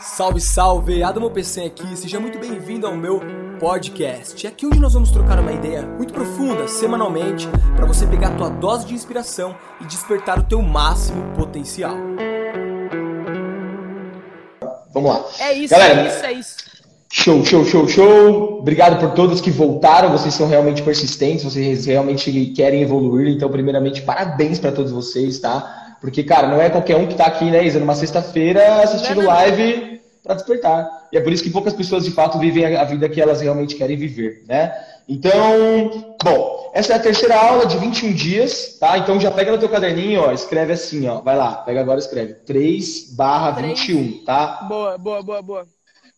Salve, 0.00 0.40
salve! 0.40 1.02
Adamo 1.02 1.30
PC 1.30 1.62
aqui, 1.62 1.96
seja 1.96 2.18
muito 2.18 2.38
bem-vindo 2.38 2.86
ao 2.86 2.96
meu 2.96 3.20
podcast. 3.60 4.44
É 4.44 4.50
aqui 4.50 4.66
onde 4.66 4.80
nós 4.80 4.92
vamos 4.92 5.10
trocar 5.10 5.38
uma 5.38 5.52
ideia 5.52 5.82
muito 5.82 6.12
profunda, 6.12 6.66
semanalmente, 6.66 7.48
para 7.76 7.86
você 7.86 8.04
pegar 8.06 8.28
a 8.28 8.36
tua 8.36 8.50
dose 8.50 8.86
de 8.86 8.94
inspiração 8.94 9.54
e 9.80 9.84
despertar 9.86 10.38
o 10.40 10.42
teu 10.42 10.60
máximo 10.60 11.22
potencial. 11.36 11.96
Vamos 14.92 15.10
lá. 15.10 15.24
É 15.38 15.52
isso, 15.52 15.72
Galera, 15.72 16.00
é 16.00 16.06
isso, 16.06 16.24
é 16.24 16.32
isso. 16.32 16.56
Show, 17.12 17.44
show, 17.44 17.64
show, 17.64 17.88
show. 17.88 18.58
Obrigado 18.58 18.98
por 18.98 19.14
todos 19.14 19.40
que 19.40 19.50
voltaram. 19.50 20.10
Vocês 20.10 20.34
são 20.34 20.48
realmente 20.48 20.82
persistentes, 20.82 21.44
vocês 21.44 21.86
realmente 21.86 22.46
querem 22.46 22.82
evoluir. 22.82 23.28
Então, 23.28 23.48
primeiramente, 23.48 24.02
parabéns 24.02 24.58
para 24.58 24.72
todos 24.72 24.90
vocês, 24.90 25.38
tá? 25.38 25.83
Porque, 26.04 26.22
cara, 26.22 26.46
não 26.46 26.60
é 26.60 26.68
qualquer 26.68 26.96
um 26.96 27.06
que 27.06 27.14
tá 27.14 27.24
aqui, 27.24 27.46
né, 27.46 27.64
Isa, 27.64 27.80
numa 27.80 27.94
sexta-feira 27.94 28.82
assistindo 28.82 29.22
Não, 29.22 29.22
não, 29.22 29.30
live 29.30 30.02
para 30.22 30.34
despertar. 30.34 31.08
E 31.10 31.16
é 31.16 31.20
por 31.20 31.32
isso 31.32 31.42
que 31.42 31.48
poucas 31.48 31.72
pessoas, 31.72 32.04
de 32.04 32.10
fato, 32.10 32.38
vivem 32.38 32.76
a 32.76 32.84
vida 32.84 33.08
que 33.08 33.22
elas 33.22 33.40
realmente 33.40 33.74
querem 33.74 33.96
viver, 33.96 34.44
né? 34.46 34.70
Então, 35.08 36.14
bom, 36.22 36.70
essa 36.74 36.92
é 36.92 36.96
a 36.96 37.00
terceira 37.00 37.36
aula 37.36 37.64
de 37.64 37.78
21 37.78 38.12
dias, 38.12 38.76
tá? 38.78 38.98
Então 38.98 39.18
já 39.18 39.30
pega 39.30 39.50
no 39.50 39.56
teu 39.56 39.68
caderninho, 39.70 40.20
ó, 40.20 40.32
escreve 40.32 40.74
assim, 40.74 41.08
ó. 41.08 41.22
Vai 41.22 41.36
lá, 41.36 41.52
pega 41.54 41.80
agora 41.80 41.98
e 41.98 42.02
escreve. 42.02 42.34
3 42.34 43.14
barra 43.16 43.52
21, 43.52 44.24
tá? 44.26 44.66
Boa, 44.68 44.98
boa, 44.98 45.22
boa, 45.22 45.40
boa. 45.40 45.66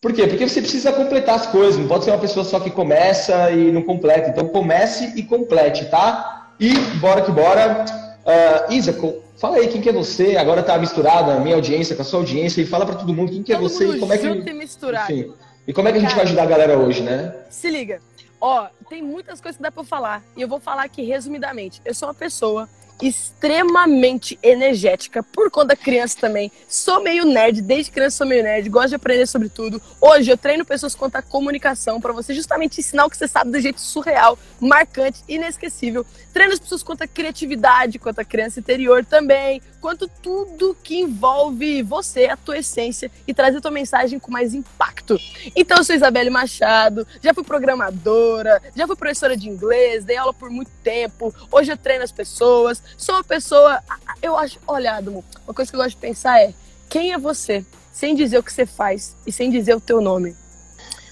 Por 0.01 0.11
quê? 0.11 0.27
Porque 0.27 0.49
você 0.49 0.59
precisa 0.59 0.91
completar 0.91 1.35
as 1.35 1.47
coisas, 1.47 1.79
não 1.79 1.87
pode 1.87 2.03
ser 2.03 2.11
uma 2.11 2.19
pessoa 2.19 2.43
só 2.43 2.59
que 2.59 2.69
começa 2.69 3.51
e 3.51 3.71
não 3.71 3.83
completa. 3.83 4.31
Então 4.31 4.49
comece 4.49 5.13
e 5.15 5.23
complete, 5.23 5.85
tá? 5.85 6.51
E 6.59 6.77
bora 6.99 7.21
que 7.21 7.31
bora. 7.31 7.85
Ah, 8.25 8.65
Isa, 8.69 8.91
fala 9.37 9.57
aí 9.57 9.67
quem 9.67 9.81
que 9.81 9.89
é 9.89 9.93
você. 9.93 10.35
Agora 10.37 10.61
tá 10.63 10.77
misturada 10.77 11.33
a 11.33 11.39
minha 11.39 11.55
audiência 11.55 11.95
com 11.95 12.01
a 12.01 12.05
sua 12.05 12.19
audiência 12.19 12.61
e 12.61 12.65
fala 12.65 12.85
pra 12.85 12.95
todo 12.95 13.13
mundo 13.13 13.31
quem 13.31 13.43
que 13.43 13.53
é 13.53 13.55
Todo 13.57 13.69
você 13.69 13.85
mundo 13.85 13.97
e 13.97 13.99
como 13.99 14.13
é 14.13 14.17
que. 14.17 14.27
e 14.27 14.53
misturado. 14.53 15.11
Enfim, 15.13 15.33
e 15.67 15.73
como 15.73 15.87
é 15.87 15.91
que 15.91 15.97
a 15.97 16.01
gente 16.01 16.09
Cara. 16.09 16.21
vai 16.21 16.25
ajudar 16.25 16.43
a 16.43 16.47
galera 16.47 16.77
hoje, 16.77 17.01
né? 17.03 17.35
Se 17.49 17.69
liga. 17.69 17.99
Ó, 18.39 18.67
tem 18.89 19.01
muitas 19.01 19.41
coisas 19.41 19.57
que 19.57 19.63
dá 19.63 19.71
pra 19.71 19.81
eu 19.81 19.85
falar. 19.85 20.23
E 20.35 20.41
eu 20.41 20.47
vou 20.47 20.59
falar 20.59 20.83
aqui 20.83 21.01
resumidamente. 21.03 21.81
Eu 21.83 21.93
sou 21.93 22.07
uma 22.07 22.13
pessoa 22.13 22.69
extremamente 23.01 24.37
energética, 24.41 25.21
por 25.21 25.51
conta 25.51 25.67
da 25.67 25.75
criança 25.75 26.17
também. 26.19 26.51
Sou 26.67 27.01
meio 27.01 27.25
nerd, 27.25 27.61
desde 27.61 27.91
criança 27.91 28.17
sou 28.17 28.27
meio 28.27 28.43
nerd, 28.43 28.69
gosto 28.69 28.89
de 28.89 28.95
aprender 28.95 29.27
sobre 29.27 29.49
tudo. 29.49 29.81
Hoje 30.01 30.31
eu 30.31 30.37
treino 30.37 30.65
pessoas 30.65 30.95
quanto 30.95 31.15
à 31.15 31.21
comunicação, 31.21 32.01
pra 32.01 32.13
você 32.13 32.33
justamente 32.33 32.79
ensinar 32.79 33.05
o 33.05 33.09
que 33.09 33.17
você 33.17 33.27
sabe 33.27 33.51
do 33.51 33.59
jeito 33.59 33.79
surreal, 33.79 34.37
marcante, 34.59 35.23
inesquecível. 35.27 36.05
Treino 36.33 36.53
as 36.53 36.59
pessoas 36.59 36.83
quanto 36.83 37.03
à 37.03 37.07
criatividade, 37.07 37.99
quanto 37.99 38.19
à 38.19 38.25
criança 38.25 38.59
interior 38.59 39.05
também, 39.05 39.61
quanto 39.81 40.07
tudo 40.21 40.75
que 40.83 40.99
envolve 40.99 41.81
você, 41.81 42.25
a 42.25 42.37
tua 42.37 42.57
essência 42.57 43.11
e 43.27 43.33
trazer 43.33 43.57
a 43.57 43.61
tua 43.61 43.71
mensagem 43.71 44.19
com 44.19 44.31
mais 44.31 44.53
impacto. 44.53 45.17
Então, 45.55 45.77
eu 45.77 45.83
sou 45.83 45.95
Isabelle 45.95 46.29
Machado, 46.29 47.07
já 47.21 47.33
fui 47.33 47.43
programadora, 47.43 48.61
já 48.75 48.85
fui 48.85 48.95
professora 48.95 49.37
de 49.37 49.47
inglês, 49.47 50.03
dei 50.03 50.17
aula 50.17 50.33
por 50.33 50.49
muito 50.49 50.71
tempo, 50.83 51.33
hoje 51.51 51.71
eu 51.71 51.77
treino 51.77 52.03
as 52.03 52.11
pessoas, 52.11 52.81
sou 52.95 53.15
uma 53.15 53.23
pessoa. 53.23 53.81
Eu 54.21 54.37
acho, 54.37 54.59
olha, 54.67 54.93
Adamo, 54.93 55.23
uma 55.45 55.53
coisa 55.53 55.71
que 55.71 55.75
eu 55.75 55.81
gosto 55.81 55.95
de 55.95 56.01
pensar 56.01 56.39
é: 56.39 56.53
quem 56.89 57.13
é 57.13 57.17
você? 57.17 57.65
Sem 57.91 58.15
dizer 58.15 58.37
o 58.37 58.43
que 58.43 58.53
você 58.53 58.65
faz 58.65 59.15
e 59.25 59.31
sem 59.31 59.49
dizer 59.49 59.75
o 59.75 59.81
teu 59.81 59.99
nome. 59.99 60.35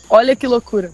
Olha 0.09 0.35
que 0.35 0.47
loucura. 0.47 0.93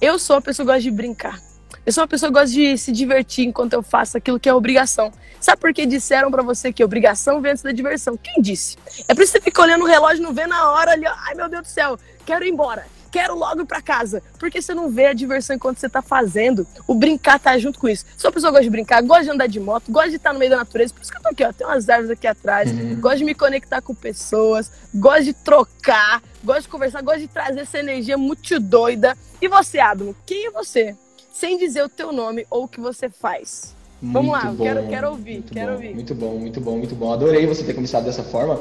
Eu 0.00 0.18
sou 0.18 0.36
uma 0.36 0.42
pessoa 0.42 0.66
que 0.66 0.72
gosta 0.72 0.82
de 0.82 0.90
brincar. 0.90 1.40
Eu 1.86 1.92
sou 1.92 2.02
uma 2.02 2.08
pessoa 2.08 2.30
que 2.30 2.38
gosta 2.38 2.54
de 2.54 2.76
se 2.76 2.92
divertir 2.92 3.46
enquanto 3.46 3.72
eu 3.72 3.82
faço 3.82 4.16
aquilo 4.16 4.40
que 4.40 4.48
é 4.48 4.54
obrigação. 4.54 5.12
Sabe 5.40 5.60
por 5.60 5.72
que 5.72 5.86
disseram 5.86 6.30
pra 6.30 6.42
você 6.42 6.72
que 6.72 6.84
obrigação 6.84 7.40
vem 7.40 7.52
antes 7.52 7.62
da 7.62 7.72
diversão? 7.72 8.16
Quem 8.16 8.42
disse? 8.42 8.76
É 9.08 9.14
por 9.14 9.22
isso 9.22 9.32
que 9.32 9.38
você 9.38 9.44
fica 9.44 9.62
olhando 9.62 9.84
o 9.84 9.86
relógio, 9.86 10.22
não 10.22 10.34
vê 10.34 10.46
na 10.46 10.70
hora 10.72 10.92
ali, 10.92 11.06
ai 11.06 11.34
meu 11.34 11.48
Deus 11.48 11.62
do 11.62 11.68
céu, 11.68 11.98
quero 12.26 12.44
ir 12.44 12.50
embora, 12.50 12.86
quero 13.10 13.34
logo 13.34 13.62
ir 13.62 13.66
pra 13.66 13.80
casa. 13.82 14.22
Porque 14.38 14.60
você 14.62 14.72
não 14.74 14.90
vê 14.90 15.06
a 15.06 15.12
diversão 15.12 15.56
enquanto 15.56 15.78
você 15.78 15.88
tá 15.88 16.00
fazendo. 16.02 16.66
O 16.86 16.94
brincar 16.94 17.38
tá 17.38 17.56
junto 17.58 17.78
com 17.78 17.88
isso. 17.88 18.04
Sou 18.16 18.30
pessoa 18.32 18.50
que 18.50 18.54
gosta 18.58 18.64
de 18.64 18.70
brincar, 18.70 19.02
gosta 19.02 19.24
de 19.24 19.30
andar 19.30 19.46
de 19.46 19.60
moto, 19.60 19.90
gosta 19.90 20.10
de 20.10 20.16
estar 20.16 20.32
no 20.32 20.38
meio 20.38 20.50
da 20.50 20.58
natureza. 20.58 20.92
Por 20.94 21.02
isso 21.02 21.10
que 21.10 21.18
eu 21.18 21.22
tô 21.22 21.28
aqui, 21.28 21.44
ó, 21.44 21.52
tem 21.52 21.66
umas 21.66 21.88
árvores 21.88 22.10
aqui 22.10 22.26
atrás. 22.26 22.70
Gosto 22.98 23.18
de 23.18 23.24
me 23.24 23.34
conectar 23.34 23.80
com 23.82 23.94
pessoas, 23.94 24.70
gosto 24.94 25.24
de 25.24 25.32
trocar, 25.32 26.22
gosto 26.44 26.62
de 26.62 26.68
conversar, 26.68 27.02
gosto 27.02 27.20
de 27.20 27.28
trazer 27.28 27.60
essa 27.60 27.78
energia 27.78 28.16
muito 28.18 28.58
doida. 28.60 29.16
E 29.40 29.48
você, 29.48 29.78
Adamo, 29.78 30.14
quem 30.26 30.46
é 30.46 30.50
você? 30.50 30.94
Sem 31.32 31.56
dizer 31.58 31.82
o 31.82 31.88
teu 31.88 32.12
nome 32.12 32.46
ou 32.50 32.64
o 32.64 32.68
que 32.68 32.80
você 32.80 33.08
faz. 33.08 33.74
Vamos 34.02 34.32
lá, 34.32 34.46
eu 34.46 34.56
quero- 34.56 34.88
quero 34.88 35.08
ouvir, 35.10 35.32
muito 35.34 35.52
quero 35.52 35.66
bom, 35.68 35.72
ouvir. 35.74 35.94
Muito 35.94 36.14
bom, 36.14 36.38
muito 36.38 36.60
bom, 36.60 36.76
muito 36.78 36.94
bom. 36.94 37.12
Adorei 37.12 37.46
você 37.46 37.62
ter 37.62 37.74
começado 37.74 38.04
dessa 38.04 38.22
forma, 38.22 38.58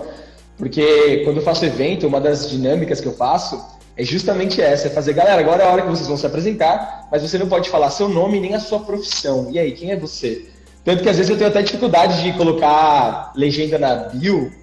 porque 0.57 1.23
quando 1.23 1.38
eu 1.38 1.44
faço 1.44 1.63
evento, 1.66 2.06
uma 2.07 2.19
das 2.19 2.50
dinâmicas 2.50 3.00
que 3.00 3.07
eu 3.07 3.13
faço 3.16 3.62
é 3.99 4.03
justamente 4.05 4.61
essa, 4.61 4.87
é 4.87 4.89
fazer, 4.89 5.11
galera, 5.11 5.41
agora 5.41 5.61
é 5.61 5.65
a 5.65 5.69
hora 5.69 5.81
que 5.81 5.89
vocês 5.89 6.07
vão 6.07 6.15
se 6.15 6.25
apresentar, 6.25 7.09
mas 7.11 7.21
você 7.21 7.37
não 7.37 7.49
pode 7.49 7.69
falar 7.69 7.89
seu 7.89 8.07
nome 8.07 8.39
nem 8.39 8.55
a 8.55 8.59
sua 8.59 8.79
profissão. 8.79 9.49
E 9.51 9.59
aí, 9.59 9.73
quem 9.73 9.91
é 9.91 9.97
você? 9.97 10.45
Tanto 10.85 11.03
que 11.03 11.09
às 11.09 11.17
vezes 11.17 11.29
eu 11.29 11.37
tenho 11.37 11.49
até 11.49 11.61
dificuldade 11.61 12.23
de 12.23 12.31
colocar 12.37 13.33
legenda 13.35 13.77
na 13.77 13.95
bio, 13.95 14.53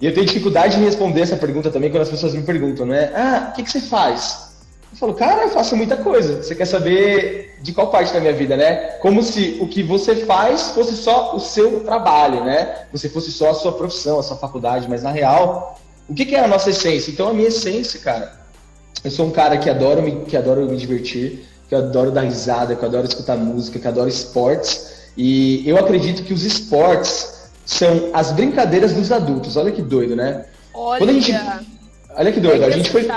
e 0.00 0.06
eu 0.06 0.14
tenho 0.14 0.24
dificuldade 0.24 0.76
de 0.76 0.84
responder 0.84 1.22
essa 1.22 1.36
pergunta 1.36 1.72
também 1.72 1.90
quando 1.90 2.02
as 2.02 2.08
pessoas 2.08 2.34
me 2.34 2.42
perguntam, 2.42 2.86
né? 2.86 3.10
Ah, 3.16 3.48
o 3.50 3.56
que, 3.56 3.64
que 3.64 3.70
você 3.72 3.80
faz? 3.80 4.54
Eu 4.92 4.96
falo, 4.96 5.14
cara, 5.14 5.42
eu 5.42 5.48
faço 5.48 5.76
muita 5.76 5.96
coisa. 5.96 6.40
Você 6.40 6.54
quer 6.54 6.66
saber 6.66 7.56
de 7.62 7.72
qual 7.72 7.88
parte 7.88 8.12
da 8.12 8.20
minha 8.20 8.32
vida, 8.32 8.56
né? 8.56 8.76
Como 9.00 9.24
se 9.24 9.58
o 9.60 9.66
que 9.66 9.82
você 9.82 10.24
faz 10.24 10.68
fosse 10.68 10.96
só 10.96 11.34
o 11.34 11.40
seu 11.40 11.80
trabalho, 11.80 12.44
né? 12.44 12.86
Você 12.92 13.08
fosse 13.08 13.32
só 13.32 13.50
a 13.50 13.54
sua 13.54 13.72
profissão, 13.72 14.20
a 14.20 14.22
sua 14.22 14.36
faculdade, 14.36 14.88
mas 14.88 15.02
na 15.02 15.10
real, 15.10 15.80
o 16.08 16.14
que, 16.14 16.24
que 16.24 16.36
é 16.36 16.44
a 16.44 16.46
nossa 16.46 16.70
essência? 16.70 17.10
Então, 17.10 17.28
a 17.28 17.34
minha 17.34 17.48
essência, 17.48 17.98
cara, 17.98 18.43
eu 19.04 19.10
sou 19.10 19.26
um 19.26 19.30
cara 19.30 19.58
que 19.58 19.68
adoro 19.68 20.02
me, 20.02 20.24
que 20.24 20.36
adoro 20.36 20.62
me 20.66 20.76
divertir, 20.76 21.44
que 21.68 21.74
adoro 21.74 22.10
dar 22.10 22.22
risada, 22.22 22.74
que 22.74 22.84
adoro 22.84 23.06
escutar 23.06 23.36
música, 23.36 23.78
que 23.78 23.86
adoro 23.86 24.08
esportes. 24.08 25.10
E 25.16 25.62
eu 25.68 25.76
acredito 25.78 26.22
que 26.24 26.32
os 26.32 26.44
esportes 26.44 27.50
são 27.66 28.10
as 28.12 28.32
brincadeiras 28.32 28.92
dos 28.92 29.12
adultos. 29.12 29.56
Olha 29.56 29.70
que 29.70 29.82
doido, 29.82 30.16
né? 30.16 30.46
Olha, 30.72 30.98
Quando 30.98 31.10
a 31.10 31.12
gente- 31.12 31.34
Olha 32.16 32.32
que 32.32 32.40
doido. 32.40 32.64
A 32.64 32.70
gente 32.70 32.90
foi, 32.90 33.08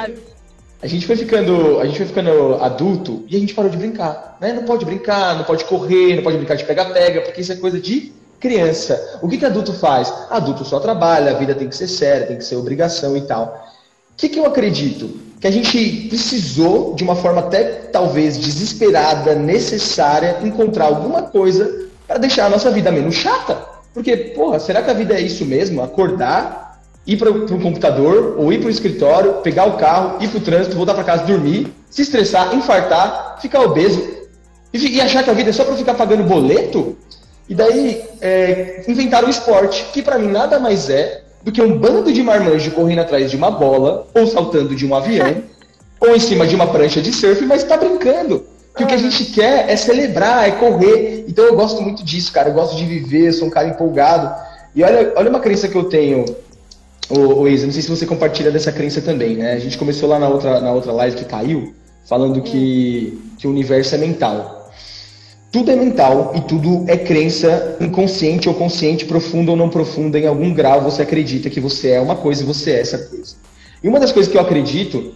a 0.81 0.87
gente 0.87 1.05
foi 1.07 1.15
ficando, 1.15 1.79
a 1.79 1.85
gente 1.85 1.97
foi 1.97 2.05
ficando 2.07 2.55
adulto 2.61 3.23
e 3.29 3.35
a 3.35 3.39
gente 3.39 3.53
parou 3.53 3.69
de 3.69 3.77
brincar, 3.77 4.37
né? 4.41 4.53
Não 4.53 4.63
pode 4.63 4.85
brincar, 4.85 5.35
não 5.37 5.43
pode 5.43 5.63
correr, 5.65 6.15
não 6.15 6.23
pode 6.23 6.37
brincar 6.37 6.55
de 6.55 6.65
pega-pega, 6.65 7.21
porque 7.21 7.41
isso 7.41 7.51
é 7.51 7.55
coisa 7.55 7.79
de 7.79 8.11
criança. 8.39 9.19
O 9.21 9.27
que 9.27 9.37
que 9.37 9.45
adulto 9.45 9.73
faz? 9.73 10.11
Adulto 10.29 10.65
só 10.65 10.79
trabalha, 10.79 11.31
a 11.31 11.33
vida 11.35 11.55
tem 11.55 11.67
que 11.69 11.75
ser 11.75 11.87
séria, 11.87 12.27
tem 12.27 12.37
que 12.37 12.43
ser 12.43 12.55
obrigação 12.55 13.15
e 13.15 13.21
tal. 13.21 13.67
O 14.11 14.17
que 14.17 14.29
que 14.29 14.39
eu 14.39 14.45
acredito? 14.45 15.26
Que 15.39 15.47
a 15.47 15.51
gente 15.51 16.07
precisou, 16.09 16.95
de 16.95 17.03
uma 17.03 17.15
forma 17.15 17.41
até 17.41 17.63
talvez 17.63 18.37
desesperada, 18.37 19.35
necessária, 19.35 20.39
encontrar 20.43 20.85
alguma 20.85 21.23
coisa 21.23 21.87
para 22.07 22.17
deixar 22.17 22.45
a 22.47 22.49
nossa 22.49 22.71
vida 22.71 22.91
menos 22.91 23.15
chata. 23.15 23.57
Porque, 23.93 24.15
porra, 24.15 24.59
será 24.59 24.81
que 24.81 24.89
a 24.89 24.93
vida 24.93 25.15
é 25.15 25.21
isso 25.21 25.45
mesmo? 25.45 25.81
Acordar, 25.81 26.79
ir 27.05 27.17
para 27.17 27.31
o 27.31 27.61
computador 27.61 28.35
ou 28.37 28.51
ir 28.51 28.59
para 28.59 28.67
o 28.67 28.71
escritório, 28.71 29.33
pegar 29.35 29.65
o 29.65 29.77
carro, 29.77 30.21
ir 30.21 30.27
para 30.27 30.37
o 30.37 30.41
trânsito, 30.41 30.75
voltar 30.75 30.93
para 30.93 31.03
casa, 31.03 31.23
dormir, 31.23 31.73
se 31.89 32.01
estressar, 32.01 32.53
infartar, 32.55 33.37
ficar 33.41 33.61
obeso 33.61 34.17
e, 34.73 34.77
e 34.95 35.01
achar 35.01 35.23
que 35.23 35.29
a 35.29 35.33
vida 35.33 35.49
é 35.49 35.53
só 35.53 35.63
para 35.63 35.75
ficar 35.75 35.93
pagando 35.93 36.23
boleto? 36.23 36.97
E 37.49 37.55
daí 37.55 38.03
é, 38.19 38.83
inventaram 38.87 39.27
o 39.27 39.31
esporte, 39.31 39.85
que 39.93 40.01
para 40.01 40.19
mim 40.19 40.27
nada 40.27 40.59
mais 40.59 40.89
é 40.89 41.23
do 41.43 41.51
que 41.51 41.61
um 41.61 41.77
bando 41.77 42.11
de 42.11 42.21
marmanjos 42.21 42.73
correndo 42.73 42.99
atrás 42.99 43.29
de 43.31 43.37
uma 43.37 43.51
bola, 43.51 44.07
ou 44.13 44.27
saltando 44.27 44.75
de 44.75 44.85
um 44.85 44.93
avião, 44.95 45.43
ou 45.99 46.15
em 46.15 46.19
cima 46.19 46.45
de 46.45 46.55
uma 46.55 46.67
prancha 46.67 47.01
de 47.01 47.11
surf, 47.11 47.45
mas 47.45 47.63
tá 47.63 47.77
brincando. 47.77 48.45
Que 48.75 48.83
o 48.83 48.87
que 48.87 48.93
a 48.93 48.97
gente 48.97 49.25
quer 49.25 49.69
é 49.69 49.75
celebrar, 49.75 50.47
é 50.47 50.51
correr. 50.51 51.25
Então 51.27 51.43
eu 51.45 51.55
gosto 51.55 51.81
muito 51.81 52.03
disso, 52.03 52.31
cara. 52.31 52.49
Eu 52.49 52.53
gosto 52.53 52.75
de 52.75 52.85
viver, 52.85 53.31
sou 53.33 53.47
um 53.47 53.51
cara 53.51 53.67
empolgado. 53.67 54.31
E 54.75 54.83
olha, 54.83 55.13
olha 55.15 55.29
uma 55.31 55.39
crença 55.39 55.67
que 55.67 55.75
eu 55.75 55.85
tenho, 55.85 56.23
ô, 57.09 57.41
ô 57.41 57.47
Isa, 57.47 57.65
não 57.65 57.73
sei 57.73 57.81
se 57.81 57.89
você 57.89 58.05
compartilha 58.05 58.51
dessa 58.51 58.71
crença 58.71 59.01
também, 59.01 59.35
né? 59.35 59.53
A 59.53 59.59
gente 59.59 59.77
começou 59.79 60.07
lá 60.07 60.19
na 60.19 60.29
outra, 60.29 60.59
na 60.59 60.71
outra 60.71 60.91
live 60.91 61.15
que 61.15 61.25
caiu, 61.25 61.73
falando 62.05 62.39
que, 62.41 63.19
que 63.39 63.47
o 63.47 63.49
universo 63.49 63.95
é 63.95 63.97
mental. 63.97 64.56
Tudo 65.51 65.71
é 65.71 65.75
mental 65.75 66.33
e 66.35 66.41
tudo 66.41 66.83
é 66.87 66.97
crença 66.97 67.77
inconsciente 67.79 68.49
ou 68.49 68.55
consciente, 68.55 69.05
profunda 69.05 69.51
ou 69.51 69.57
não 69.57 69.69
profunda, 69.69 70.19
em 70.19 70.27
algum 70.27 70.53
grau 70.53 70.81
você 70.81 71.01
acredita 71.01 71.49
que 71.49 71.59
você 71.59 71.91
é 71.91 72.01
uma 72.01 72.15
coisa 72.15 72.43
e 72.43 72.45
você 72.45 72.71
é 72.71 72.81
essa 72.81 72.97
coisa. 72.97 73.35
E 73.81 73.87
uma 73.87 73.99
das 73.99 74.11
coisas 74.11 74.29
que 74.31 74.37
eu 74.37 74.41
acredito 74.41 75.13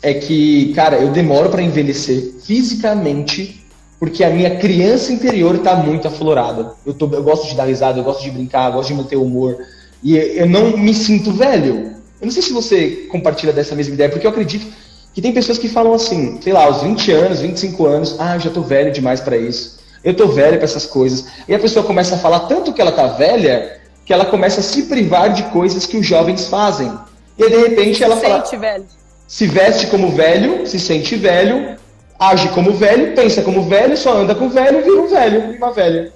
é 0.00 0.14
que, 0.14 0.72
cara, 0.74 0.96
eu 0.96 1.10
demoro 1.10 1.50
para 1.50 1.62
envelhecer 1.62 2.34
fisicamente 2.42 3.62
porque 4.02 4.24
a 4.24 4.30
minha 4.30 4.56
criança 4.56 5.12
interior 5.12 5.58
tá 5.58 5.76
muito 5.76 6.08
aflorada. 6.08 6.72
Eu, 6.84 6.92
tô, 6.92 7.08
eu 7.12 7.22
gosto 7.22 7.46
de 7.46 7.54
dar 7.54 7.66
risada, 7.66 8.00
eu 8.00 8.02
gosto 8.02 8.20
de 8.24 8.32
brincar, 8.32 8.66
eu 8.66 8.72
gosto 8.72 8.88
de 8.88 8.94
manter 8.94 9.14
o 9.14 9.22
humor. 9.22 9.58
E 10.02 10.16
eu 10.16 10.48
não 10.48 10.76
me 10.76 10.92
sinto 10.92 11.30
velho. 11.30 11.92
Eu 12.20 12.24
não 12.24 12.30
sei 12.32 12.42
se 12.42 12.52
você 12.52 13.06
compartilha 13.08 13.52
dessa 13.52 13.76
mesma 13.76 13.94
ideia, 13.94 14.10
porque 14.10 14.26
eu 14.26 14.30
acredito 14.32 14.66
que 15.14 15.20
tem 15.20 15.32
pessoas 15.32 15.58
que 15.58 15.68
falam 15.68 15.92
assim, 15.92 16.40
sei 16.40 16.52
lá, 16.52 16.64
aos 16.64 16.82
20 16.82 17.12
anos, 17.12 17.40
25 17.40 17.86
anos, 17.86 18.16
ah, 18.18 18.36
eu 18.36 18.40
já 18.40 18.50
tô 18.50 18.62
velho 18.62 18.90
demais 18.90 19.20
para 19.20 19.36
isso. 19.36 19.80
Eu 20.02 20.14
tô 20.14 20.26
velho 20.28 20.56
para 20.56 20.64
essas 20.64 20.86
coisas. 20.86 21.26
E 21.46 21.54
a 21.54 21.58
pessoa 21.58 21.84
começa 21.84 22.14
a 22.14 22.18
falar 22.18 22.40
tanto 22.40 22.72
que 22.72 22.80
ela 22.80 22.92
tá 22.92 23.06
velha, 23.08 23.80
que 24.04 24.12
ela 24.12 24.24
começa 24.24 24.60
a 24.60 24.62
se 24.62 24.84
privar 24.84 25.32
de 25.32 25.44
coisas 25.44 25.86
que 25.86 25.96
os 25.96 26.06
jovens 26.06 26.46
fazem. 26.46 26.92
E 27.38 27.44
aí, 27.44 27.50
de 27.50 27.56
repente 27.56 28.02
ela 28.02 28.16
se 28.16 28.22
fala, 28.22 28.44
sente, 28.44 28.56
velho. 28.56 28.86
se 29.26 29.46
veste 29.46 29.86
como 29.88 30.10
velho, 30.10 30.66
se 30.66 30.80
sente 30.80 31.14
velho, 31.16 31.76
age 32.18 32.48
como 32.48 32.72
velho, 32.72 33.14
pensa 33.14 33.42
como 33.42 33.68
velho, 33.68 33.96
só 33.96 34.18
anda 34.18 34.34
com 34.34 34.48
velho, 34.48 34.82
vira 34.82 35.02
um 35.02 35.08
velho, 35.08 35.56
uma 35.56 35.72
velha. 35.72 36.12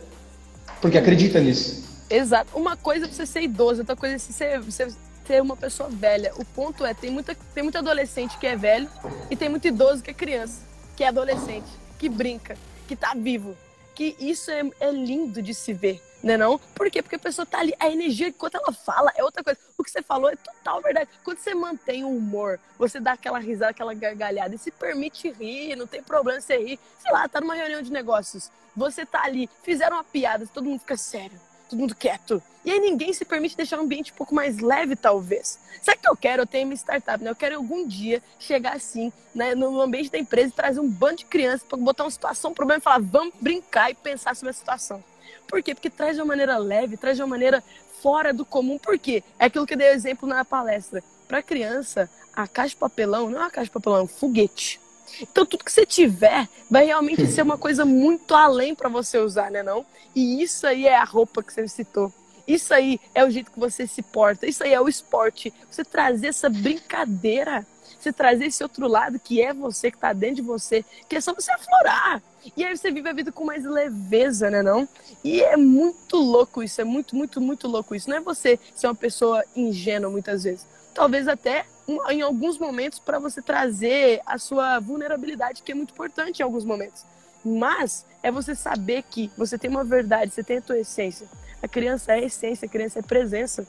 Porque 0.80 0.98
acredita 0.98 1.38
nisso. 1.38 1.84
Exato. 2.08 2.48
Uma 2.54 2.76
coisa 2.76 3.06
é 3.06 3.08
você 3.08 3.26
ser 3.26 3.42
idoso, 3.42 3.80
outra 3.80 3.96
coisa 3.96 4.16
é 4.16 4.18
você 4.18 4.32
ser, 4.32 4.60
você 4.60 4.88
ser 5.26 5.42
uma 5.42 5.56
pessoa 5.56 5.88
velha. 5.88 6.32
O 6.36 6.44
ponto 6.44 6.84
é, 6.84 6.94
tem, 6.94 7.10
muita, 7.10 7.34
tem 7.54 7.62
muito 7.62 7.78
adolescente 7.78 8.38
que 8.38 8.46
é 8.46 8.56
velho 8.56 8.88
e 9.30 9.36
tem 9.36 9.48
muito 9.48 9.66
idoso 9.66 10.02
que 10.02 10.10
é 10.10 10.14
criança, 10.14 10.62
que 10.96 11.04
é 11.04 11.08
adolescente, 11.08 11.68
que 11.98 12.08
brinca, 12.08 12.56
que 12.86 12.94
tá 12.94 13.12
vivo. 13.14 13.56
Que 13.94 14.14
isso 14.20 14.50
é, 14.50 14.62
é 14.78 14.90
lindo 14.90 15.40
de 15.40 15.54
se 15.54 15.72
ver, 15.72 16.02
né 16.22 16.36
não? 16.36 16.58
Por 16.58 16.90
quê? 16.90 17.00
Porque 17.00 17.16
a 17.16 17.18
pessoa 17.18 17.46
tá 17.46 17.60
ali, 17.60 17.74
a 17.80 17.88
energia, 17.88 18.28
enquanto 18.28 18.56
ela 18.56 18.70
fala, 18.70 19.10
é 19.16 19.24
outra 19.24 19.42
coisa. 19.42 19.58
O 19.78 19.82
que 19.82 19.90
você 19.90 20.02
falou 20.02 20.30
é 20.30 20.36
total 20.36 20.82
verdade. 20.82 21.08
Quando 21.24 21.38
você 21.38 21.54
mantém 21.54 22.04
o 22.04 22.10
humor, 22.10 22.60
você 22.78 23.00
dá 23.00 23.12
aquela 23.12 23.38
risada, 23.38 23.70
aquela 23.70 23.94
gargalhada 23.94 24.54
e 24.54 24.58
se 24.58 24.70
permite 24.70 25.30
rir, 25.30 25.74
não 25.76 25.86
tem 25.86 26.02
problema 26.02 26.42
você 26.42 26.58
rir. 26.58 26.78
Sei 26.98 27.10
lá, 27.10 27.26
tá 27.26 27.40
numa 27.40 27.54
reunião 27.54 27.80
de 27.80 27.90
negócios, 27.90 28.50
você 28.76 29.06
tá 29.06 29.22
ali, 29.22 29.48
fizeram 29.62 29.96
uma 29.96 30.04
piada, 30.04 30.46
todo 30.52 30.66
mundo 30.66 30.80
fica 30.80 30.98
sério 30.98 31.40
todo 31.68 31.78
mundo 31.78 31.94
quieto. 31.94 32.42
E 32.64 32.70
aí 32.70 32.80
ninguém 32.80 33.12
se 33.12 33.24
permite 33.24 33.56
deixar 33.56 33.78
o 33.78 33.82
ambiente 33.82 34.12
um 34.12 34.16
pouco 34.16 34.34
mais 34.34 34.58
leve, 34.58 34.96
talvez. 34.96 35.58
Sabe 35.80 35.98
o 35.98 36.00
que 36.00 36.08
eu 36.08 36.16
quero? 36.16 36.42
Eu 36.42 36.46
tenho 36.46 36.66
minha 36.66 36.76
startup, 36.76 37.22
né? 37.22 37.30
Eu 37.30 37.36
quero 37.36 37.56
algum 37.56 37.86
dia 37.86 38.22
chegar 38.40 38.74
assim, 38.74 39.12
né, 39.34 39.54
no 39.54 39.80
ambiente 39.80 40.10
da 40.10 40.18
empresa 40.18 40.48
e 40.48 40.52
trazer 40.52 40.80
um 40.80 40.88
bando 40.88 41.18
de 41.18 41.26
crianças 41.26 41.62
para 41.62 41.78
botar 41.78 42.04
uma 42.04 42.10
situação, 42.10 42.50
um 42.50 42.54
problema 42.54 42.80
e 42.80 42.82
falar, 42.82 43.00
vamos 43.00 43.34
brincar 43.40 43.90
e 43.90 43.94
pensar 43.94 44.34
sobre 44.34 44.50
a 44.50 44.52
situação. 44.52 45.02
Por 45.46 45.62
quê? 45.62 45.74
Porque 45.74 45.90
traz 45.90 46.16
de 46.16 46.22
uma 46.22 46.26
maneira 46.26 46.58
leve, 46.58 46.96
traz 46.96 47.16
de 47.16 47.22
uma 47.22 47.28
maneira 47.28 47.62
fora 48.02 48.32
do 48.32 48.44
comum. 48.44 48.78
Por 48.78 48.98
quê? 48.98 49.22
É 49.38 49.46
aquilo 49.46 49.66
que 49.66 49.74
eu 49.74 49.78
dei 49.78 49.88
exemplo 49.88 50.28
na 50.28 50.44
palestra. 50.44 51.02
Para 51.28 51.42
criança, 51.42 52.10
a 52.34 52.46
caixa 52.46 52.70
de 52.70 52.76
papelão 52.76 53.30
não 53.30 53.38
é 53.38 53.42
uma 53.42 53.50
caixa 53.50 53.66
de 53.66 53.72
papelão, 53.72 53.98
é 53.98 54.02
um 54.02 54.08
foguete. 54.08 54.80
Então 55.20 55.46
tudo 55.46 55.64
que 55.64 55.72
você 55.72 55.86
tiver 55.86 56.48
vai 56.70 56.86
realmente 56.86 57.26
ser 57.26 57.42
uma 57.42 57.58
coisa 57.58 57.84
muito 57.84 58.34
além 58.34 58.74
para 58.74 58.88
você 58.88 59.18
usar, 59.18 59.50
né 59.50 59.62
não? 59.62 59.84
E 60.14 60.42
isso 60.42 60.66
aí 60.66 60.86
é 60.86 60.96
a 60.96 61.04
roupa 61.04 61.42
que 61.42 61.52
você 61.52 61.68
citou. 61.68 62.12
Isso 62.46 62.72
aí 62.72 63.00
é 63.14 63.24
o 63.24 63.30
jeito 63.30 63.50
que 63.50 63.58
você 63.58 63.86
se 63.86 64.02
porta. 64.02 64.46
Isso 64.46 64.62
aí 64.62 64.72
é 64.72 64.80
o 64.80 64.88
esporte. 64.88 65.52
Você 65.70 65.84
trazer 65.84 66.28
essa 66.28 66.48
brincadeira, 66.48 67.66
você 67.98 68.12
trazer 68.12 68.46
esse 68.46 68.62
outro 68.62 68.86
lado 68.86 69.18
que 69.18 69.42
é 69.42 69.52
você, 69.52 69.90
que 69.90 69.98
tá 69.98 70.12
dentro 70.12 70.36
de 70.36 70.42
você, 70.42 70.84
que 71.08 71.16
é 71.16 71.20
só 71.20 71.34
você 71.34 71.50
aflorar. 71.50 72.22
E 72.56 72.64
aí 72.64 72.76
você 72.76 72.90
vive 72.90 73.08
a 73.08 73.12
vida 73.12 73.32
com 73.32 73.44
mais 73.44 73.64
leveza, 73.64 74.48
né 74.48 74.62
não? 74.62 74.88
E 75.24 75.42
é 75.42 75.56
muito 75.56 76.16
louco 76.16 76.62
isso, 76.62 76.80
é 76.80 76.84
muito, 76.84 77.16
muito, 77.16 77.40
muito 77.40 77.66
louco 77.66 77.94
isso. 77.94 78.08
Não 78.08 78.16
é 78.16 78.20
você 78.20 78.60
ser 78.74 78.86
uma 78.86 78.94
pessoa 78.94 79.44
ingênua 79.56 80.08
muitas 80.08 80.44
vezes. 80.44 80.64
Talvez 80.96 81.28
até 81.28 81.66
em 82.08 82.22
alguns 82.22 82.58
momentos 82.58 82.98
para 82.98 83.18
você 83.18 83.42
trazer 83.42 84.22
a 84.24 84.38
sua 84.38 84.80
vulnerabilidade, 84.80 85.62
que 85.62 85.70
é 85.70 85.74
muito 85.74 85.92
importante 85.92 86.40
em 86.40 86.42
alguns 86.42 86.64
momentos. 86.64 87.04
Mas 87.44 88.06
é 88.22 88.32
você 88.32 88.54
saber 88.54 89.02
que 89.02 89.30
você 89.36 89.58
tem 89.58 89.68
uma 89.68 89.84
verdade, 89.84 90.32
você 90.32 90.42
tem 90.42 90.56
a 90.56 90.62
tua 90.62 90.78
essência. 90.78 91.28
A 91.62 91.68
criança 91.68 92.14
é 92.14 92.24
essência, 92.24 92.64
a 92.64 92.68
criança 92.68 93.00
é 93.00 93.02
presença. 93.02 93.66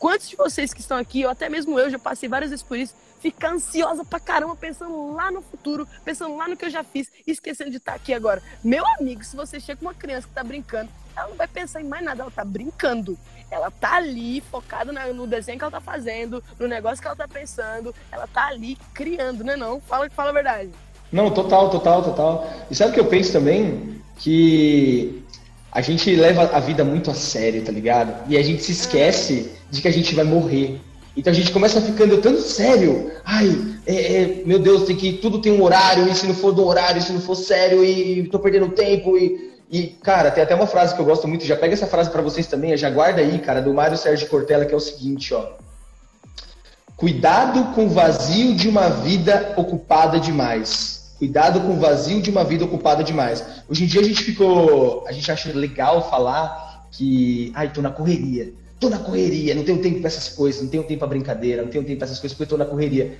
Quantos 0.00 0.30
de 0.30 0.34
vocês 0.34 0.72
que 0.72 0.80
estão 0.80 0.96
aqui, 0.96 1.26
ou 1.26 1.30
até 1.30 1.50
mesmo 1.50 1.78
eu, 1.78 1.90
já 1.90 1.98
passei 1.98 2.26
várias 2.26 2.50
vezes 2.50 2.64
por 2.64 2.78
isso, 2.78 2.94
ficar 3.20 3.52
ansiosa 3.52 4.02
pra 4.02 4.18
caramba, 4.18 4.56
pensando 4.56 5.12
lá 5.12 5.30
no 5.30 5.42
futuro, 5.42 5.86
pensando 6.02 6.34
lá 6.38 6.48
no 6.48 6.56
que 6.56 6.64
eu 6.64 6.70
já 6.70 6.82
fiz, 6.82 7.12
esquecendo 7.26 7.70
de 7.70 7.76
estar 7.76 7.92
aqui 7.92 8.14
agora. 8.14 8.42
Meu 8.64 8.82
amigo, 8.98 9.22
se 9.22 9.36
você 9.36 9.60
chega 9.60 9.78
com 9.78 9.84
uma 9.84 9.94
criança 9.94 10.26
que 10.26 10.32
tá 10.32 10.42
brincando, 10.42 10.88
ela 11.14 11.28
não 11.28 11.36
vai 11.36 11.46
pensar 11.46 11.82
em 11.82 11.84
mais 11.84 12.02
nada, 12.02 12.22
ela 12.22 12.30
tá 12.30 12.42
brincando. 12.42 13.18
Ela 13.50 13.70
tá 13.70 13.96
ali 13.96 14.40
focada 14.40 14.90
no 15.12 15.26
desenho 15.26 15.58
que 15.58 15.64
ela 15.64 15.70
tá 15.70 15.82
fazendo, 15.82 16.42
no 16.58 16.66
negócio 16.66 17.02
que 17.02 17.06
ela 17.06 17.16
tá 17.16 17.28
pensando, 17.28 17.94
ela 18.10 18.26
tá 18.26 18.46
ali 18.46 18.78
criando, 18.94 19.44
né 19.44 19.54
não? 19.54 19.82
Fala, 19.82 20.08
fala 20.08 20.30
a 20.30 20.32
verdade. 20.32 20.70
Não, 21.12 21.30
total, 21.30 21.68
total, 21.68 22.02
total. 22.02 22.50
E 22.70 22.74
sabe 22.74 22.92
o 22.92 22.94
que 22.94 23.00
eu 23.00 23.06
penso 23.06 23.32
também? 23.32 24.00
Que 24.16 25.22
a 25.70 25.82
gente 25.82 26.16
leva 26.16 26.56
a 26.56 26.60
vida 26.60 26.84
muito 26.84 27.10
a 27.10 27.14
sério, 27.14 27.62
tá 27.62 27.70
ligado? 27.70 28.30
E 28.30 28.38
a 28.38 28.42
gente 28.42 28.62
se 28.62 28.72
esquece 28.72 29.59
de 29.70 29.80
que 29.80 29.88
a 29.88 29.92
gente 29.92 30.14
vai 30.14 30.24
morrer. 30.24 30.80
Então 31.16 31.32
a 31.32 31.34
gente 31.34 31.52
começa 31.52 31.80
ficando 31.80 32.18
tanto 32.18 32.40
sério. 32.40 33.10
Ai, 33.24 33.76
é, 33.86 33.94
é, 33.94 34.42
meu 34.44 34.58
Deus, 34.58 34.84
tem 34.84 34.96
que 34.96 35.14
tudo 35.14 35.40
tem 35.40 35.52
um 35.52 35.62
horário, 35.62 36.08
e 36.08 36.14
se 36.14 36.26
não 36.26 36.34
for 36.34 36.52
do 36.52 36.66
horário, 36.66 37.02
se 37.02 37.12
não 37.12 37.20
for 37.20 37.34
sério, 37.34 37.84
e 37.84 38.28
tô 38.28 38.38
perdendo 38.38 38.68
tempo, 38.68 39.16
e 39.16 39.50
e, 39.70 39.86
cara, 40.02 40.32
tem 40.32 40.42
até 40.42 40.52
uma 40.52 40.66
frase 40.66 40.96
que 40.96 41.00
eu 41.00 41.04
gosto 41.04 41.28
muito, 41.28 41.44
já 41.44 41.56
pega 41.56 41.74
essa 41.74 41.86
frase 41.86 42.10
para 42.10 42.20
vocês 42.20 42.48
também, 42.48 42.76
já 42.76 42.90
guarda 42.90 43.20
aí, 43.20 43.38
cara, 43.38 43.62
do 43.62 43.72
Mário 43.72 43.96
Sérgio 43.96 44.28
Cortella, 44.28 44.64
que 44.64 44.74
é 44.74 44.76
o 44.76 44.80
seguinte, 44.80 45.32
ó. 45.32 45.46
Cuidado 46.96 47.72
com 47.72 47.86
o 47.86 47.88
vazio 47.88 48.52
de 48.56 48.68
uma 48.68 48.88
vida 48.88 49.54
ocupada 49.56 50.18
demais. 50.18 51.14
Cuidado 51.18 51.60
com 51.60 51.74
o 51.74 51.78
vazio 51.78 52.20
de 52.20 52.30
uma 52.30 52.42
vida 52.42 52.64
ocupada 52.64 53.04
demais. 53.04 53.44
Hoje 53.68 53.84
em 53.84 53.86
dia 53.86 54.00
a 54.00 54.04
gente 54.04 54.22
ficou. 54.24 55.04
A 55.06 55.12
gente 55.12 55.30
acha 55.30 55.52
legal 55.52 56.10
falar 56.10 56.88
que. 56.90 57.52
Ai, 57.54 57.72
tô 57.72 57.80
na 57.80 57.90
correria. 57.90 58.52
Tô 58.80 58.88
na 58.88 58.98
correria, 58.98 59.54
não 59.54 59.62
tenho 59.62 59.78
tempo 59.82 59.98
pra 59.98 60.08
essas 60.08 60.30
coisas, 60.30 60.62
não 60.62 60.70
tenho 60.70 60.82
tempo 60.82 61.00
pra 61.00 61.08
brincadeira, 61.08 61.60
não 61.62 61.68
tenho 61.68 61.84
tempo 61.84 61.98
pra 61.98 62.06
essas 62.06 62.18
coisas 62.18 62.36
porque 62.36 62.52
eu 62.52 62.58
tô 62.58 62.64
na 62.64 62.68
correria. 62.68 63.12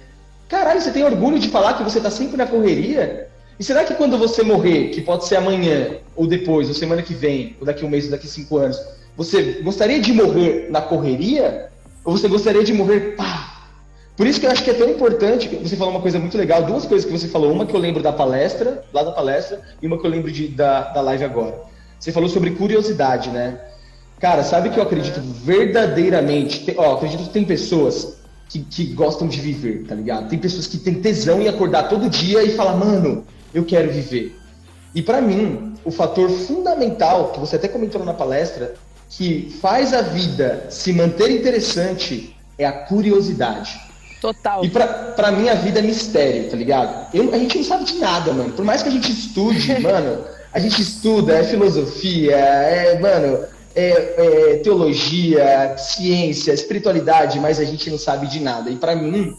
Caralho, 0.48 0.80
você 0.80 0.90
tem 0.90 1.04
orgulho 1.04 1.38
de 1.38 1.48
falar 1.48 1.74
que 1.74 1.84
você 1.84 2.00
tá 2.00 2.10
sempre 2.10 2.38
na 2.38 2.46
correria? 2.46 3.28
E 3.58 3.62
será 3.62 3.84
que 3.84 3.94
quando 3.94 4.16
você 4.16 4.42
morrer, 4.42 4.88
que 4.88 5.02
pode 5.02 5.26
ser 5.26 5.36
amanhã, 5.36 5.98
ou 6.16 6.26
depois, 6.26 6.66
ou 6.68 6.74
semana 6.74 7.02
que 7.02 7.12
vem, 7.12 7.56
ou 7.60 7.66
daqui 7.66 7.84
um 7.84 7.90
mês, 7.90 8.06
ou 8.06 8.10
daqui 8.10 8.26
cinco 8.26 8.56
anos, 8.56 8.80
você 9.14 9.60
gostaria 9.62 10.00
de 10.00 10.14
morrer 10.14 10.68
na 10.70 10.80
correria? 10.80 11.68
Ou 12.02 12.16
você 12.16 12.26
gostaria 12.26 12.64
de 12.64 12.72
morrer 12.72 13.14
pá? 13.16 13.68
Por 14.16 14.26
isso 14.26 14.40
que 14.40 14.46
eu 14.46 14.50
acho 14.50 14.64
que 14.64 14.70
é 14.70 14.74
tão 14.74 14.88
importante, 14.88 15.46
você 15.48 15.76
falou 15.76 15.92
uma 15.92 16.00
coisa 16.00 16.18
muito 16.18 16.38
legal, 16.38 16.62
duas 16.62 16.86
coisas 16.86 17.06
que 17.06 17.12
você 17.12 17.28
falou, 17.28 17.52
uma 17.52 17.66
que 17.66 17.74
eu 17.74 17.80
lembro 17.80 18.02
da 18.02 18.12
palestra, 18.12 18.82
lá 18.94 19.02
da 19.02 19.12
palestra, 19.12 19.60
e 19.80 19.86
uma 19.86 19.98
que 19.98 20.06
eu 20.06 20.10
lembro 20.10 20.32
de, 20.32 20.48
da, 20.48 20.92
da 20.92 21.02
live 21.02 21.24
agora. 21.24 21.60
Você 21.98 22.12
falou 22.12 22.30
sobre 22.30 22.50
curiosidade, 22.52 23.28
né? 23.28 23.60
Cara, 24.20 24.44
sabe 24.44 24.68
que 24.68 24.78
eu 24.78 24.82
acredito 24.82 25.18
verdadeiramente, 25.20 26.64
tem, 26.66 26.74
ó, 26.76 26.94
acredito 26.94 27.22
que 27.24 27.30
tem 27.30 27.44
pessoas 27.44 28.18
que, 28.50 28.58
que 28.58 28.84
gostam 28.92 29.26
de 29.26 29.40
viver, 29.40 29.86
tá 29.88 29.94
ligado? 29.94 30.28
Tem 30.28 30.38
pessoas 30.38 30.66
que 30.66 30.76
têm 30.76 31.00
tesão 31.00 31.40
em 31.40 31.48
acordar 31.48 31.88
todo 31.88 32.10
dia 32.10 32.42
e 32.42 32.54
falar, 32.54 32.76
mano, 32.76 33.24
eu 33.54 33.64
quero 33.64 33.90
viver. 33.90 34.38
E 34.94 35.00
para 35.00 35.22
mim, 35.22 35.74
o 35.84 35.90
fator 35.90 36.28
fundamental, 36.28 37.30
que 37.32 37.40
você 37.40 37.56
até 37.56 37.66
comentou 37.66 38.04
na 38.04 38.12
palestra, 38.12 38.74
que 39.08 39.56
faz 39.60 39.94
a 39.94 40.02
vida 40.02 40.66
se 40.68 40.92
manter 40.92 41.30
interessante 41.30 42.36
é 42.58 42.66
a 42.66 42.72
curiosidade. 42.72 43.80
Total. 44.20 44.62
E 44.62 44.68
pra, 44.68 44.86
pra 44.86 45.32
mim 45.32 45.48
a 45.48 45.54
vida 45.54 45.78
é 45.78 45.82
mistério, 45.82 46.50
tá 46.50 46.56
ligado? 46.56 47.06
Eu, 47.14 47.32
a 47.32 47.38
gente 47.38 47.56
não 47.56 47.64
sabe 47.64 47.84
de 47.84 47.94
nada, 47.94 48.34
mano. 48.34 48.52
Por 48.52 48.64
mais 48.66 48.82
que 48.82 48.90
a 48.90 48.92
gente 48.92 49.10
estude, 49.10 49.78
mano, 49.80 50.24
a 50.52 50.58
gente 50.58 50.82
estuda, 50.82 51.38
é 51.38 51.44
filosofia, 51.44 52.36
é, 52.36 52.98
mano, 52.98 53.46
é, 53.74 54.52
é 54.52 54.56
teologia, 54.58 55.76
ciência, 55.76 56.52
espiritualidade, 56.52 57.38
mas 57.38 57.58
a 57.60 57.64
gente 57.64 57.90
não 57.90 57.98
sabe 57.98 58.26
de 58.26 58.40
nada. 58.40 58.70
E 58.70 58.76
para 58.76 58.96
mim, 58.96 59.34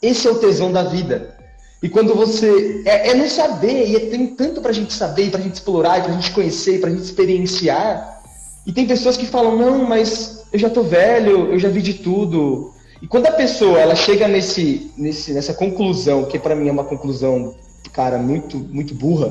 esse 0.00 0.26
é 0.26 0.30
o 0.30 0.38
tesão 0.38 0.72
da 0.72 0.84
vida. 0.84 1.36
E 1.82 1.88
quando 1.88 2.14
você. 2.14 2.82
É, 2.86 3.10
é 3.10 3.14
não 3.14 3.28
saber, 3.28 3.88
e 3.88 3.96
é, 3.96 4.00
tem 4.00 4.26
tanto 4.28 4.62
pra 4.62 4.72
gente 4.72 4.92
saber, 4.92 5.30
pra 5.30 5.40
gente 5.40 5.54
explorar, 5.54 6.02
pra 6.02 6.12
gente 6.12 6.30
conhecer, 6.30 6.80
pra 6.80 6.90
gente 6.90 7.02
experienciar. 7.02 8.22
E 8.66 8.72
tem 8.72 8.86
pessoas 8.86 9.16
que 9.16 9.26
falam, 9.26 9.56
não, 9.56 9.84
mas 9.84 10.44
eu 10.50 10.58
já 10.58 10.70
tô 10.70 10.82
velho, 10.82 11.52
eu 11.52 11.58
já 11.58 11.68
vi 11.68 11.82
de 11.82 11.94
tudo. 11.94 12.72
E 13.02 13.06
quando 13.06 13.26
a 13.26 13.32
pessoa 13.32 13.78
ela 13.78 13.94
chega 13.94 14.26
nesse, 14.26 14.90
nesse, 14.96 15.34
nessa 15.34 15.52
conclusão, 15.52 16.24
que 16.24 16.38
para 16.38 16.54
mim 16.54 16.68
é 16.68 16.72
uma 16.72 16.84
conclusão, 16.84 17.54
cara, 17.92 18.16
muito, 18.16 18.56
muito 18.56 18.94
burra, 18.94 19.30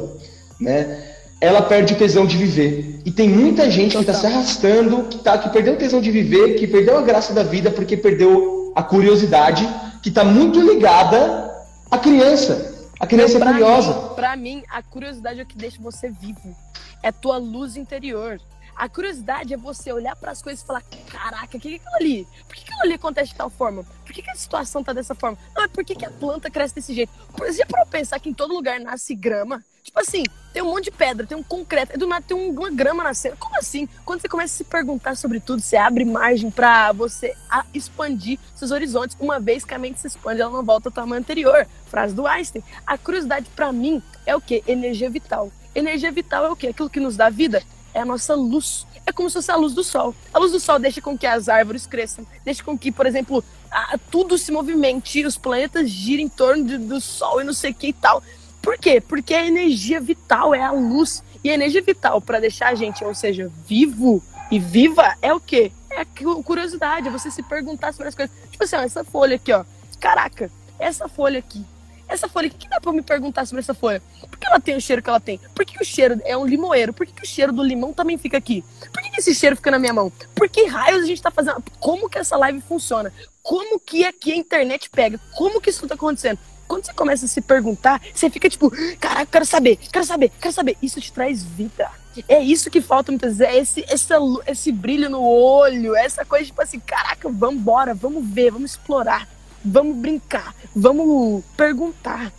né? 0.60 1.02
Ela 1.44 1.62
perde 1.62 1.94
o 1.94 1.98
tesão 1.98 2.26
de 2.26 2.38
viver. 2.38 3.02
E 3.04 3.12
tem 3.12 3.28
muita 3.28 3.70
gente 3.70 3.98
que 3.98 4.02
está 4.02 4.14
se 4.14 4.26
arrastando, 4.26 5.04
que, 5.10 5.18
tá, 5.18 5.38
que 5.38 5.50
perdeu 5.50 5.74
o 5.74 5.78
tesão 5.78 6.00
de 6.00 6.10
viver, 6.10 6.54
que 6.54 6.66
perdeu 6.66 6.98
a 6.98 7.02
graça 7.02 7.34
da 7.34 7.44
vida 7.44 7.70
porque 7.70 7.98
perdeu 7.98 8.72
a 8.74 8.82
curiosidade, 8.82 9.68
que 10.02 10.08
está 10.08 10.24
muito 10.24 10.62
ligada 10.62 11.54
a 11.92 11.98
criança. 11.98 12.88
A 12.98 13.06
criança 13.06 13.40
é 13.40 13.42
curiosa. 13.42 13.94
Pra 14.16 14.38
mim, 14.38 14.64
a 14.72 14.82
curiosidade 14.82 15.42
é 15.42 15.44
o 15.44 15.46
que 15.46 15.58
deixa 15.58 15.82
você 15.82 16.10
vivo. 16.10 16.56
É 17.04 17.12
tua 17.12 17.36
luz 17.36 17.76
interior. 17.76 18.40
A 18.76 18.90
curiosidade 18.90 19.54
é 19.54 19.58
você 19.58 19.92
olhar 19.92 20.16
para 20.16 20.32
as 20.32 20.42
coisas 20.42 20.64
e 20.64 20.66
falar: 20.66 20.84
caraca, 21.12 21.58
o 21.58 21.60
que 21.60 21.74
é 21.74 21.76
aquilo 21.76 21.96
ali? 21.96 22.28
Por 22.48 22.56
que 22.56 22.64
aquilo 22.64 22.82
ali 22.82 22.94
acontece 22.94 23.32
de 23.32 23.38
tal 23.38 23.50
forma? 23.50 23.84
Por 23.84 24.14
que, 24.14 24.22
que 24.22 24.30
a 24.30 24.36
situação 24.36 24.84
tá 24.84 24.94
dessa 24.94 25.16
forma? 25.16 25.38
Não, 25.56 25.64
é 25.64 25.68
por 25.68 25.84
que, 25.84 25.96
que 25.96 26.06
a 26.06 26.12
planta 26.12 26.50
cresce 26.50 26.76
desse 26.76 26.94
jeito? 26.94 27.12
Por 27.36 27.48
exemplo, 27.48 27.72
para 27.72 27.86
pensar 27.86 28.20
que 28.20 28.30
em 28.30 28.34
todo 28.34 28.54
lugar 28.54 28.80
nasce 28.80 29.16
grama, 29.16 29.64
Tipo 29.84 30.00
assim, 30.00 30.24
tem 30.54 30.64
um 30.64 30.68
monte 30.68 30.86
de 30.86 30.92
pedra, 30.92 31.28
tem 31.28 31.38
um 31.38 31.44
concreto, 31.44 31.94
e 31.94 31.98
do 31.98 32.08
nada 32.08 32.24
tem 32.26 32.36
uma 32.36 32.72
grama 32.72 33.04
nascendo. 33.04 33.36
Como 33.38 33.58
assim? 33.58 33.88
Quando 34.06 34.22
você 34.22 34.30
começa 34.30 34.54
a 34.54 34.58
se 34.58 34.64
perguntar 34.64 35.16
sobre 35.16 35.42
tudo, 35.42 35.62
você 35.62 35.76
abre 35.76 36.06
margem 36.06 36.50
para 36.50 36.94
você 36.94 37.36
expandir 37.74 38.40
seus 38.56 38.72
horizontes. 38.72 39.18
Uma 39.20 39.42
vez 39.42 39.66
que 39.66 39.74
a 39.74 39.78
mente 39.78 40.00
se 40.00 40.08
expande, 40.08 40.42
ela 40.42 40.52
não 40.52 40.64
volta 40.64 40.88
ao 40.88 40.94
tamanho 40.94 41.20
anterior. 41.20 41.68
Frase 41.88 42.16
do 42.16 42.26
Einstein. 42.26 42.64
A 42.88 42.98
curiosidade 42.98 43.50
para 43.54 43.74
mim 43.74 44.02
é 44.26 44.34
o 44.34 44.40
que? 44.40 44.64
Energia 44.66 45.10
vital. 45.10 45.52
Energia 45.76 46.12
vital 46.12 46.46
é 46.46 46.50
o 46.50 46.56
que? 46.56 46.68
Aquilo 46.68 46.90
que 46.90 47.00
nos 47.02 47.18
dá 47.18 47.30
vida. 47.30 47.62
É 47.94 48.02
a 48.02 48.06
nossa 48.06 48.36
luz. 48.36 48.86
É 49.06 49.12
como 49.12 49.30
se 49.30 49.36
fosse 49.36 49.52
a 49.52 49.56
luz 49.56 49.74
do 49.74 49.84
sol. 49.84 50.16
A 50.34 50.40
luz 50.40 50.52
do 50.52 50.60
sol 50.60 50.80
deixa 50.80 51.02
com 51.02 51.18
que 51.18 51.28
as 51.28 51.50
árvores 51.50 51.86
cresçam, 51.86 52.26
deixa 52.44 52.64
com 52.64 52.78
que, 52.78 52.92
por 52.92 53.06
exemplo, 53.06 53.44
a, 53.70 53.98
tudo 54.10 54.38
se 54.38 54.52
movimente, 54.52 55.26
os 55.26 55.38
planetas 55.38 55.90
girem 55.90 56.26
em 56.26 56.30
torno 56.30 56.64
de, 56.64 56.78
do 56.78 57.02
sol 57.02 57.42
e 57.42 57.44
não 57.44 57.54
sei 57.54 57.72
o 57.72 57.76
que 57.76 57.88
e 57.88 57.94
tal. 57.94 58.24
Por 58.62 58.78
quê? 58.78 59.02
Porque 59.02 59.34
a 59.34 59.46
energia 59.46 60.00
vital 60.00 60.56
é 60.56 60.62
a 60.62 60.72
luz. 60.72 61.24
E 61.44 61.50
a 61.50 61.54
energia 61.54 61.82
vital 61.82 62.22
para 62.22 62.40
deixar 62.40 62.70
a 62.70 62.76
gente, 62.76 63.04
ou 63.04 63.14
seja, 63.14 63.52
vivo 63.68 64.24
e 64.50 64.60
viva, 64.60 65.16
é 65.22 65.34
o 65.34 65.42
quê? 65.42 65.74
É 65.90 66.02
a 66.02 66.06
curiosidade, 66.42 67.10
é 67.10 67.12
você 67.12 67.30
se 67.30 67.44
perguntar 67.44 67.92
sobre 67.92 68.08
as 68.08 68.16
coisas. 68.16 68.34
Tipo 68.50 68.64
assim, 68.64 68.78
ó, 68.78 68.80
essa 68.80 69.04
folha 69.04 69.36
aqui, 69.36 69.52
ó. 69.52 69.66
Caraca, 70.00 70.50
essa 70.80 71.10
folha 71.10 71.40
aqui 71.40 71.66
essa 72.14 72.28
folha, 72.28 72.48
o 72.48 72.52
que, 72.52 72.58
que 72.58 72.70
dá 72.70 72.80
pra 72.80 72.92
me 72.92 73.02
perguntar 73.02 73.46
sobre 73.46 73.62
essa 73.62 73.74
folha? 73.74 74.02
Por 74.30 74.38
que 74.38 74.48
ela 74.48 74.60
tem 74.60 74.76
o 74.76 74.82
cheiro 74.82 75.02
que 75.02 75.10
ela 75.10 75.20
tem? 75.20 75.40
Por 75.56 75.66
que, 75.66 75.78
que 75.78 75.84
o 75.84 75.86
cheiro 75.86 76.22
é 76.24 76.38
um 76.38 76.46
limoeiro? 76.46 76.94
Por 76.94 77.06
que, 77.06 77.14
que, 77.14 77.24
o 77.24 77.28
cheiro 77.28 77.52
do 77.52 77.64
limão 77.64 77.94
também 77.94 78.18
fica 78.18 78.38
aqui? 78.38 78.64
Por 78.92 79.02
que, 79.02 79.20
esse 79.20 79.34
cheiro 79.34 79.56
fica 79.56 79.72
na 79.72 79.80
minha 79.80 79.94
mão? 79.94 80.12
Por 80.36 80.48
que 80.50 80.66
raios 80.66 81.04
a 81.04 81.08
gente 81.08 81.22
tá 81.22 81.32
fazendo? 81.32 81.64
Como 81.80 82.10
que 82.10 82.18
essa 82.18 82.38
live 82.38 82.62
funciona? 82.62 83.12
Como 83.42 83.80
que 83.80 84.06
aqui 84.06 84.32
a 84.32 84.36
internet 84.36 84.90
pega? 84.90 85.20
Como 85.36 85.60
que 85.60 85.70
isso 85.70 85.88
tá 85.88 85.96
acontecendo? 85.96 86.40
Quando 86.68 86.86
você 86.86 86.94
começa 86.94 87.26
a 87.26 87.28
se 87.28 87.42
perguntar, 87.42 88.02
você 88.14 88.30
fica 88.30 88.50
tipo, 88.50 88.72
caraca, 89.00 89.26
quero 89.26 89.46
saber, 89.46 89.78
quero 89.92 90.06
saber, 90.06 90.32
quero 90.40 90.54
saber. 90.54 90.78
Isso 90.82 91.02
te 91.02 91.12
traz 91.12 91.44
vida. 91.44 91.90
É 92.28 92.40
isso 92.40 92.70
que 92.70 92.80
falta 92.80 93.12
muitas 93.12 93.40
vezes, 93.40 93.54
é 93.54 93.60
esse, 93.60 93.86
esse, 93.90 94.14
esse 94.46 94.72
brilho 94.72 95.10
no 95.10 95.24
olho, 95.24 95.96
essa 95.96 96.24
coisa 96.24 96.46
tipo 96.46 96.62
assim, 96.62 96.80
caraca, 96.80 97.28
vamos 97.28 97.56
embora, 97.56 97.96
vamos 97.96 98.24
ver, 98.24 98.52
vamos 98.52 98.72
explorar 98.72 99.28
vamos 99.64 99.98
brincar, 99.98 100.56
vamos 100.76 101.44
perguntar. 101.56 102.32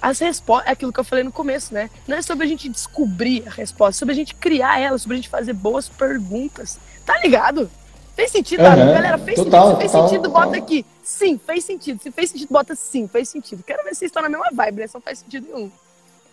As 0.00 0.18
respostas, 0.20 0.68
é 0.68 0.72
aquilo 0.72 0.92
que 0.92 1.00
eu 1.00 1.04
falei 1.04 1.24
no 1.24 1.32
começo, 1.32 1.74
né? 1.74 1.90
Não 2.06 2.16
é 2.16 2.22
sobre 2.22 2.46
a 2.46 2.48
gente 2.48 2.68
descobrir 2.68 3.42
a 3.46 3.50
resposta, 3.50 3.98
é 3.98 3.98
sobre 3.98 4.12
a 4.12 4.16
gente 4.16 4.34
criar 4.34 4.78
ela, 4.78 4.96
sobre 4.98 5.16
a 5.16 5.18
gente 5.18 5.28
fazer 5.28 5.52
boas 5.52 5.88
perguntas. 5.88 6.78
Tá 7.04 7.18
ligado? 7.18 7.70
Fez 8.14 8.30
sentido, 8.30 8.60
uhum, 8.60 8.66
galera? 8.66 9.18
Fez 9.18 9.36
total, 9.36 9.62
sentido? 9.62 9.76
Se 9.76 9.80
fez 9.80 9.92
total, 9.92 10.08
sentido, 10.08 10.22
total. 10.24 10.44
bota 10.44 10.56
aqui. 10.58 10.86
Sim, 11.02 11.38
fez 11.38 11.64
sentido. 11.64 12.02
Se 12.02 12.10
fez 12.10 12.30
sentido, 12.30 12.48
bota 12.50 12.74
sim, 12.74 13.08
fez 13.08 13.28
sentido. 13.28 13.62
Quero 13.62 13.82
ver 13.82 13.90
se 13.90 14.00
vocês 14.00 14.10
estão 14.10 14.22
na 14.22 14.28
mesma 14.28 14.48
vibe, 14.52 14.80
né? 14.80 14.86
Só 14.86 15.00
faz 15.00 15.20
sentido 15.20 15.48
nenhum. 15.52 15.70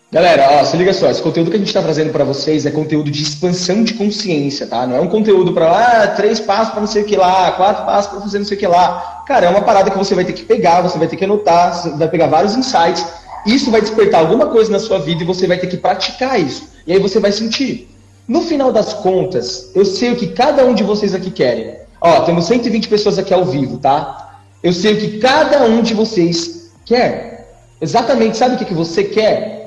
Galera, 0.10 0.62
ó, 0.62 0.64
se 0.64 0.78
liga 0.78 0.94
só, 0.94 1.10
esse 1.10 1.22
conteúdo 1.22 1.50
que 1.50 1.58
a 1.58 1.60
gente 1.60 1.68
está 1.68 1.82
trazendo 1.82 2.14
para 2.14 2.24
vocês 2.24 2.66
é 2.66 2.72
conteúdo 2.72 3.12
de 3.12 3.22
expansão 3.22 3.84
de 3.84 3.94
consciência, 3.94 4.66
tá? 4.66 4.88
Não 4.88 4.96
é 4.96 5.02
um 5.02 5.10
conteúdo 5.10 5.52
para 5.52 5.70
lá, 5.70 6.04
ah, 6.04 6.08
três 6.08 6.40
passos 6.40 6.72
para 6.72 6.80
não 6.80 6.88
sei 6.88 7.02
o 7.02 7.06
que 7.06 7.18
lá, 7.18 7.52
quatro 7.52 7.86
passos 7.86 8.12
para 8.12 8.22
fazer 8.22 8.40
não 8.40 8.46
sei 8.46 8.56
o 8.56 8.60
que 8.60 8.68
lá. 8.68 9.24
Cara, 9.28 9.48
é 9.48 9.50
uma 9.50 9.62
parada 9.62 9.92
que 9.92 9.98
você 9.98 10.16
vai 10.16 10.24
ter 10.24 10.32
que 10.32 10.44
pegar, 10.44 10.80
você 10.80 10.98
vai 10.98 11.10
ter 11.10 11.18
que 11.18 11.26
anotar, 11.26 11.74
você 11.74 11.90
vai 11.90 12.08
pegar 12.08 12.28
vários 12.28 12.56
insights. 12.56 13.06
Isso 13.46 13.70
vai 13.70 13.82
despertar 13.82 14.22
alguma 14.22 14.46
coisa 14.46 14.72
na 14.72 14.80
sua 14.80 14.98
vida 14.98 15.24
e 15.24 15.26
você 15.26 15.46
vai 15.46 15.58
ter 15.58 15.68
que 15.68 15.76
praticar 15.76 16.40
isso. 16.40 16.70
E 16.88 16.94
aí 16.94 17.00
você 17.00 17.20
vai 17.20 17.34
sentir. 17.34 17.90
No 18.26 18.42
final 18.44 18.72
das 18.72 18.94
contas, 18.94 19.72
eu 19.76 19.84
sei 19.84 20.14
o 20.14 20.16
que 20.16 20.28
cada 20.28 20.66
um 20.66 20.74
de 20.74 20.84
vocês 20.84 21.14
aqui 21.14 21.30
querem. 21.30 21.76
Ó, 22.00 22.22
temos 22.22 22.46
120 22.46 22.88
pessoas 22.88 23.20
aqui 23.20 23.34
ao 23.34 23.44
vivo, 23.44 23.78
tá? 23.78 24.40
Eu 24.64 24.72
sei 24.72 24.94
o 24.94 24.98
que 24.98 25.18
cada 25.20 25.66
um 25.66 25.82
de 25.82 25.94
vocês 25.94 26.72
quer. 26.86 27.58
Exatamente, 27.82 28.38
sabe 28.38 28.56
o 28.56 28.58
que, 28.58 28.66
que 28.66 28.74
você 28.74 29.04
quer? 29.04 29.67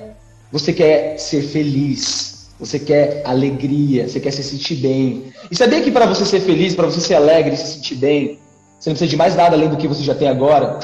Você 0.52 0.72
quer 0.72 1.18
ser 1.18 1.42
feliz, 1.42 2.48
você 2.58 2.78
quer 2.78 3.22
alegria, 3.24 4.08
você 4.08 4.18
quer 4.20 4.32
se 4.32 4.42
sentir 4.42 4.76
bem. 4.76 5.32
E 5.50 5.56
sabia 5.56 5.80
que 5.80 5.90
para 5.90 6.06
você 6.06 6.24
ser 6.26 6.40
feliz, 6.40 6.74
para 6.74 6.86
você 6.86 7.00
ser 7.00 7.14
alegre, 7.14 7.56
se 7.56 7.74
sentir 7.74 7.94
bem, 7.94 8.38
você 8.78 8.90
não 8.90 8.94
precisa 8.94 9.10
de 9.10 9.16
mais 9.16 9.36
nada 9.36 9.54
além 9.54 9.68
do 9.68 9.76
que 9.76 9.86
você 9.86 10.02
já 10.02 10.14
tem 10.14 10.28
agora? 10.28 10.80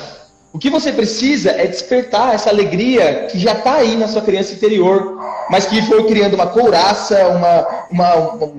O 0.52 0.58
que 0.58 0.70
você 0.70 0.92
precisa 0.92 1.50
é 1.50 1.66
despertar 1.66 2.35
essa 2.35 2.49
alegria 2.49 3.26
que 3.30 3.38
já 3.38 3.52
está 3.52 3.75
aí 3.75 3.96
na 3.96 4.08
sua 4.08 4.23
criança 4.23 4.54
interior, 4.54 5.18
mas 5.50 5.66
que 5.66 5.82
foi 5.82 6.04
criando 6.04 6.35
uma 6.35 6.46
couraça, 6.46 7.28
uma, 7.28 7.87
uma, 7.90 8.50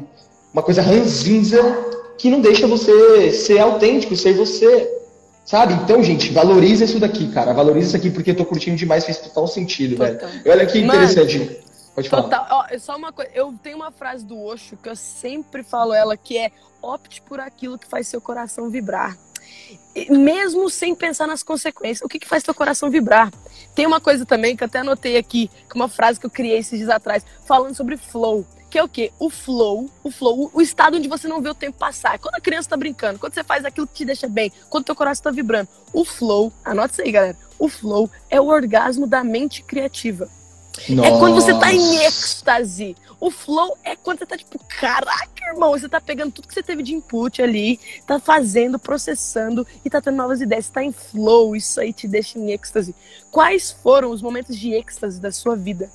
uma 0.53 0.61
coisa 0.61 0.81
ranzinza 0.81 1.59
que 2.17 2.29
não 2.29 2.41
deixa 2.41 2.67
você 2.67 3.31
ser 3.31 3.59
autêntico, 3.59 4.15
ser 4.15 4.33
você. 4.33 4.96
Sabe? 5.47 5.73
Então, 5.75 6.03
gente, 6.03 6.33
valoriza 6.33 6.83
isso 6.83 6.99
daqui, 6.99 7.29
cara. 7.29 7.53
Valoriza 7.53 7.87
isso 7.87 7.95
aqui 7.95 8.11
porque 8.11 8.31
eu 8.31 8.35
tô 8.35 8.43
curtindo 8.43 8.75
demais, 8.75 9.05
fez 9.05 9.17
total 9.17 9.47
sentido, 9.47 9.95
total. 9.95 10.29
velho. 10.29 10.41
Olha 10.45 10.65
que 10.65 10.79
interessante. 10.79 11.39
Mano, 11.39 11.55
Pode 11.95 12.09
falar. 12.09 12.23
Total. 12.23 12.47
Ó, 12.51 12.65
é 12.69 12.77
só 12.77 12.97
uma 12.97 13.13
coisa. 13.13 13.31
Eu 13.33 13.53
tenho 13.63 13.77
uma 13.77 13.89
frase 13.89 14.25
do 14.25 14.37
Osho 14.39 14.75
que 14.75 14.89
eu 14.89 14.95
sempre 14.95 15.63
falo 15.63 15.93
ela, 15.93 16.17
que 16.17 16.37
é 16.37 16.51
opte 16.81 17.21
por 17.21 17.39
aquilo 17.39 17.79
que 17.79 17.87
faz 17.87 18.07
seu 18.07 18.19
coração 18.19 18.69
vibrar. 18.69 19.17
mesmo 20.09 20.69
sem 20.69 20.93
pensar 20.93 21.25
nas 21.25 21.41
consequências. 21.43 22.05
O 22.05 22.09
que, 22.09 22.19
que 22.19 22.27
faz 22.27 22.43
teu 22.43 22.53
coração 22.53 22.89
vibrar? 22.89 23.31
Tem 23.73 23.87
uma 23.87 24.01
coisa 24.01 24.25
também 24.25 24.53
que 24.53 24.63
eu 24.63 24.67
até 24.67 24.79
anotei 24.79 25.15
aqui, 25.15 25.49
que 25.69 25.75
uma 25.75 25.87
frase 25.87 26.19
que 26.19 26.25
eu 26.25 26.29
criei 26.29 26.57
esses 26.57 26.77
dias 26.77 26.89
atrás, 26.89 27.25
falando 27.45 27.73
sobre 27.73 27.95
flow 27.95 28.45
que 28.77 28.79
é 28.79 28.83
o 28.83 28.87
quê? 28.87 29.11
O 29.17 29.29
flow, 29.29 29.89
o 30.03 30.11
flow, 30.11 30.51
o 30.53 30.61
estado 30.61 30.97
onde 30.97 31.07
você 31.07 31.27
não 31.27 31.41
vê 31.41 31.49
o 31.49 31.55
tempo 31.55 31.79
passar. 31.79 32.19
Quando 32.19 32.35
a 32.35 32.41
criança 32.41 32.69
tá 32.69 32.77
brincando, 32.77 33.17
quando 33.17 33.33
você 33.33 33.43
faz 33.43 33.65
aquilo 33.65 33.87
que 33.87 33.93
te 33.95 34.05
deixa 34.05 34.27
bem, 34.27 34.51
quando 34.69 34.85
teu 34.85 34.95
coração 34.95 35.23
tá 35.23 35.31
vibrando. 35.31 35.67
O 35.91 36.05
flow, 36.05 36.53
anota 36.63 36.93
isso 36.93 37.01
aí, 37.01 37.11
galera. 37.11 37.37
O 37.57 37.67
flow 37.67 38.09
é 38.29 38.39
o 38.39 38.45
orgasmo 38.45 39.07
da 39.07 39.23
mente 39.23 39.63
criativa. 39.63 40.29
Nossa. 40.89 41.09
É 41.09 41.17
quando 41.17 41.33
você 41.33 41.59
tá 41.59 41.73
em 41.73 42.05
êxtase. 42.05 42.95
O 43.19 43.31
flow 43.31 43.75
é 43.83 43.95
quando 43.95 44.19
você 44.19 44.27
tá 44.27 44.37
tipo, 44.37 44.59
caraca, 44.79 45.47
irmão, 45.47 45.71
você 45.71 45.89
tá 45.89 45.99
pegando 45.99 46.33
tudo 46.33 46.47
que 46.47 46.53
você 46.53 46.61
teve 46.61 46.83
de 46.83 46.93
input 46.93 47.41
ali, 47.41 47.79
tá 48.05 48.19
fazendo, 48.19 48.77
processando 48.77 49.65
e 49.83 49.89
tá 49.89 49.99
tendo 49.99 50.17
novas 50.17 50.39
ideias. 50.39 50.67
Você 50.67 50.71
tá 50.73 50.83
em 50.83 50.91
flow, 50.91 51.55
isso 51.55 51.79
aí 51.79 51.91
te 51.91 52.07
deixa 52.07 52.37
em 52.37 52.51
êxtase. 52.51 52.93
Quais 53.31 53.71
foram 53.71 54.11
os 54.11 54.21
momentos 54.21 54.55
de 54.55 54.71
êxtase 54.71 55.19
da 55.19 55.31
sua 55.31 55.55
vida? 55.55 55.89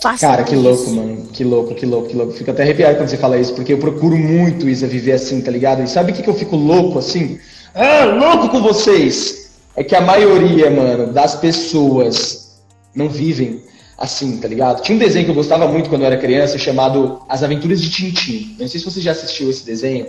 Faça 0.00 0.26
Cara, 0.26 0.44
que 0.44 0.54
isso. 0.54 0.62
louco, 0.62 0.90
mano. 0.90 1.26
Que 1.32 1.44
louco, 1.44 1.74
que 1.74 1.84
louco, 1.86 2.08
que 2.08 2.16
louco. 2.16 2.32
Fico 2.32 2.50
até 2.50 2.62
arrepiado 2.62 2.96
quando 2.96 3.08
você 3.08 3.16
fala 3.16 3.38
isso, 3.38 3.54
porque 3.54 3.72
eu 3.72 3.78
procuro 3.78 4.16
muito 4.16 4.68
isso, 4.68 4.84
a 4.84 4.88
viver 4.88 5.12
assim, 5.12 5.40
tá 5.40 5.50
ligado? 5.50 5.82
E 5.82 5.88
sabe 5.88 6.12
o 6.12 6.14
que, 6.14 6.22
que 6.22 6.30
eu 6.30 6.34
fico 6.34 6.56
louco 6.56 6.98
assim? 6.98 7.38
Ah, 7.74 8.04
louco 8.04 8.48
com 8.48 8.62
vocês! 8.62 9.50
É 9.76 9.84
que 9.84 9.94
a 9.94 10.00
maioria, 10.00 10.70
mano, 10.70 11.12
das 11.12 11.34
pessoas 11.36 12.60
não 12.94 13.08
vivem 13.08 13.62
assim, 13.96 14.36
tá 14.38 14.46
ligado? 14.48 14.82
Tinha 14.82 14.94
um 14.94 14.98
desenho 14.98 15.24
que 15.24 15.30
eu 15.30 15.34
gostava 15.34 15.66
muito 15.68 15.88
quando 15.88 16.02
eu 16.02 16.06
era 16.06 16.16
criança, 16.16 16.56
chamado 16.58 17.20
As 17.28 17.42
Aventuras 17.42 17.80
de 17.80 17.90
Tintim. 17.90 18.56
Não 18.58 18.68
sei 18.68 18.78
se 18.80 18.86
você 18.86 19.00
já 19.00 19.10
assistiu 19.12 19.50
esse 19.50 19.64
desenho. 19.64 20.06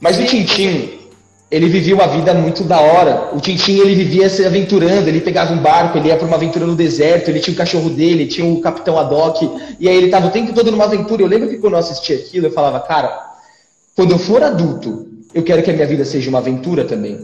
Mas 0.00 0.18
o 0.18 0.24
Tintim, 0.24 0.90
ele 1.52 1.68
vivia 1.68 1.94
uma 1.94 2.06
vida 2.06 2.32
muito 2.32 2.64
da 2.64 2.80
hora. 2.80 3.28
O 3.34 3.38
Tintin 3.38 3.78
ele 3.78 3.94
vivia 3.94 4.26
se 4.30 4.42
aventurando, 4.46 5.06
ele 5.06 5.20
pegava 5.20 5.52
um 5.52 5.58
barco, 5.58 5.98
ele 5.98 6.08
ia 6.08 6.16
para 6.16 6.26
uma 6.26 6.36
aventura 6.36 6.64
no 6.64 6.74
deserto, 6.74 7.28
ele 7.28 7.40
tinha 7.40 7.52
o 7.52 7.56
cachorro 7.56 7.90
dele, 7.90 8.26
tinha 8.26 8.50
o 8.50 8.58
Capitão 8.62 8.98
Haddock, 8.98 9.50
e 9.78 9.86
aí 9.86 9.94
ele 9.94 10.06
estava 10.06 10.28
o 10.28 10.30
tempo 10.30 10.54
todo 10.54 10.70
numa 10.70 10.84
aventura. 10.84 11.20
Eu 11.20 11.26
lembro 11.26 11.50
que 11.50 11.58
quando 11.58 11.74
eu 11.74 11.78
assistia 11.78 12.16
aquilo, 12.16 12.46
eu 12.46 12.52
falava, 12.52 12.80
cara, 12.80 13.32
quando 13.94 14.12
eu 14.12 14.18
for 14.18 14.42
adulto, 14.42 15.06
eu 15.34 15.42
quero 15.42 15.62
que 15.62 15.70
a 15.70 15.74
minha 15.74 15.86
vida 15.86 16.06
seja 16.06 16.30
uma 16.30 16.38
aventura 16.38 16.84
também. 16.84 17.18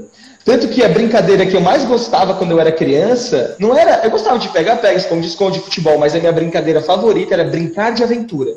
Tanto 0.45 0.69
que 0.69 0.85
a 0.85 0.91
brincadeira 0.91 1.47
que 1.47 1.57
eu 1.57 1.63
mais 1.63 1.87
gostava 1.87 2.35
quando 2.35 2.51
eu 2.51 2.61
era 2.61 2.71
criança, 2.71 3.57
não 3.59 3.75
era. 3.75 4.05
Eu 4.05 4.11
gostava 4.11 4.39
de 4.39 4.51
pegar, 4.51 4.77
pega, 4.77 4.99
esconde, 4.99 5.27
esconde 5.27 5.61
futebol, 5.61 5.99
mas 5.99 6.15
a 6.15 6.19
minha 6.19 6.33
brincadeira 6.33 6.83
favorita 6.83 7.33
era 7.33 7.45
brincar 7.45 7.93
de 7.93 8.03
aventura. 8.03 8.51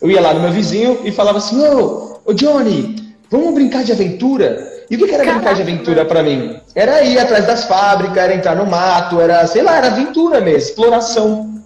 Eu 0.00 0.10
ia 0.10 0.22
lá 0.22 0.32
no 0.32 0.40
meu 0.40 0.52
vizinho 0.52 1.00
e 1.04 1.12
falava 1.12 1.36
assim: 1.36 1.58
Ô, 1.66 2.18
ô 2.24 2.32
Johnny, 2.32 3.14
vamos 3.30 3.52
brincar 3.52 3.84
de 3.84 3.92
aventura? 3.92 4.77
E 4.90 4.96
o 4.96 4.98
que, 4.98 5.04
era 5.14 5.24
Caraca. 5.24 5.38
brincar 5.38 5.54
de 5.54 5.62
aventura 5.62 6.04
para 6.04 6.22
mim? 6.22 6.58
Era 6.74 7.02
ir 7.02 7.18
atrás 7.18 7.46
das 7.46 7.64
fábricas, 7.64 8.16
era 8.16 8.34
entrar 8.34 8.56
no 8.56 8.66
mato, 8.66 9.20
era, 9.20 9.46
sei 9.46 9.62
lá, 9.62 9.76
era 9.76 9.88
aventura 9.88 10.40
mesmo, 10.40 10.70
exploração. 10.70 11.62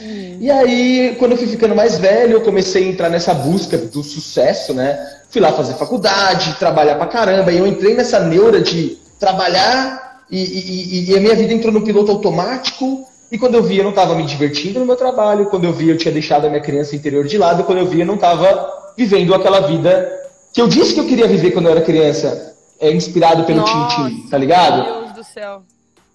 Hum. 0.00 0.36
E 0.40 0.50
aí, 0.50 1.16
quando 1.18 1.32
eu 1.32 1.38
fui 1.38 1.48
ficando 1.48 1.74
mais 1.74 1.98
velho, 1.98 2.34
eu 2.34 2.40
comecei 2.42 2.84
a 2.84 2.88
entrar 2.88 3.08
nessa 3.08 3.34
busca 3.34 3.76
do 3.76 4.02
sucesso, 4.02 4.72
né? 4.72 4.98
Fui 5.30 5.40
lá 5.40 5.52
fazer 5.52 5.74
faculdade, 5.74 6.56
trabalhar 6.58 6.94
pra 6.94 7.06
caramba, 7.06 7.50
e 7.50 7.58
eu 7.58 7.66
entrei 7.66 7.94
nessa 7.94 8.20
neura 8.20 8.60
de 8.60 8.98
trabalhar 9.18 10.22
e, 10.30 10.40
e, 10.40 11.10
e 11.10 11.16
a 11.16 11.20
minha 11.20 11.34
vida 11.34 11.52
entrou 11.52 11.72
no 11.72 11.82
piloto 11.82 12.12
automático. 12.12 13.04
E 13.30 13.38
quando 13.38 13.54
eu 13.54 13.62
vi, 13.62 13.78
eu 13.78 13.84
não 13.84 13.90
estava 13.90 14.14
me 14.14 14.24
divertindo 14.24 14.80
no 14.80 14.86
meu 14.86 14.96
trabalho. 14.96 15.46
Quando 15.46 15.64
eu 15.64 15.72
vi, 15.72 15.88
eu 15.88 15.96
tinha 15.96 16.12
deixado 16.12 16.46
a 16.46 16.48
minha 16.48 16.60
criança 16.60 16.96
interior 16.96 17.24
de 17.26 17.36
lado. 17.36 17.64
Quando 17.64 17.78
eu 17.78 17.86
vi, 17.86 18.00
eu 18.00 18.06
não 18.06 18.14
estava 18.14 18.92
vivendo 18.96 19.34
aquela 19.34 19.60
vida 19.60 20.10
que 20.52 20.60
eu 20.60 20.66
disse 20.66 20.94
que 20.94 21.00
eu 21.00 21.06
queria 21.06 21.28
viver 21.28 21.52
quando 21.52 21.66
eu 21.66 21.72
era 21.72 21.80
criança 21.80 22.49
é 22.80 22.90
inspirado 22.90 23.44
pelo 23.44 23.62
Tintin, 23.62 24.28
tá 24.28 24.38
ligado? 24.38 24.84
Meu 24.84 25.02
Deus 25.02 25.12
do 25.12 25.24
céu. 25.24 25.62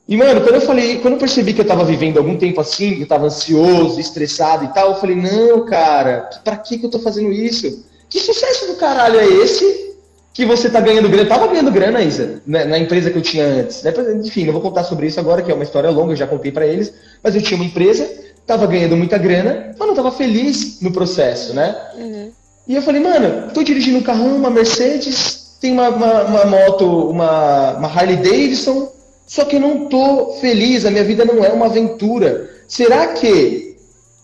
E, 0.07 0.15
mano, 0.15 0.41
quando 0.41 0.55
eu 0.55 0.61
falei, 0.61 0.99
quando 0.99 1.15
eu 1.15 1.19
percebi 1.19 1.53
que 1.53 1.61
eu 1.61 1.65
tava 1.65 1.83
vivendo 1.83 2.17
algum 2.17 2.37
tempo 2.37 2.61
assim, 2.61 2.95
que 2.95 3.01
eu 3.01 3.07
tava 3.07 3.25
ansioso, 3.25 3.99
estressado 3.99 4.65
e 4.65 4.67
tal, 4.67 4.89
eu 4.89 4.95
falei, 4.95 5.15
não, 5.15 5.65
cara, 5.65 6.29
pra 6.43 6.57
que 6.57 6.77
que 6.77 6.85
eu 6.85 6.91
tô 6.91 6.99
fazendo 6.99 7.31
isso? 7.31 7.85
Que 8.07 8.19
sucesso 8.19 8.67
do 8.67 8.75
caralho 8.75 9.19
é 9.19 9.25
esse 9.25 9.95
que 10.31 10.45
você 10.45 10.69
tá 10.69 10.79
ganhando 10.79 11.09
grana? 11.09 11.23
Eu 11.23 11.29
tava 11.29 11.47
ganhando 11.47 11.71
grana, 11.71 12.01
Isa, 12.01 12.41
né, 12.45 12.65
na 12.65 12.77
empresa 12.77 13.09
que 13.09 13.17
eu 13.17 13.21
tinha 13.21 13.45
antes. 13.45 13.81
Né? 13.81 13.91
Enfim, 14.23 14.45
não 14.45 14.53
vou 14.53 14.61
contar 14.61 14.83
sobre 14.83 15.07
isso 15.07 15.19
agora, 15.19 15.41
que 15.41 15.51
é 15.51 15.55
uma 15.55 15.63
história 15.63 15.89
longa, 15.89 16.11
eu 16.11 16.17
já 16.17 16.27
contei 16.27 16.51
para 16.51 16.67
eles, 16.67 16.93
mas 17.23 17.35
eu 17.35 17.41
tinha 17.41 17.57
uma 17.57 17.65
empresa, 17.65 18.07
tava 18.45 18.67
ganhando 18.67 18.95
muita 18.95 19.17
grana, 19.17 19.73
mas 19.77 19.87
não 19.87 19.95
tava 19.95 20.11
feliz 20.11 20.81
no 20.81 20.91
processo, 20.91 21.53
né? 21.55 21.75
Uhum. 21.95 22.31
E 22.67 22.75
eu 22.75 22.81
falei, 22.83 23.01
mano, 23.01 23.51
tô 23.53 23.63
dirigindo 23.63 23.97
um 23.97 24.03
carrão, 24.03 24.35
uma 24.35 24.51
Mercedes, 24.51 25.44
tem 25.59 25.71
uma, 25.71 25.89
uma, 25.89 26.23
uma 26.23 26.45
moto, 26.45 26.85
uma, 27.09 27.73
uma 27.73 27.87
Harley 27.87 28.17
Davidson, 28.17 28.91
só 29.25 29.45
que 29.45 29.55
eu 29.55 29.59
não 29.59 29.85
tô 29.85 30.33
feliz, 30.39 30.85
a 30.85 30.91
minha 30.91 31.03
vida 31.03 31.25
não 31.25 31.43
é 31.43 31.49
uma 31.49 31.65
aventura. 31.65 32.49
Será 32.67 33.07
que 33.07 33.75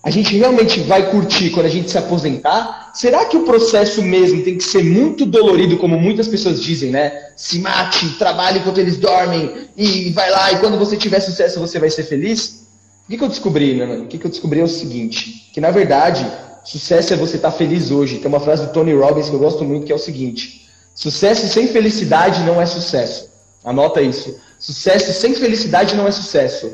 a 0.04 0.10
gente 0.10 0.36
realmente 0.36 0.80
vai 0.82 1.10
curtir 1.12 1.52
quando 1.52 1.68
a 1.68 1.70
gente 1.70 1.90
se 1.90 1.98
aposentar? 1.98 2.92
Será 2.94 3.26
que 3.26 3.38
o 3.38 3.44
processo 3.44 4.02
mesmo 4.02 4.44
tem 4.44 4.58
que 4.58 4.64
ser 4.64 4.84
muito 4.84 5.26
dolorido, 5.26 5.78
como 5.78 6.00
muitas 6.00 6.28
pessoas 6.28 6.62
dizem, 6.62 6.92
né? 6.92 7.30
Se 7.36 7.60
mate, 7.60 8.18
trabalhe 8.18 8.60
enquanto 8.60 8.80
eles 8.80 8.98
dormem 8.98 9.68
e 9.78 10.10
vai 10.12 10.30
lá 10.30 10.52
e 10.52 10.60
quando 10.60 10.78
você 10.78 10.98
tiver 10.98 11.20
sucesso 11.20 11.60
você 11.60 11.80
vai 11.80 11.90
ser 11.90 12.04
feliz? 12.04 12.66
O 13.08 13.12
que, 13.12 13.18
que 13.18 13.24
eu 13.24 13.30
descobri, 13.30 13.76
né? 13.76 13.98
O 13.98 14.08
que, 14.08 14.18
que 14.18 14.26
eu 14.26 14.32
descobri 14.32 14.60
é 14.60 14.64
o 14.64 14.68
seguinte, 14.68 15.50
que 15.54 15.62
na 15.62 15.72
verdade, 15.72 16.26
sucesso 16.64 17.14
é 17.14 17.18
você 17.18 17.36
estar 17.36 17.52
feliz 17.52 17.92
hoje. 17.92 18.18
Tem 18.18 18.28
uma 18.28 18.40
frase 18.40 18.66
do 18.66 18.74
Tony 18.74 18.94
Robbins 18.94 19.30
que 19.30 19.36
eu 19.36 19.40
gosto 19.40 19.64
muito 19.64 19.86
que 19.86 19.92
é 19.92 19.96
o 19.96 20.00
seguinte: 20.00 20.61
sucesso 20.96 21.48
sem 21.48 21.68
felicidade 21.68 22.44
não 22.44 22.62
é 22.62 22.66
sucesso. 22.66 23.30
Anota 23.64 24.02
isso. 24.02 24.40
Sucesso 24.60 25.14
sem 25.14 25.34
felicidade 25.36 25.96
não 25.96 26.08
é 26.08 26.12
sucesso. 26.12 26.72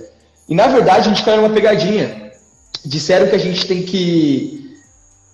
E 0.48 0.56
na 0.56 0.68
verdade 0.68 1.10
a 1.10 1.14
gente 1.14 1.24
cai 1.24 1.36
numa 1.36 1.50
pegadinha 1.50 2.28
disseram 2.88 3.28
que 3.28 3.36
a 3.36 3.40
gente 3.40 3.66
tem 3.66 3.84
que 3.84 4.76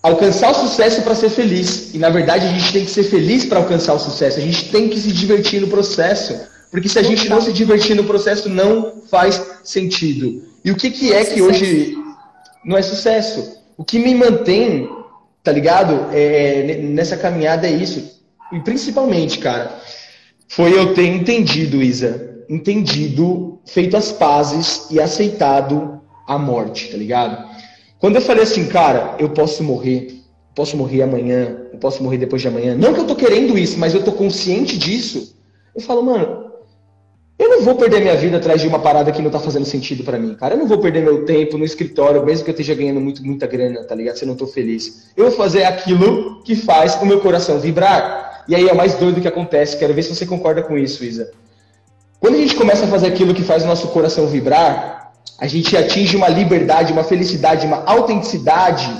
alcançar 0.02 0.50
o 0.50 0.54
sucesso 0.54 1.02
para 1.02 1.14
ser 1.14 1.30
feliz. 1.30 1.94
E 1.94 1.98
na 1.98 2.10
verdade 2.10 2.46
a 2.46 2.50
gente 2.50 2.72
tem 2.72 2.84
que 2.84 2.90
ser 2.90 3.04
feliz 3.04 3.44
para 3.44 3.58
alcançar 3.58 3.94
o 3.94 3.98
sucesso. 3.98 4.38
A 4.38 4.42
gente 4.42 4.70
tem 4.70 4.88
que 4.88 4.98
se 4.98 5.12
divertir 5.12 5.60
no 5.60 5.68
processo. 5.68 6.38
Porque 6.70 6.88
se 6.88 6.98
a 6.98 7.02
gente 7.02 7.28
não 7.28 7.40
se 7.40 7.52
divertir 7.52 7.94
no 7.94 8.04
processo, 8.04 8.48
não 8.48 9.02
faz 9.08 9.40
sentido. 9.62 10.42
E 10.64 10.70
o 10.72 10.76
que, 10.76 10.90
que 10.90 11.12
é 11.12 11.24
que 11.24 11.40
hoje 11.40 11.96
não 12.64 12.76
é 12.76 12.82
sucesso? 12.82 13.58
O 13.76 13.84
que 13.84 13.98
me 13.98 14.14
mantém, 14.14 14.88
tá 15.42 15.52
ligado? 15.52 16.08
É, 16.12 16.80
nessa 16.82 17.16
caminhada 17.16 17.66
é 17.66 17.70
isso. 17.70 18.20
E 18.52 18.60
principalmente, 18.60 19.38
cara, 19.38 19.80
foi 20.48 20.76
eu 20.76 20.94
ter 20.94 21.06
entendido, 21.06 21.82
Isa. 21.82 22.44
Entendido, 22.48 23.58
feito 23.66 23.96
as 23.96 24.12
pazes 24.12 24.88
e 24.90 25.00
aceitado 25.00 26.00
a 26.26 26.38
morte, 26.38 26.90
tá 26.90 26.96
ligado? 26.96 27.44
Quando 27.98 28.16
eu 28.16 28.22
falei 28.22 28.42
assim, 28.42 28.66
cara, 28.66 29.16
eu 29.18 29.30
posso 29.30 29.62
morrer, 29.62 30.20
posso 30.54 30.76
morrer 30.76 31.02
amanhã, 31.02 31.56
eu 31.72 31.78
posso 31.78 32.02
morrer 32.02 32.18
depois 32.18 32.42
de 32.42 32.48
amanhã. 32.48 32.74
Não 32.74 32.92
que 32.92 33.00
eu 33.00 33.06
tô 33.06 33.16
querendo 33.16 33.58
isso, 33.58 33.78
mas 33.78 33.94
eu 33.94 34.02
tô 34.02 34.12
consciente 34.12 34.76
disso. 34.76 35.34
Eu 35.74 35.80
falo, 35.80 36.02
mano, 36.02 36.44
eu 37.36 37.48
não 37.48 37.62
vou 37.62 37.74
perder 37.74 38.00
minha 38.00 38.14
vida 38.14 38.36
atrás 38.36 38.60
de 38.60 38.68
uma 38.68 38.78
parada 38.78 39.10
que 39.10 39.20
não 39.20 39.30
tá 39.30 39.40
fazendo 39.40 39.64
sentido 39.64 40.04
para 40.04 40.18
mim, 40.18 40.34
cara. 40.34 40.54
Eu 40.54 40.58
não 40.58 40.68
vou 40.68 40.78
perder 40.78 41.02
meu 41.02 41.24
tempo 41.24 41.58
no 41.58 41.64
escritório, 41.64 42.24
mesmo 42.24 42.44
que 42.44 42.50
eu 42.50 42.52
esteja 42.52 42.74
ganhando 42.74 43.00
muito, 43.00 43.24
muita 43.24 43.46
grana, 43.46 43.82
tá 43.84 43.94
ligado? 43.94 44.16
Se 44.16 44.24
eu 44.24 44.28
não 44.28 44.36
tô 44.36 44.46
feliz. 44.46 45.10
Eu 45.16 45.24
vou 45.24 45.32
fazer 45.32 45.64
aquilo 45.64 46.42
que 46.44 46.54
faz 46.54 46.94
o 47.02 47.06
meu 47.06 47.20
coração 47.20 47.58
vibrar. 47.58 48.23
E 48.46 48.54
aí 48.54 48.68
é 48.68 48.72
o 48.72 48.76
mais 48.76 48.94
doido 48.94 49.20
que 49.20 49.28
acontece. 49.28 49.76
Quero 49.76 49.94
ver 49.94 50.02
se 50.02 50.14
você 50.14 50.26
concorda 50.26 50.62
com 50.62 50.76
isso, 50.76 51.04
Isa. 51.04 51.30
Quando 52.20 52.34
a 52.36 52.38
gente 52.38 52.54
começa 52.54 52.84
a 52.84 52.88
fazer 52.88 53.08
aquilo 53.08 53.34
que 53.34 53.42
faz 53.42 53.64
o 53.64 53.66
nosso 53.66 53.88
coração 53.88 54.26
vibrar, 54.26 55.12
a 55.38 55.46
gente 55.46 55.76
atinge 55.76 56.16
uma 56.16 56.28
liberdade, 56.28 56.92
uma 56.92 57.04
felicidade, 57.04 57.66
uma 57.66 57.82
autenticidade, 57.84 58.90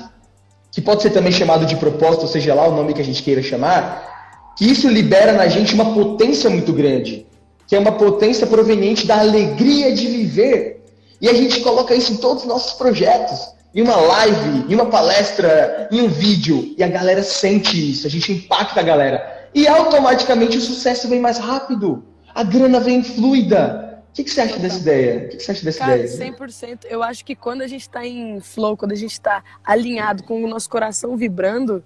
que 0.71 0.81
pode 0.81 1.03
ser 1.03 1.11
também 1.11 1.33
chamado 1.33 1.65
de 1.65 1.77
propósito, 1.77 2.27
seja 2.27 2.55
lá 2.55 2.67
o 2.67 2.75
nome 2.75 2.93
que 2.93 3.01
a 3.01 3.05
gente 3.05 3.23
queira 3.23 3.43
chamar, 3.43 4.53
que 4.57 4.65
isso 4.71 4.89
libera 4.89 5.33
na 5.33 5.47
gente 5.47 5.75
uma 5.75 5.95
potência 5.95 6.51
muito 6.51 6.73
grande, 6.73 7.27
que 7.67 7.77
é 7.77 7.79
uma 7.79 7.93
potência 7.93 8.47
proveniente 8.47 9.07
da 9.07 9.21
alegria 9.21 9.93
de 9.95 10.07
viver. 10.07 10.85
E 11.21 11.29
a 11.29 11.33
gente 11.33 11.61
coloca 11.61 11.95
isso 11.95 12.13
em 12.13 12.17
todos 12.17 12.43
os 12.43 12.49
nossos 12.49 12.73
projetos, 12.75 13.55
em 13.75 13.83
uma 13.83 13.97
live, 13.97 14.67
em 14.69 14.75
uma 14.75 14.87
palestra, 14.87 15.89
em 15.91 16.03
um 16.03 16.09
vídeo, 16.09 16.75
e 16.77 16.83
a 16.83 16.89
galera 16.89 17.23
sente 17.23 17.91
isso, 17.91 18.07
a 18.07 18.11
gente 18.11 18.33
impacta 18.33 18.81
a 18.81 18.83
galera. 18.83 19.34
E 19.55 19.69
automaticamente 19.69 20.59
o 20.59 20.61
sucesso 20.61 21.09
vem 21.09 21.21
mais 21.21 21.39
rápido, 21.39 22.05
a 22.35 22.43
grana 22.43 22.81
vem 22.81 23.03
fluida, 23.03 24.03
o 24.11 24.15
que, 24.15 24.25
que, 24.25 24.31
você 24.31 24.43
acha 24.43 24.59
dessa 24.59 24.79
ideia? 24.79 25.27
O 25.27 25.29
que, 25.29 25.37
que, 25.37 25.43
você 25.43 25.51
acha 25.51 25.65
dessa 25.65 25.79
Cara, 25.81 25.97
ideia? 25.99 26.33
100%. 26.33 26.85
Eu 26.89 27.03
acho 27.03 27.25
que 27.25 27.35
quando 27.35 27.63
a 27.63 27.67
gente 27.67 27.83
está 27.83 28.07
em 28.07 28.41
flow, 28.41 28.77
quando 28.77 28.93
a 28.93 28.97
gente 28.97 29.11
está 29.11 29.43
alinhado 29.65 30.23
com 30.23 30.45
o 30.45 30.47
nosso 30.47 30.71
coração 30.71 31.17
vibrando, 31.17 31.83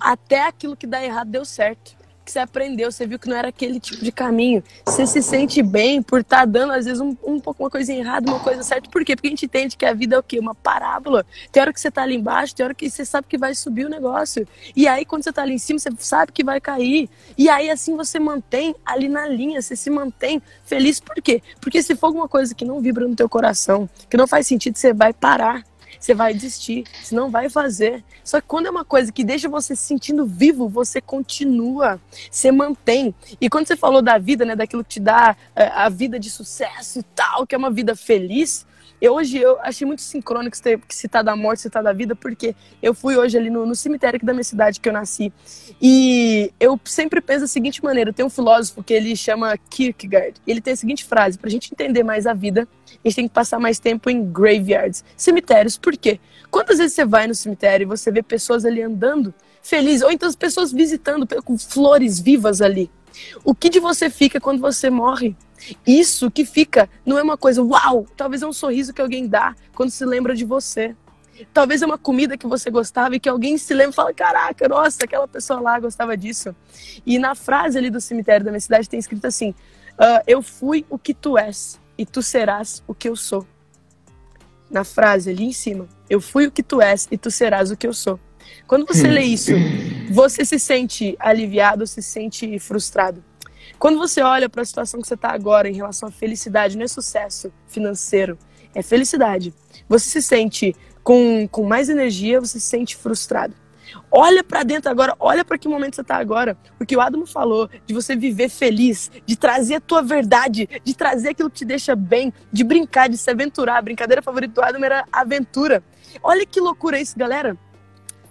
até 0.00 0.46
aquilo 0.46 0.76
que 0.76 0.86
dá 0.86 1.04
errado 1.04 1.30
deu 1.30 1.44
certo 1.44 1.96
que 2.24 2.32
você 2.32 2.38
aprendeu, 2.38 2.90
você 2.90 3.06
viu 3.06 3.18
que 3.18 3.28
não 3.28 3.36
era 3.36 3.48
aquele 3.48 3.78
tipo 3.78 4.02
de 4.02 4.10
caminho. 4.10 4.62
Você 4.86 5.06
se 5.06 5.22
sente 5.22 5.62
bem 5.62 6.02
por 6.02 6.20
estar 6.20 6.38
tá 6.38 6.44
dando, 6.44 6.72
às 6.72 6.86
vezes, 6.86 7.00
um, 7.00 7.16
um 7.22 7.38
pouco 7.38 7.62
uma 7.62 7.70
coisa 7.70 7.92
errada, 7.92 8.30
uma 8.30 8.40
coisa 8.40 8.62
certa. 8.62 8.88
Por 8.88 9.04
quê? 9.04 9.14
Porque 9.14 9.28
a 9.28 9.30
gente 9.30 9.44
entende 9.46 9.76
que 9.76 9.84
a 9.84 9.92
vida 9.92 10.16
é 10.16 10.18
o 10.18 10.22
quê? 10.22 10.38
Uma 10.38 10.54
parábola. 10.54 11.26
Tem 11.52 11.60
hora 11.60 11.72
que 11.72 11.80
você 11.80 11.90
tá 11.90 12.02
ali 12.02 12.16
embaixo, 12.16 12.54
tem 12.54 12.64
hora 12.64 12.74
que 12.74 12.88
você 12.88 13.04
sabe 13.04 13.26
que 13.28 13.36
vai 13.36 13.54
subir 13.54 13.84
o 13.84 13.88
negócio. 13.90 14.46
E 14.74 14.88
aí, 14.88 15.04
quando 15.04 15.24
você 15.24 15.32
tá 15.32 15.42
ali 15.42 15.54
em 15.54 15.58
cima, 15.58 15.78
você 15.78 15.90
sabe 15.98 16.32
que 16.32 16.42
vai 16.42 16.60
cair. 16.60 17.08
E 17.36 17.48
aí, 17.48 17.70
assim, 17.70 17.96
você 17.96 18.18
mantém 18.18 18.74
ali 18.84 19.08
na 19.08 19.26
linha, 19.26 19.60
você 19.60 19.76
se 19.76 19.90
mantém 19.90 20.40
feliz. 20.64 21.00
Por 21.00 21.20
quê? 21.22 21.42
Porque 21.60 21.82
se 21.82 21.94
for 21.94 22.06
alguma 22.06 22.28
coisa 22.28 22.54
que 22.54 22.64
não 22.64 22.80
vibra 22.80 23.06
no 23.06 23.14
teu 23.14 23.28
coração, 23.28 23.88
que 24.08 24.16
não 24.16 24.26
faz 24.26 24.46
sentido, 24.46 24.76
você 24.76 24.92
vai 24.92 25.12
parar 25.12 25.62
você 26.04 26.14
vai 26.14 26.34
desistir, 26.34 26.84
você 27.02 27.14
não 27.14 27.30
vai 27.30 27.48
fazer. 27.48 28.04
Só 28.22 28.40
que 28.40 28.46
quando 28.46 28.66
é 28.66 28.70
uma 28.70 28.84
coisa 28.84 29.10
que 29.10 29.24
deixa 29.24 29.48
você 29.48 29.74
se 29.74 29.82
sentindo 29.82 30.26
vivo, 30.26 30.68
você 30.68 31.00
continua, 31.00 31.98
você 32.30 32.52
mantém. 32.52 33.14
E 33.40 33.48
quando 33.48 33.66
você 33.66 33.76
falou 33.76 34.02
da 34.02 34.18
vida, 34.18 34.44
né, 34.44 34.54
daquilo 34.54 34.84
que 34.84 34.90
te 34.90 35.00
dá 35.00 35.34
é, 35.56 35.66
a 35.68 35.88
vida 35.88 36.18
de 36.18 36.30
sucesso 36.30 36.98
e 36.98 37.02
tal, 37.02 37.46
que 37.46 37.54
é 37.54 37.58
uma 37.58 37.70
vida 37.70 37.96
feliz, 37.96 38.66
eu, 39.04 39.14
hoje 39.14 39.36
eu 39.36 39.60
achei 39.60 39.86
muito 39.86 40.00
sincrônico 40.00 40.56
você 40.56 40.80
citar 40.88 41.22
da 41.22 41.36
morte, 41.36 41.60
citar 41.60 41.82
da 41.82 41.92
vida, 41.92 42.16
porque 42.16 42.56
eu 42.82 42.94
fui 42.94 43.16
hoje 43.16 43.36
ali 43.36 43.50
no, 43.50 43.66
no, 43.66 43.74
cemitério 43.74 44.18
da 44.22 44.32
minha 44.32 44.42
cidade 44.44 44.80
que 44.80 44.88
eu 44.88 44.94
nasci. 44.94 45.30
E 45.78 46.50
eu 46.58 46.80
sempre 46.86 47.20
penso 47.20 47.40
da 47.40 47.46
seguinte 47.46 47.84
maneira: 47.84 48.14
tem 48.14 48.24
um 48.24 48.30
filósofo 48.30 48.82
que 48.82 48.94
ele 48.94 49.14
chama 49.14 49.58
Kierkegaard. 49.68 50.40
Ele 50.46 50.58
tem 50.58 50.72
a 50.72 50.76
seguinte 50.76 51.04
frase: 51.04 51.38
para 51.38 51.48
a 51.48 51.50
gente 51.50 51.70
entender 51.70 52.02
mais 52.02 52.26
a 52.26 52.32
vida, 52.32 52.66
a 52.86 53.08
gente 53.08 53.16
tem 53.16 53.28
que 53.28 53.34
passar 53.34 53.60
mais 53.60 53.78
tempo 53.78 54.08
em 54.08 54.24
graveyards, 54.24 55.04
cemitérios. 55.16 55.76
Por 55.76 55.94
quê? 55.98 56.18
Quantas 56.50 56.78
vezes 56.78 56.94
você 56.94 57.04
vai 57.04 57.26
no 57.26 57.34
cemitério 57.34 57.84
e 57.84 57.86
você 57.86 58.10
vê 58.10 58.22
pessoas 58.22 58.64
ali 58.64 58.80
andando 58.80 59.34
felizes, 59.60 60.00
ou 60.00 60.10
então 60.10 60.26
as 60.26 60.36
pessoas 60.36 60.72
visitando 60.72 61.26
com 61.42 61.58
flores 61.58 62.18
vivas 62.18 62.62
ali? 62.62 62.90
O 63.44 63.54
que 63.54 63.68
de 63.68 63.80
você 63.80 64.10
fica 64.10 64.40
quando 64.40 64.60
você 64.60 64.90
morre? 64.90 65.36
Isso 65.86 66.30
que 66.30 66.44
fica 66.44 66.88
não 67.04 67.18
é 67.18 67.22
uma 67.22 67.36
coisa, 67.36 67.62
uau, 67.62 68.06
talvez 68.16 68.42
é 68.42 68.46
um 68.46 68.52
sorriso 68.52 68.92
que 68.92 69.00
alguém 69.00 69.26
dá 69.26 69.54
quando 69.74 69.90
se 69.90 70.04
lembra 70.04 70.34
de 70.34 70.44
você. 70.44 70.94
Talvez 71.52 71.82
é 71.82 71.86
uma 71.86 71.98
comida 71.98 72.36
que 72.36 72.46
você 72.46 72.70
gostava 72.70 73.16
e 73.16 73.20
que 73.20 73.28
alguém 73.28 73.58
se 73.58 73.74
lembra 73.74 73.90
e 73.90 73.94
fala: 73.94 74.14
Caraca, 74.14 74.68
nossa, 74.68 75.04
aquela 75.04 75.26
pessoa 75.26 75.60
lá 75.60 75.80
gostava 75.80 76.16
disso. 76.16 76.54
E 77.04 77.18
na 77.18 77.34
frase 77.34 77.76
ali 77.76 77.90
do 77.90 78.00
cemitério 78.00 78.44
da 78.44 78.52
minha 78.52 78.60
cidade 78.60 78.88
tem 78.88 79.00
escrito 79.00 79.26
assim: 79.26 79.50
uh, 79.50 80.22
Eu 80.26 80.42
fui 80.42 80.86
o 80.88 80.96
que 80.96 81.12
tu 81.12 81.36
és 81.36 81.80
e 81.98 82.06
tu 82.06 82.22
serás 82.22 82.84
o 82.86 82.94
que 82.94 83.08
eu 83.08 83.16
sou. 83.16 83.46
Na 84.70 84.84
frase 84.84 85.30
ali 85.30 85.44
em 85.44 85.52
cima, 85.52 85.88
eu 86.08 86.20
fui 86.20 86.46
o 86.46 86.52
que 86.52 86.62
tu 86.62 86.80
és 86.80 87.08
e 87.10 87.18
tu 87.18 87.30
serás 87.30 87.70
o 87.70 87.76
que 87.76 87.86
eu 87.86 87.92
sou. 87.92 88.18
Quando 88.66 88.86
você 88.86 89.08
lê 89.08 89.22
isso, 89.24 89.52
você 90.10 90.44
se 90.44 90.58
sente 90.58 91.16
aliviado, 91.18 91.86
se 91.86 92.02
sente 92.02 92.58
frustrado. 92.58 93.22
Quando 93.78 93.98
você 93.98 94.22
olha 94.22 94.48
para 94.48 94.62
a 94.62 94.64
situação 94.64 95.00
que 95.00 95.08
você 95.08 95.14
está 95.14 95.30
agora 95.30 95.68
em 95.68 95.74
relação 95.74 96.08
à 96.08 96.12
felicidade, 96.12 96.76
não 96.76 96.84
é 96.84 96.88
sucesso 96.88 97.52
financeiro, 97.66 98.38
é 98.74 98.82
felicidade. 98.82 99.52
Você 99.88 100.08
se 100.08 100.22
sente 100.22 100.74
com, 101.02 101.46
com 101.48 101.64
mais 101.64 101.88
energia, 101.88 102.40
você 102.40 102.58
se 102.58 102.66
sente 102.66 102.96
frustrado. 102.96 103.54
Olha 104.10 104.42
para 104.42 104.62
dentro 104.62 104.90
agora, 104.90 105.14
olha 105.18 105.44
para 105.44 105.58
que 105.58 105.68
momento 105.68 105.96
você 105.96 106.00
está 106.00 106.16
agora. 106.16 106.56
O 106.80 106.86
que 106.86 106.96
o 106.96 107.00
Adamo 107.00 107.26
falou 107.26 107.68
de 107.86 107.94
você 107.94 108.16
viver 108.16 108.48
feliz, 108.48 109.10
de 109.26 109.36
trazer 109.36 109.76
a 109.76 109.80
tua 109.80 110.02
verdade, 110.02 110.68
de 110.82 110.94
trazer 110.94 111.30
aquilo 111.30 111.50
que 111.50 111.58
te 111.58 111.64
deixa 111.64 111.94
bem, 111.94 112.32
de 112.52 112.64
brincar, 112.64 113.08
de 113.08 113.16
se 113.16 113.30
aventurar. 113.30 113.78
A 113.78 113.82
brincadeira 113.82 114.22
favorita 114.22 114.54
do 114.54 114.64
Adamo 114.64 114.84
era 114.84 115.04
aventura. 115.12 115.82
Olha 116.22 116.46
que 116.46 116.60
loucura 116.60 117.00
isso, 117.00 117.18
galera. 117.18 117.56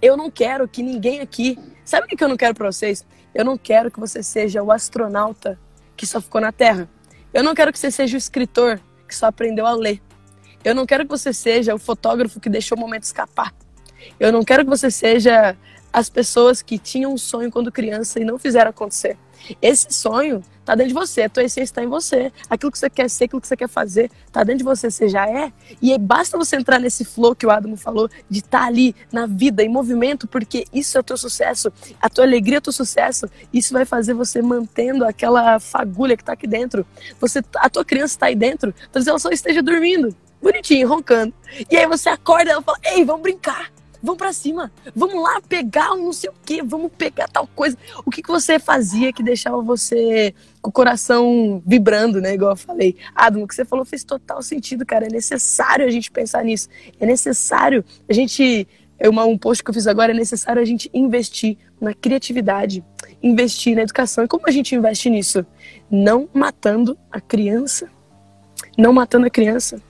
Eu 0.04 0.18
não 0.18 0.30
quero 0.30 0.68
que 0.68 0.82
ninguém 0.82 1.20
aqui. 1.20 1.58
Sabe 1.82 2.04
o 2.04 2.08
que 2.14 2.22
eu 2.22 2.28
não 2.28 2.36
quero 2.36 2.54
para 2.54 2.70
vocês? 2.70 3.06
Eu 3.34 3.42
não 3.42 3.56
quero 3.56 3.90
que 3.90 3.98
você 3.98 4.22
seja 4.22 4.62
o 4.62 4.70
astronauta 4.70 5.58
que 5.96 6.06
só 6.06 6.20
ficou 6.20 6.42
na 6.42 6.52
Terra. 6.52 6.86
Eu 7.32 7.42
não 7.42 7.54
quero 7.54 7.72
que 7.72 7.78
você 7.78 7.90
seja 7.90 8.14
o 8.14 8.18
escritor 8.18 8.78
que 9.08 9.16
só 9.16 9.28
aprendeu 9.28 9.64
a 9.64 9.72
ler. 9.72 10.02
Eu 10.62 10.74
não 10.74 10.84
quero 10.84 11.04
que 11.04 11.10
você 11.10 11.32
seja 11.32 11.74
o 11.74 11.78
fotógrafo 11.78 12.38
que 12.38 12.50
deixou 12.50 12.76
o 12.76 12.80
momento 12.82 13.04
escapar. 13.04 13.54
Eu 14.20 14.30
não 14.30 14.44
quero 14.44 14.62
que 14.62 14.68
você 14.68 14.90
seja 14.90 15.56
as 15.90 16.10
pessoas 16.10 16.60
que 16.60 16.78
tinham 16.78 17.14
um 17.14 17.16
sonho 17.16 17.50
quando 17.50 17.72
criança 17.72 18.20
e 18.20 18.26
não 18.26 18.38
fizeram 18.38 18.68
acontecer. 18.68 19.16
Esse 19.62 19.90
sonho 19.90 20.42
está 20.64 20.74
dentro 20.74 20.88
de 20.88 20.94
você, 20.94 21.22
a 21.22 21.28
tua 21.28 21.42
essência 21.42 21.62
está 21.62 21.84
em 21.84 21.86
você. 21.86 22.32
Aquilo 22.48 22.72
que 22.72 22.78
você 22.78 22.88
quer 22.88 23.08
ser, 23.08 23.24
aquilo 23.24 23.40
que 23.40 23.46
você 23.46 23.56
quer 23.56 23.68
fazer, 23.68 24.10
está 24.26 24.42
dentro 24.42 24.58
de 24.58 24.64
você, 24.64 24.90
você 24.90 25.08
já 25.08 25.28
é. 25.28 25.52
E 25.80 25.96
basta 25.98 26.38
você 26.38 26.56
entrar 26.56 26.80
nesse 26.80 27.04
flow 27.04 27.34
que 27.34 27.46
o 27.46 27.50
Adamo 27.50 27.76
falou, 27.76 28.08
de 28.28 28.38
estar 28.38 28.60
tá 28.60 28.66
ali 28.66 28.96
na 29.12 29.26
vida, 29.26 29.62
em 29.62 29.68
movimento, 29.68 30.26
porque 30.26 30.64
isso 30.72 30.96
é 30.96 31.00
o 31.00 31.04
teu 31.04 31.16
sucesso, 31.16 31.70
a 32.00 32.08
tua 32.08 32.24
alegria 32.24 32.56
é 32.56 32.58
o 32.58 32.62
teu 32.62 32.72
sucesso. 32.72 33.28
Isso 33.52 33.72
vai 33.72 33.84
fazer 33.84 34.14
você 34.14 34.40
mantendo 34.40 35.04
aquela 35.04 35.60
fagulha 35.60 36.16
que 36.16 36.22
está 36.22 36.32
aqui 36.32 36.46
dentro. 36.46 36.86
Você, 37.20 37.42
a 37.56 37.68
tua 37.68 37.84
criança 37.84 38.14
está 38.14 38.26
aí 38.26 38.34
dentro, 38.34 38.74
talvez 38.90 39.06
ela 39.06 39.18
só 39.18 39.28
esteja 39.30 39.62
dormindo, 39.62 40.16
bonitinho, 40.42 40.88
roncando. 40.88 41.34
E 41.70 41.76
aí 41.76 41.86
você 41.86 42.08
acorda 42.08 42.50
e 42.50 42.52
ela 42.52 42.62
fala: 42.62 42.78
Ei, 42.84 43.04
vamos 43.04 43.22
brincar 43.22 43.70
vamos 44.04 44.18
pra 44.18 44.32
cima, 44.32 44.70
vamos 44.94 45.22
lá 45.22 45.40
pegar 45.40 45.92
um 45.92 46.04
não 46.04 46.12
sei 46.12 46.28
o 46.28 46.34
que, 46.44 46.62
vamos 46.62 46.92
pegar 46.96 47.26
tal 47.26 47.46
coisa. 47.46 47.76
O 48.04 48.10
que, 48.10 48.22
que 48.22 48.28
você 48.28 48.58
fazia 48.58 49.12
que 49.12 49.22
deixava 49.22 49.60
você 49.62 50.34
com 50.60 50.68
o 50.68 50.72
coração 50.72 51.62
vibrando, 51.66 52.20
né? 52.20 52.34
Igual 52.34 52.52
eu 52.52 52.56
falei. 52.56 52.96
Adam, 53.14 53.42
o 53.42 53.48
que 53.48 53.54
você 53.54 53.64
falou 53.64 53.84
fez 53.84 54.04
total 54.04 54.42
sentido, 54.42 54.84
cara. 54.84 55.06
É 55.06 55.10
necessário 55.10 55.86
a 55.86 55.90
gente 55.90 56.10
pensar 56.10 56.44
nisso. 56.44 56.68
É 57.00 57.06
necessário 57.06 57.84
a 58.08 58.12
gente. 58.12 58.68
Uma, 59.06 59.24
um 59.24 59.36
post 59.36 59.62
que 59.62 59.68
eu 59.68 59.74
fiz 59.74 59.86
agora, 59.86 60.12
é 60.12 60.14
necessário 60.14 60.62
a 60.62 60.64
gente 60.64 60.88
investir 60.94 61.58
na 61.80 61.92
criatividade, 61.92 62.84
investir 63.22 63.74
na 63.74 63.82
educação. 63.82 64.24
E 64.24 64.28
como 64.28 64.44
a 64.46 64.50
gente 64.50 64.74
investe 64.74 65.10
nisso? 65.10 65.44
Não 65.90 66.28
matando 66.32 66.96
a 67.10 67.20
criança. 67.20 67.90
Não 68.78 68.92
matando 68.92 69.26
a 69.26 69.30
criança. 69.30 69.82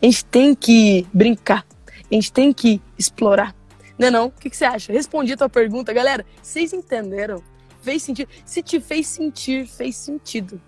A 0.00 0.06
gente 0.06 0.24
tem 0.26 0.54
que 0.54 1.06
brincar. 1.12 1.66
A 2.14 2.16
gente 2.16 2.32
tem 2.32 2.52
que 2.52 2.80
explorar. 2.96 3.52
Não 3.98 4.06
é 4.06 4.10
não? 4.10 4.26
O 4.26 4.30
que, 4.30 4.48
que 4.48 4.56
você 4.56 4.64
acha? 4.64 4.92
Respondi 4.92 5.32
a 5.32 5.36
tua 5.36 5.48
pergunta, 5.48 5.92
galera. 5.92 6.24
Vocês 6.40 6.72
entenderam? 6.72 7.42
Fez 7.82 8.04
sentido? 8.04 8.28
Se 8.46 8.62
te 8.62 8.78
fez 8.78 9.08
sentir, 9.08 9.66
fez 9.66 9.96
sentido. 9.96 10.60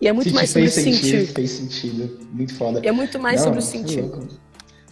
E 0.00 0.08
é 0.08 0.12
muito 0.12 0.28
Se 0.30 0.34
mais 0.34 0.50
te 0.50 0.54
sobre 0.54 0.70
fez 0.70 0.84
sentir. 0.84 1.20
sentir, 1.20 1.32
fez 1.32 1.50
sentido. 1.52 2.18
Muito 2.32 2.52
foda. 2.56 2.80
É 2.82 2.90
muito 2.90 3.16
mais 3.20 3.36
Não, 3.36 3.44
sobre 3.44 3.58
o 3.60 3.62
sentir. 3.62 4.04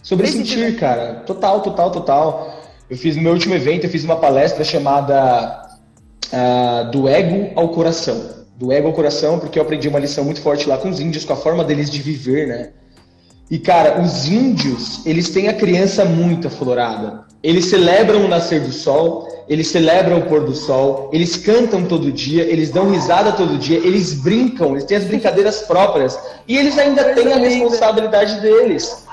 Sobre 0.01 0.27
Fez 0.27 0.37
sentir, 0.37 0.59
sentido. 0.59 0.79
cara. 0.79 1.15
Total, 1.25 1.61
total, 1.61 1.91
total. 1.91 2.63
Eu 2.89 2.95
fiz 2.95 3.17
no 3.17 3.21
meu 3.23 3.33
último 3.33 3.53
evento, 3.53 3.83
eu 3.83 3.89
fiz 3.89 4.05
uma 4.05 4.15
palestra 4.15 4.63
chamada 4.63 5.77
ah, 6.31 6.83
Do 6.89 7.09
Ego 7.09 7.51
ao 7.59 7.67
Coração. 7.69 8.45
Do 8.55 8.71
Ego 8.71 8.87
ao 8.87 8.93
Coração, 8.93 9.39
porque 9.39 9.59
eu 9.59 9.63
aprendi 9.63 9.89
uma 9.89 9.99
lição 9.99 10.23
muito 10.23 10.39
forte 10.39 10.69
lá 10.69 10.77
com 10.77 10.89
os 10.89 11.01
índios, 11.01 11.25
com 11.25 11.33
a 11.33 11.37
forma 11.37 11.65
deles 11.65 11.89
de 11.89 12.01
viver, 12.01 12.47
né? 12.47 12.71
E, 13.49 13.57
cara, 13.57 14.01
os 14.01 14.27
índios, 14.27 15.05
eles 15.05 15.29
têm 15.29 15.47
a 15.47 15.53
criança 15.53 16.03
muito 16.03 16.47
aflorada. 16.47 17.25
Eles 17.41 17.65
celebram 17.65 18.25
o 18.25 18.27
nascer 18.27 18.59
do 18.59 18.73
sol, 18.73 19.27
eles 19.47 19.67
celebram 19.67 20.19
o 20.19 20.23
pôr 20.23 20.43
do 20.43 20.53
sol, 20.53 21.09
eles 21.13 21.37
cantam 21.37 21.85
todo 21.85 22.11
dia, 22.11 22.43
eles 22.43 22.71
dão 22.71 22.91
risada 22.91 23.31
todo 23.31 23.57
dia, 23.57 23.77
eles 23.77 24.13
brincam, 24.13 24.71
eles 24.71 24.83
têm 24.83 24.97
as 24.97 25.05
brincadeiras 25.05 25.61
próprias. 25.61 26.19
E 26.47 26.57
eles 26.57 26.77
ainda 26.77 27.13
têm 27.13 27.31
a 27.31 27.37
responsabilidade 27.37 28.41
deles. 28.41 29.05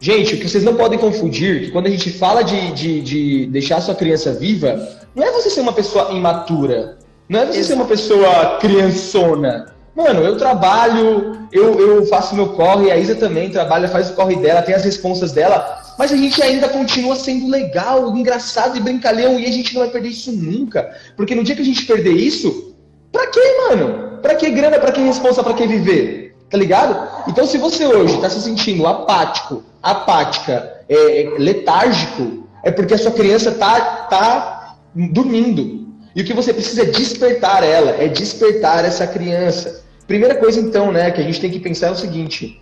Gente, 0.00 0.34
o 0.34 0.38
que 0.38 0.48
vocês 0.48 0.64
não 0.64 0.76
podem 0.76 0.98
confundir, 0.98 1.64
que 1.66 1.70
quando 1.70 1.86
a 1.86 1.90
gente 1.90 2.10
fala 2.10 2.42
de, 2.42 2.72
de, 2.72 3.00
de 3.02 3.46
deixar 3.46 3.80
sua 3.80 3.94
criança 3.94 4.32
viva, 4.32 4.88
não 5.14 5.22
é 5.22 5.30
você 5.30 5.50
ser 5.50 5.60
uma 5.60 5.72
pessoa 5.72 6.12
imatura, 6.12 6.98
não 7.28 7.40
é 7.40 7.46
você 7.46 7.64
ser 7.64 7.74
uma 7.74 7.86
pessoa 7.86 8.58
criançona. 8.60 9.73
Mano, 9.94 10.22
eu 10.22 10.36
trabalho, 10.36 11.48
eu, 11.52 11.78
eu 11.78 12.06
faço 12.06 12.34
meu 12.34 12.48
corre, 12.48 12.90
a 12.90 12.96
Isa 12.96 13.14
também 13.14 13.48
trabalha, 13.48 13.86
faz 13.86 14.10
o 14.10 14.14
corre 14.14 14.34
dela, 14.34 14.60
tem 14.60 14.74
as 14.74 14.82
responsas 14.82 15.30
dela, 15.30 15.82
mas 15.96 16.10
a 16.10 16.16
gente 16.16 16.42
ainda 16.42 16.68
continua 16.68 17.14
sendo 17.14 17.48
legal, 17.48 18.08
engraçado 18.16 18.76
e 18.76 18.80
brincalhão, 18.80 19.38
e 19.38 19.46
a 19.46 19.52
gente 19.52 19.72
não 19.72 19.82
vai 19.82 19.90
perder 19.90 20.08
isso 20.08 20.32
nunca. 20.32 20.92
Porque 21.16 21.34
no 21.36 21.44
dia 21.44 21.54
que 21.54 21.62
a 21.62 21.64
gente 21.64 21.86
perder 21.86 22.12
isso, 22.12 22.74
pra 23.12 23.28
quê, 23.28 23.40
mano? 23.68 24.18
Pra 24.20 24.34
que 24.34 24.50
grana, 24.50 24.80
pra 24.80 24.90
que 24.90 25.00
responsa, 25.00 25.44
pra 25.44 25.54
que 25.54 25.64
viver? 25.64 26.34
Tá 26.50 26.58
ligado? 26.58 27.28
Então 27.28 27.46
se 27.46 27.56
você 27.56 27.86
hoje 27.86 28.20
tá 28.20 28.28
se 28.28 28.40
sentindo 28.40 28.88
apático, 28.88 29.62
apática, 29.80 30.72
é, 30.88 31.22
é, 31.22 31.38
letárgico, 31.38 32.48
é 32.64 32.72
porque 32.72 32.94
a 32.94 32.98
sua 32.98 33.12
criança 33.12 33.52
tá, 33.52 33.80
tá 34.10 34.76
dormindo. 34.92 35.84
E 36.16 36.22
o 36.22 36.24
que 36.24 36.34
você 36.34 36.52
precisa 36.52 36.82
é 36.82 36.86
despertar 36.86 37.62
ela, 37.62 37.90
é 37.92 38.08
despertar 38.08 38.84
essa 38.84 39.06
criança. 39.06 39.83
Primeira 40.06 40.34
coisa, 40.34 40.60
então, 40.60 40.92
né, 40.92 41.10
que 41.10 41.20
a 41.20 41.24
gente 41.24 41.40
tem 41.40 41.50
que 41.50 41.58
pensar 41.58 41.88
é 41.88 41.90
o 41.90 41.96
seguinte: 41.96 42.60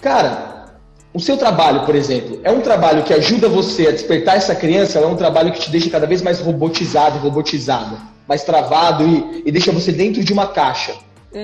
cara, 0.00 0.66
o 1.12 1.18
seu 1.20 1.36
trabalho, 1.36 1.84
por 1.84 1.94
exemplo, 1.94 2.40
é 2.44 2.50
um 2.50 2.60
trabalho 2.60 3.02
que 3.02 3.12
ajuda 3.12 3.48
você 3.48 3.88
a 3.88 3.90
despertar 3.90 4.36
essa 4.36 4.54
criança 4.54 5.00
ou 5.00 5.06
é 5.06 5.08
um 5.08 5.16
trabalho 5.16 5.52
que 5.52 5.60
te 5.60 5.70
deixa 5.70 5.90
cada 5.90 6.06
vez 6.06 6.22
mais 6.22 6.38
robotizado, 6.40 7.18
robotizado, 7.18 7.98
mais 8.28 8.44
travado 8.44 9.04
e, 9.06 9.42
e 9.46 9.50
deixa 9.52 9.72
você 9.72 9.90
dentro 9.90 10.22
de 10.22 10.32
uma 10.32 10.46
caixa? 10.48 10.94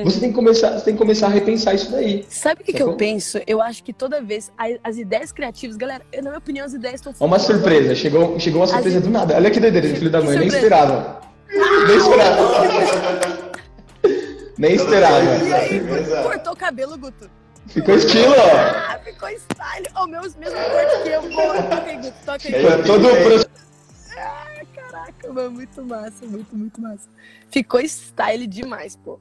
Você 0.04 0.18
tem 0.18 0.30
que 0.30 0.34
começar, 0.34 0.72
você 0.72 0.84
tem 0.86 0.94
que 0.94 0.98
começar 0.98 1.26
a 1.26 1.30
repensar 1.30 1.72
isso 1.72 1.92
daí. 1.92 2.26
Sabe 2.28 2.60
o 2.62 2.64
que, 2.64 2.72
que 2.72 2.82
eu 2.82 2.94
penso? 2.94 3.38
Eu 3.46 3.62
acho 3.62 3.84
que 3.84 3.92
toda 3.92 4.20
vez 4.20 4.50
a- 4.58 4.66
as 4.82 4.96
ideias 4.96 5.30
criativas, 5.30 5.76
galera, 5.76 6.02
eu, 6.12 6.24
na 6.24 6.30
minha 6.30 6.38
opinião, 6.38 6.66
as 6.66 6.72
ideias 6.74 6.96
estão 6.96 7.12
uma 7.20 7.38
surpresa, 7.38 7.94
chegou, 7.94 8.36
chegou 8.40 8.62
uma 8.62 8.66
surpresa 8.66 8.98
As- 8.98 9.04
do 9.04 9.10
nada. 9.10 9.36
Olha 9.36 9.48
que 9.48 9.60
doideira, 9.60 9.88
filho 9.88 10.10
da 10.10 10.20
mãe, 10.20 10.38
nem 10.38 10.48
esperava. 10.48 11.20
Nem 11.86 11.96
esperava. 11.98 13.36
Nem 14.59 14.75
esperava. 14.75 15.25
E 15.45 15.55
aí, 15.55 15.81
cortou 16.23 16.53
o 16.53 16.57
cabelo, 16.57 16.97
Guto. 16.99 17.31
Ficou 17.66 17.97
estilo, 17.97 18.33
ó. 18.33 18.57
Ah, 18.57 18.99
ficou 19.03 19.29
style. 19.31 19.87
Ó, 19.95 20.07
meus 20.07 20.35
mesmo 20.37 20.57
corte 20.57 21.03
que 21.03 21.09
eu. 21.09 21.21
Aí, 21.21 21.97
Guto, 21.97 22.16
toca 22.25 22.49
aí. 22.49 22.62
Foi 22.62 22.83
todo 22.85 23.07
o 23.07 23.16
processo. 23.16 23.51
Caraca, 24.75 25.33
mano, 25.33 25.51
muito 25.51 25.83
massa, 25.85 26.25
muito, 26.27 26.57
muito 26.57 26.81
massa. 26.81 27.09
Ficou 27.51 27.81
style 27.87 28.47
demais, 28.47 28.97
pô. 28.97 29.21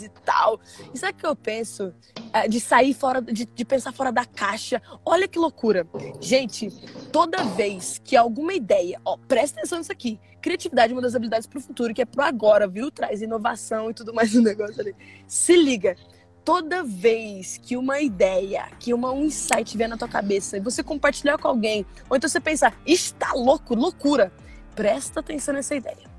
E 0.00 0.08
tal. 0.08 0.60
E 0.94 0.98
sabe 0.98 1.12
o 1.12 1.16
que 1.16 1.26
eu 1.26 1.36
penso? 1.36 1.92
É, 2.32 2.48
de 2.48 2.60
sair 2.60 2.94
fora, 2.94 3.20
de, 3.20 3.44
de 3.44 3.64
pensar 3.64 3.92
fora 3.92 4.12
da 4.12 4.24
caixa. 4.24 4.80
Olha 5.04 5.28
que 5.28 5.38
loucura. 5.38 5.86
Gente, 6.20 6.70
toda 7.10 7.44
vez 7.44 8.00
que 8.02 8.16
alguma 8.16 8.54
ideia, 8.54 9.00
ó, 9.04 9.16
presta 9.16 9.58
atenção 9.58 9.78
nisso 9.78 9.92
aqui. 9.92 10.18
Criatividade 10.40 10.92
é 10.92 10.96
uma 10.96 11.02
das 11.02 11.14
habilidades 11.14 11.46
pro 11.46 11.60
futuro, 11.60 11.92
que 11.92 12.02
é 12.02 12.04
pro 12.04 12.22
agora, 12.22 12.66
viu? 12.66 12.90
Traz 12.90 13.22
inovação 13.22 13.90
e 13.90 13.94
tudo 13.94 14.14
mais 14.14 14.32
no 14.34 14.40
negócio 14.42 14.80
ali. 14.80 14.94
Se 15.26 15.56
liga. 15.56 15.96
Toda 16.44 16.82
vez 16.82 17.56
que 17.56 17.76
uma 17.76 18.00
ideia, 18.00 18.68
que 18.80 18.92
uma, 18.92 19.12
um 19.12 19.24
insight 19.24 19.76
vier 19.76 19.88
na 19.88 19.96
tua 19.96 20.08
cabeça 20.08 20.56
e 20.56 20.60
você 20.60 20.82
compartilhar 20.82 21.38
com 21.38 21.46
alguém, 21.46 21.86
ou 22.10 22.16
então 22.16 22.28
você 22.28 22.40
pensar, 22.40 22.76
está 22.84 23.32
louco, 23.32 23.76
loucura, 23.76 24.32
presta 24.74 25.20
atenção 25.20 25.54
nessa 25.54 25.76
ideia. 25.76 26.10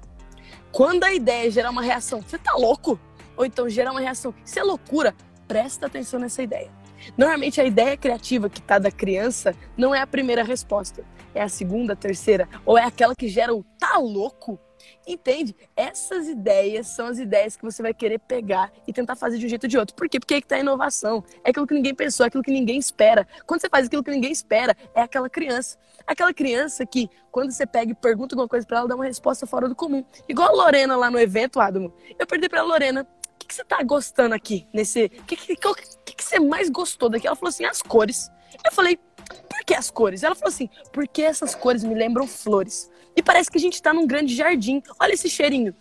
Quando 0.72 1.04
a 1.04 1.14
ideia 1.14 1.52
gerar 1.52 1.70
uma 1.70 1.82
reação, 1.82 2.22
você 2.22 2.38
tá 2.38 2.54
louco? 2.54 2.98
Ou 3.38 3.46
então 3.46 3.70
gerar 3.70 3.92
uma 3.92 4.00
reação, 4.00 4.34
isso 4.46 4.60
é 4.60 4.64
loucura, 4.64 5.16
presta 5.48 5.88
atenção 5.88 6.20
nessa 6.20 6.42
ideia. 6.42 6.72
Normalmente 7.18 7.60
a 7.60 7.66
ideia 7.66 7.98
criativa 7.98 8.50
que 8.50 8.62
tá 8.62 8.80
da 8.80 8.92
criança 8.92 9.56
não 9.78 9.94
é 9.94 10.02
a 10.02 10.08
primeira 10.08 10.44
resposta, 10.44 11.04
é 11.34 11.42
a 11.42 11.50
segunda, 11.50 11.94
a 11.94 11.96
terceira, 11.96 12.48
ou 12.66 12.78
é 12.78 12.84
aquela 12.84 13.16
que 13.16 13.28
gera 13.28 13.54
o 13.54 13.64
tá 13.78 13.98
louco? 13.98 14.60
Entende? 15.06 15.56
Essas 15.76 16.28
ideias 16.28 16.88
são 16.88 17.08
as 17.08 17.18
ideias 17.18 17.56
que 17.56 17.64
você 17.64 17.82
vai 17.82 17.94
querer 17.94 18.20
pegar 18.20 18.72
e 18.88 18.94
tentar 18.94 19.16
fazer 19.16 19.38
de 19.38 19.46
um 19.46 19.50
jeito 19.50 19.64
ou 19.64 19.70
de 19.70 19.78
outro. 19.78 19.96
Por 19.96 20.08
quê? 20.08 20.20
Porque 20.20 20.34
aí 20.34 20.42
que 20.42 20.48
tá 20.48 20.56
a 20.56 20.60
inovação. 20.60 21.24
É 21.44 21.50
aquilo 21.50 21.68
que 21.68 21.74
ninguém 21.74 21.94
pensou, 21.94 22.26
é 22.26 22.28
aquilo 22.28 22.44
que 22.44 22.52
ninguém 22.52 22.78
espera. 22.78 23.28
Quando 23.46 23.62
você 23.62 23.70
faz 23.70 23.88
aquilo 23.88 24.04
que 24.04 24.12
ninguém 24.12 24.32
espera, 24.32 24.76
é 24.94 25.02
aquela 25.02 25.30
criança. 25.30 25.78
Aquela 26.06 26.34
criança 26.34 26.86
que, 26.86 27.10
quando 27.32 27.52
você 27.52 27.66
pega 27.66 27.92
e 27.92 27.96
pergunta 27.96 28.36
alguma 28.36 28.48
coisa 28.48 28.66
pra 28.66 28.80
ela, 28.80 28.88
dá 28.88 28.96
uma 28.96 29.06
resposta 29.06 29.46
fora 29.46 29.68
do 29.68 29.76
comum. 29.76 30.04
Igual 30.28 30.50
a 30.50 30.64
Lorena 30.64 30.96
lá 30.96 31.10
no 31.10 31.20
evento, 31.20 31.60
Adamo. 31.60 31.94
Eu 32.18 32.28
perdi 32.28 32.48
pra 32.48 32.62
Lorena. 32.62 33.08
O 33.34 33.46
que, 33.46 33.54
você 33.54 33.64
tá 33.64 33.82
gostando 33.84 34.34
aqui? 34.34 34.68
Nesse. 34.74 35.06
O 35.06 35.24
que, 35.24 35.36
que, 35.36 35.56
que, 35.56 36.16
que 36.16 36.24
você 36.24 36.40
mais 36.40 36.70
gostou 36.70 37.10
daqui? 37.10 37.28
Ela 37.28 37.36
falou 37.36 37.50
assim: 37.50 37.66
as 37.66 37.82
cores. 37.82 38.32
Eu 38.66 38.72
falei, 38.72 38.98
por 38.98 39.66
que 39.66 39.74
as 39.74 39.90
cores? 39.90 40.24
Ela 40.24 40.36
falou 40.36 40.50
assim, 40.50 40.70
porque 40.92 41.22
essas 41.22 41.56
cores 41.56 41.84
me 41.84 41.96
lembram 41.96 42.28
flores. 42.28 42.90
E 43.16 43.22
parece 43.22 43.50
que 43.50 43.58
a 43.58 43.62
gente 43.62 43.82
tá 43.82 43.94
num 43.94 44.08
grande 44.08 44.36
jardim. 44.36 44.82
Olha 45.00 45.14
esse 45.14 45.30
cheirinho. 45.30 45.76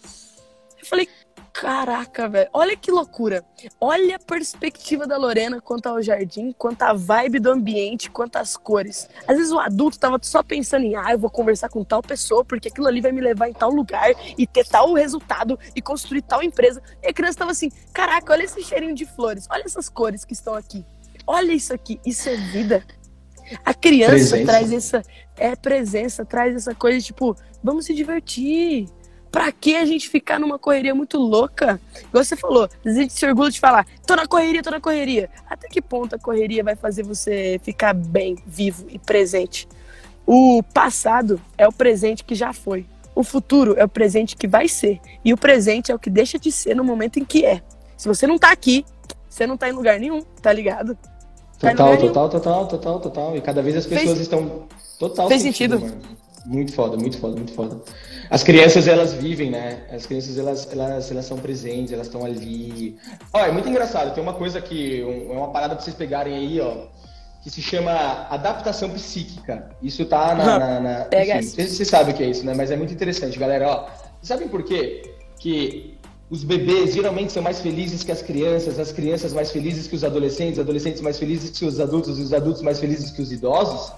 Eu 0.78 0.86
falei, 0.86 1.08
caraca, 1.52 2.28
velho. 2.28 2.48
Olha 2.52 2.76
que 2.76 2.90
loucura. 2.90 3.44
Olha 3.80 4.16
a 4.16 4.18
perspectiva 4.18 5.06
da 5.06 5.16
Lorena 5.16 5.60
quanto 5.60 5.86
ao 5.86 6.02
jardim, 6.02 6.52
quanto 6.52 6.82
à 6.82 6.92
vibe 6.92 7.38
do 7.38 7.50
ambiente, 7.50 8.10
quanto 8.10 8.36
às 8.36 8.56
cores. 8.56 9.08
Às 9.26 9.36
vezes 9.36 9.52
o 9.52 9.58
adulto 9.58 9.98
tava 9.98 10.18
só 10.22 10.42
pensando 10.42 10.84
em, 10.84 10.96
ah, 10.96 11.12
eu 11.12 11.18
vou 11.18 11.30
conversar 11.30 11.68
com 11.68 11.84
tal 11.84 12.02
pessoa, 12.02 12.44
porque 12.44 12.68
aquilo 12.68 12.86
ali 12.86 13.00
vai 13.00 13.12
me 13.12 13.20
levar 13.20 13.48
em 13.48 13.52
tal 13.52 13.70
lugar 13.70 14.10
e 14.36 14.46
ter 14.46 14.66
tal 14.66 14.92
resultado 14.94 15.58
e 15.76 15.82
construir 15.82 16.22
tal 16.22 16.42
empresa. 16.42 16.82
E 17.02 17.08
a 17.08 17.12
criança 17.12 17.38
tava 17.38 17.50
assim, 17.52 17.70
caraca, 17.92 18.32
olha 18.32 18.44
esse 18.44 18.62
cheirinho 18.62 18.94
de 18.94 19.04
flores. 19.04 19.46
Olha 19.50 19.62
essas 19.64 19.88
cores 19.88 20.24
que 20.24 20.32
estão 20.32 20.54
aqui. 20.54 20.84
Olha 21.26 21.52
isso 21.52 21.72
aqui. 21.72 22.00
Isso 22.04 22.28
é 22.28 22.36
vida. 22.36 22.84
A 23.64 23.74
criança 23.74 24.36
Presença. 24.36 24.44
traz 24.44 24.72
essa 24.72 25.02
é 25.36 25.56
presença, 25.56 26.24
traz 26.24 26.54
essa 26.54 26.74
coisa 26.74 27.00
tipo, 27.00 27.36
vamos 27.62 27.86
se 27.86 27.94
divertir. 27.94 28.88
Pra 29.32 29.50
que 29.50 29.74
a 29.74 29.84
gente 29.86 30.10
ficar 30.10 30.38
numa 30.38 30.58
correria 30.58 30.94
muito 30.94 31.18
louca? 31.18 31.80
Igual 32.08 32.22
você 32.22 32.36
falou, 32.36 32.68
a 32.84 32.90
gente 32.90 33.14
se 33.14 33.24
orgulha 33.26 33.50
de 33.50 33.58
falar, 33.58 33.86
tô 34.06 34.14
na 34.14 34.26
correria, 34.26 34.62
tô 34.62 34.70
na 34.70 34.80
correria. 34.80 35.30
Até 35.48 35.68
que 35.68 35.80
ponto 35.80 36.14
a 36.14 36.18
correria 36.18 36.62
vai 36.62 36.76
fazer 36.76 37.02
você 37.02 37.58
ficar 37.64 37.94
bem, 37.94 38.36
vivo 38.46 38.84
e 38.90 38.98
presente? 38.98 39.66
O 40.26 40.62
passado 40.74 41.40
é 41.56 41.66
o 41.66 41.72
presente 41.72 42.22
que 42.24 42.34
já 42.34 42.52
foi. 42.52 42.84
O 43.14 43.24
futuro 43.24 43.74
é 43.78 43.84
o 43.84 43.88
presente 43.88 44.36
que 44.36 44.46
vai 44.46 44.68
ser. 44.68 45.00
E 45.24 45.32
o 45.32 45.36
presente 45.36 45.90
é 45.90 45.94
o 45.94 45.98
que 45.98 46.10
deixa 46.10 46.38
de 46.38 46.52
ser 46.52 46.76
no 46.76 46.84
momento 46.84 47.18
em 47.18 47.24
que 47.24 47.44
é. 47.44 47.62
Se 47.96 48.06
você 48.06 48.26
não 48.26 48.38
tá 48.38 48.52
aqui, 48.52 48.84
você 49.28 49.46
não 49.46 49.56
tá 49.56 49.66
em 49.68 49.72
lugar 49.72 49.98
nenhum, 49.98 50.20
tá 50.42 50.52
ligado? 50.52 50.94
Tá 51.58 51.70
Total, 51.70 51.96
total, 51.96 52.28
total, 52.28 52.66
total, 52.66 53.00
total. 53.00 53.36
E 53.36 53.40
cada 53.40 53.62
vez 53.62 53.76
as 53.76 53.86
Fez- 53.86 54.00
pessoas 54.02 54.20
estão 54.20 54.66
total 54.98 55.28
fez 55.28 55.40
sentido, 55.42 55.78
sentido. 55.78 56.02
Muito 56.44 56.72
foda, 56.74 56.96
muito 56.96 57.18
foda, 57.18 57.36
muito 57.36 57.52
foda. 57.54 57.80
As 58.34 58.42
crianças, 58.42 58.88
elas 58.88 59.12
vivem, 59.12 59.50
né? 59.50 59.82
As 59.92 60.06
crianças, 60.06 60.38
elas, 60.38 60.66
elas, 60.72 61.10
elas 61.10 61.26
são 61.26 61.36
presentes, 61.38 61.92
elas 61.92 62.06
estão 62.06 62.24
ali. 62.24 62.96
Ó, 63.32 63.38
é 63.40 63.52
muito 63.52 63.68
engraçado. 63.68 64.14
Tem 64.14 64.22
uma 64.22 64.32
coisa 64.32 64.60
que, 64.60 65.02
um- 65.04 65.34
é 65.34 65.36
uma 65.36 65.50
parada 65.52 65.74
pra 65.74 65.84
vocês 65.84 65.94
pegarem 65.94 66.34
aí, 66.34 66.60
ó. 66.60 66.86
que 67.42 67.50
se 67.50 67.60
chama 67.60 67.92
adaptação 68.30 68.88
psíquica. 68.90 69.68
Isso 69.82 70.04
tá 70.06 70.34
na. 70.34 70.58
na, 70.58 70.80
na 70.80 71.04
Pega 71.10 71.36
enfim, 71.38 71.46
vocês, 71.48 71.70
vocês 71.72 71.88
sabem 71.88 72.14
o 72.14 72.16
que 72.16 72.22
é 72.22 72.30
isso, 72.30 72.44
né? 72.46 72.54
Mas 72.56 72.70
é 72.70 72.76
muito 72.76 72.92
interessante, 72.94 73.38
galera. 73.38 73.68
Ó, 73.68 73.86
sabem 74.22 74.48
por 74.48 74.62
quê? 74.62 75.02
Que 75.38 75.98
os 76.30 76.44
bebês 76.44 76.94
geralmente 76.94 77.32
são 77.32 77.42
mais 77.42 77.60
felizes 77.60 78.02
que 78.04 78.12
as 78.12 78.22
crianças, 78.22 78.78
as 78.78 78.92
crianças 78.92 79.32
mais 79.34 79.50
felizes 79.50 79.86
que 79.88 79.94
os 79.96 80.04
adolescentes, 80.04 80.54
os 80.54 80.60
adolescentes 80.60 81.00
mais 81.02 81.18
felizes 81.18 81.50
que 81.50 81.64
os 81.66 81.78
adultos, 81.80 82.18
os 82.18 82.32
adultos 82.32 82.62
mais 82.62 82.78
felizes 82.80 83.10
que 83.10 83.20
os 83.20 83.30
idosos. 83.30 83.92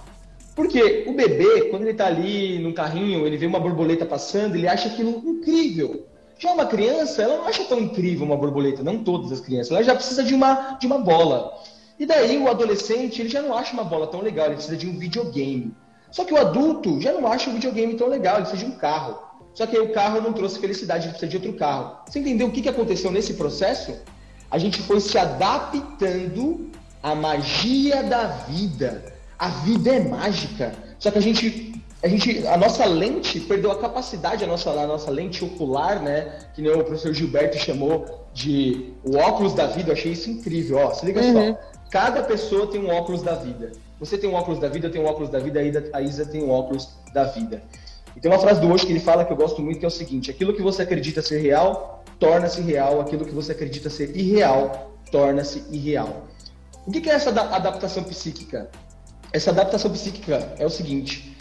Porque 0.55 1.03
o 1.05 1.13
bebê, 1.13 1.69
quando 1.69 1.81
ele 1.81 1.91
está 1.91 2.07
ali 2.07 2.57
num 2.59 2.71
carrinho, 2.71 3.27
ele 3.27 3.35
vê 3.35 3.45
uma 3.45 3.59
borboleta 3.59 4.05
passando, 4.05 4.55
ele 4.55 4.67
acha 4.67 4.87
aquilo 4.87 5.21
incrível. 5.27 6.07
Já 6.39 6.53
uma 6.53 6.65
criança, 6.65 7.21
ela 7.21 7.37
não 7.37 7.45
acha 7.45 7.65
tão 7.65 7.79
incrível 7.79 8.25
uma 8.25 8.37
borboleta, 8.37 8.81
não 8.81 9.03
todas 9.03 9.31
as 9.33 9.41
crianças, 9.41 9.71
ela 9.71 9.83
já 9.83 9.93
precisa 9.93 10.23
de 10.23 10.33
uma, 10.33 10.77
de 10.79 10.87
uma 10.87 10.97
bola. 10.97 11.53
E 11.99 12.05
daí 12.05 12.37
o 12.37 12.49
adolescente, 12.49 13.21
ele 13.21 13.29
já 13.29 13.41
não 13.41 13.55
acha 13.55 13.73
uma 13.73 13.83
bola 13.83 14.07
tão 14.07 14.21
legal, 14.21 14.47
ele 14.47 14.55
precisa 14.55 14.77
de 14.77 14.87
um 14.87 14.97
videogame. 14.97 15.73
Só 16.09 16.23
que 16.23 16.33
o 16.33 16.37
adulto 16.37 17.01
já 17.01 17.11
não 17.11 17.27
acha 17.27 17.49
o 17.49 17.53
videogame 17.53 17.95
tão 17.95 18.07
legal, 18.07 18.35
ele 18.35 18.47
precisa 18.47 18.65
de 18.65 18.71
um 18.71 18.77
carro. 18.77 19.19
Só 19.53 19.65
que 19.65 19.75
aí 19.75 19.81
o 19.81 19.93
carro 19.93 20.21
não 20.21 20.31
trouxe 20.31 20.59
felicidade, 20.59 21.05
ele 21.05 21.11
precisa 21.11 21.29
de 21.29 21.37
outro 21.37 21.53
carro. 21.53 21.97
Você 22.05 22.19
entendeu 22.19 22.47
o 22.47 22.51
que, 22.51 22.61
que 22.61 22.69
aconteceu 22.69 23.11
nesse 23.11 23.33
processo? 23.33 23.93
A 24.49 24.57
gente 24.57 24.81
foi 24.81 24.99
se 25.01 25.17
adaptando 25.17 26.69
à 27.01 27.15
magia 27.15 28.03
da 28.03 28.27
vida. 28.27 29.14
A 29.37 29.49
vida 29.49 29.95
é 29.95 29.99
mágica. 29.99 30.73
Só 30.99 31.11
que 31.11 31.17
a 31.17 31.21
gente 31.21 31.75
a 32.05 32.07
gente, 32.07 32.45
a 32.45 32.55
nossa 32.55 32.85
lente 32.85 33.39
perdeu 33.39 33.71
a 33.71 33.79
capacidade, 33.79 34.43
a 34.43 34.47
nossa, 34.47 34.69
a 34.69 34.85
nossa 34.85 35.09
lente 35.09 35.43
ocular, 35.43 35.99
né? 35.99 36.37
Que 36.53 36.61
nem 36.61 36.71
o 36.71 36.83
professor 36.83 37.11
Gilberto 37.11 37.57
chamou 37.57 38.27
de 38.31 38.93
o 39.03 39.17
óculos 39.17 39.55
da 39.55 39.65
vida. 39.65 39.89
Eu 39.89 39.93
achei 39.93 40.11
isso 40.11 40.29
incrível. 40.29 40.77
Ó, 40.77 40.93
se 40.93 41.03
liga 41.03 41.19
uhum. 41.19 41.53
só. 41.53 41.59
Cada 41.89 42.21
pessoa 42.21 42.67
tem 42.67 42.79
um 42.79 42.89
óculos 42.89 43.23
da 43.23 43.33
vida. 43.33 43.71
Você 43.99 44.19
tem 44.19 44.29
um 44.29 44.35
óculos 44.35 44.59
da 44.59 44.67
vida, 44.67 44.85
eu 44.85 44.91
tenho 44.91 45.03
um 45.03 45.07
óculos 45.07 45.29
da 45.29 45.39
vida, 45.39 45.59
a 45.93 46.01
Isa 46.01 46.25
tem 46.27 46.43
um 46.43 46.51
óculos 46.51 46.89
da 47.11 47.23
vida. 47.23 47.63
E 48.15 48.19
tem 48.19 48.29
uma 48.29 48.39
frase 48.39 48.61
do 48.61 48.71
hoje 48.71 48.85
que 48.85 48.91
ele 48.91 48.99
fala 48.99 49.25
que 49.25 49.33
eu 49.33 49.37
gosto 49.37 49.61
muito, 49.61 49.79
que 49.79 49.85
é 49.85 49.87
o 49.87 49.91
seguinte: 49.91 50.29
aquilo 50.29 50.53
que 50.53 50.61
você 50.61 50.83
acredita 50.83 51.23
ser 51.23 51.39
real, 51.39 52.03
torna-se 52.19 52.61
real, 52.61 53.01
aquilo 53.01 53.25
que 53.25 53.33
você 53.33 53.53
acredita 53.53 53.89
ser 53.89 54.15
irreal, 54.15 54.91
torna-se 55.11 55.63
irreal. 55.71 56.27
O 56.85 56.91
que 56.91 57.09
é 57.09 57.13
essa 57.13 57.31
adaptação 57.31 58.03
psíquica? 58.03 58.69
Essa 59.35 59.51
adaptação 59.51 59.91
psíquica 59.91 60.55
é 60.57 60.65
o 60.65 60.69
seguinte: 60.69 61.35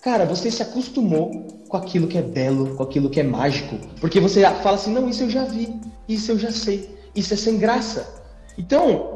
Cara, 0.00 0.24
você 0.24 0.50
se 0.50 0.62
acostumou 0.62 1.46
com 1.68 1.76
aquilo 1.76 2.08
que 2.08 2.16
é 2.16 2.22
belo, 2.22 2.74
com 2.74 2.82
aquilo 2.82 3.10
que 3.10 3.20
é 3.20 3.22
mágico. 3.22 3.78
Porque 4.00 4.18
você 4.18 4.40
fala 4.62 4.76
assim, 4.76 4.90
não, 4.90 5.10
isso 5.10 5.24
eu 5.24 5.30
já 5.30 5.44
vi, 5.44 5.78
isso 6.08 6.32
eu 6.32 6.38
já 6.38 6.50
sei, 6.50 6.96
isso 7.14 7.34
é 7.34 7.36
sem 7.36 7.58
graça. 7.58 8.24
Então, 8.56 9.12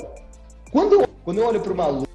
quando 0.70 1.00
eu, 1.00 1.08
quando 1.24 1.38
eu 1.38 1.46
olho 1.46 1.62
para 1.62 1.72
uma 1.72 1.86
lua, 1.86 2.06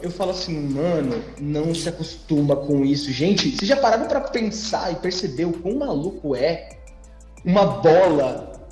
eu 0.00 0.10
falo 0.10 0.30
assim, 0.30 0.58
mano, 0.58 1.22
não 1.38 1.74
se 1.74 1.90
acostuma 1.90 2.56
com 2.56 2.86
isso. 2.86 3.12
Gente, 3.12 3.50
vocês 3.50 3.68
já 3.68 3.76
pararam 3.76 4.08
para 4.08 4.22
pensar 4.22 4.92
e 4.92 4.96
perceber 4.96 5.44
o 5.44 5.52
quão 5.52 5.76
maluco 5.76 6.34
é 6.34 6.78
uma 7.44 7.66
bola, 7.66 8.66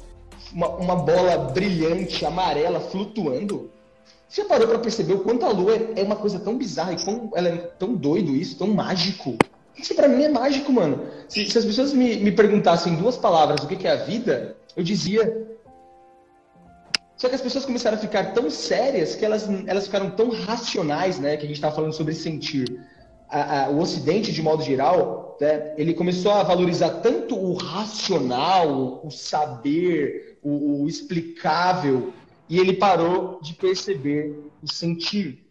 uma, 0.55 0.69
uma 0.69 0.97
bola 0.97 1.37
brilhante, 1.53 2.25
amarela, 2.25 2.81
flutuando? 2.81 3.71
Você 4.31 4.43
já 4.43 4.49
parou 4.49 4.69
para 4.69 4.79
perceber 4.79 5.15
o 5.15 5.25
quanto 5.25 5.45
a 5.45 5.51
lua 5.51 5.75
é, 5.97 6.05
uma 6.05 6.15
coisa 6.15 6.39
tão 6.39 6.57
bizarra 6.57 6.93
e 6.93 7.05
quão 7.05 7.33
ela 7.35 7.49
é 7.49 7.57
tão 7.57 7.97
doido 7.97 8.37
isso, 8.37 8.57
tão 8.57 8.69
mágico? 8.69 9.37
Isso 9.77 9.93
para 9.93 10.07
mim 10.07 10.23
é 10.23 10.29
mágico, 10.29 10.73
mano. 10.73 11.05
Se, 11.29 11.51
se 11.51 11.59
as 11.59 11.65
pessoas 11.65 11.93
me, 11.93 12.15
me 12.17 12.31
perguntassem 12.31 12.93
em 12.93 12.97
duas 12.97 13.17
palavras 13.17 13.65
o 13.65 13.67
que, 13.67 13.75
que 13.75 13.89
é 13.89 13.91
a 13.91 14.05
vida, 14.05 14.57
eu 14.77 14.85
dizia. 14.85 15.49
Só 17.17 17.29
que 17.29 17.35
as 17.35 17.41
pessoas 17.41 17.65
começaram 17.65 17.97
a 17.97 18.01
ficar 18.01 18.33
tão 18.33 18.49
sérias 18.49 19.17
que 19.17 19.25
elas, 19.25 19.49
elas 19.67 19.87
ficaram 19.87 20.11
tão 20.11 20.31
racionais, 20.31 21.19
né? 21.19 21.37
Que 21.37 21.43
a 21.43 21.49
gente 21.49 21.57
estava 21.57 21.75
falando 21.75 21.93
sobre 21.93 22.15
sentir. 22.15 22.81
A, 23.29 23.65
a, 23.65 23.71
o 23.71 23.81
Ocidente, 23.81 24.33
de 24.33 24.43
modo 24.43 24.63
geral, 24.63 25.37
né, 25.41 25.75
ele 25.77 25.93
começou 25.93 26.31
a 26.31 26.45
valorizar 26.45 27.01
tanto 27.01 27.37
o 27.37 27.55
racional, 27.55 29.01
o 29.05 29.11
saber, 29.11 30.39
o, 30.41 30.83
o 30.83 30.89
explicável, 30.89 32.13
e 32.51 32.59
ele 32.59 32.75
parou 32.75 33.39
de 33.41 33.55
perceber 33.55 34.37
o 34.63 34.71
sentir. 34.71 35.47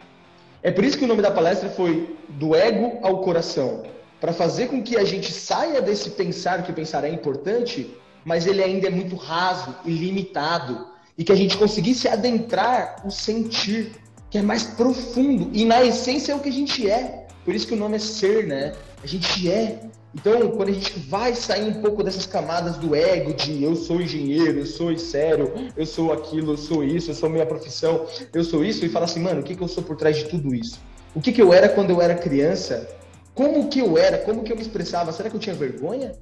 É 0.62 0.70
por 0.70 0.84
isso 0.84 0.98
que 0.98 1.06
o 1.06 1.08
nome 1.08 1.22
da 1.22 1.32
palestra 1.32 1.70
foi 1.70 2.16
Do 2.28 2.54
Ego 2.54 3.00
ao 3.02 3.22
Coração 3.22 3.84
para 4.20 4.34
fazer 4.34 4.68
com 4.68 4.84
que 4.84 4.98
a 4.98 5.06
gente 5.06 5.32
saia 5.32 5.82
desse 5.82 6.10
pensar 6.12 6.64
que 6.64 6.74
pensar 6.74 7.06
é 7.06 7.10
importante, 7.10 7.96
mas 8.26 8.46
ele 8.46 8.62
ainda 8.62 8.88
é 8.88 8.90
muito 8.90 9.16
raso 9.16 9.74
e 9.86 9.92
limitado, 9.92 10.88
e 11.18 11.24
que 11.24 11.32
a 11.32 11.36
gente 11.36 11.58
conseguisse 11.58 12.08
adentrar 12.08 13.02
o 13.06 13.12
sentir, 13.12 13.94
que 14.30 14.38
é 14.38 14.42
mais 14.42 14.64
profundo, 14.64 15.50
e 15.54 15.64
na 15.64 15.84
essência 15.84 16.34
é 16.34 16.36
o 16.36 16.40
que 16.40 16.50
a 16.50 16.52
gente 16.52 16.90
é. 16.90 17.28
Por 17.46 17.56
isso 17.56 17.66
que 17.66 17.74
o 17.74 17.78
nome 17.78 17.96
é 17.96 18.00
ser, 18.00 18.46
né? 18.46 18.74
A 19.02 19.08
gente 19.08 19.50
é. 19.50 19.80
Então, 20.14 20.50
quando 20.52 20.70
a 20.70 20.72
gente 20.72 21.00
vai 21.00 21.36
sair 21.36 21.70
um 21.70 21.82
pouco 21.82 22.04
dessas 22.04 22.26
camadas 22.26 22.78
do 22.78 22.96
ego, 22.96 23.34
de 23.34 23.64
eu 23.64 23.76
sou 23.76 24.02
engenheiro, 24.02 24.60
eu 24.60 24.66
sou 24.66 24.98
sério, 24.98 25.54
eu 25.78 25.86
sou 25.86 26.12
aquilo, 26.12 26.54
eu 26.54 26.58
sou 26.58 26.84
isso, 26.84 27.12
eu 27.12 27.16
sou 27.16 27.30
minha 27.30 27.46
profissão, 27.46 28.06
eu 28.34 28.44
sou 28.44 28.66
isso, 28.66 28.84
e 28.84 28.90
fala 28.90 29.06
assim, 29.06 29.20
mano, 29.20 29.42
o 29.42 29.44
que, 29.44 29.56
que 29.56 29.62
eu 29.62 29.68
sou 29.68 29.84
por 29.84 29.96
trás 29.96 30.18
de 30.18 30.26
tudo 30.26 30.54
isso? 30.54 30.80
O 31.14 31.22
que, 31.22 31.32
que 31.32 31.42
eu 31.42 31.54
era 31.54 31.70
quando 31.70 31.92
eu 31.92 32.02
era 32.02 32.16
criança? 32.16 32.88
Como 33.36 33.70
que 33.70 33.80
eu 33.80 33.98
era? 33.98 34.18
Como 34.18 34.44
que 34.44 34.52
eu 34.52 34.56
me 34.56 34.62
expressava? 34.64 35.12
Será 35.12 35.30
que 35.30 35.36
eu 35.36 35.40
tinha 35.40 35.56
vergonha? 35.56 36.14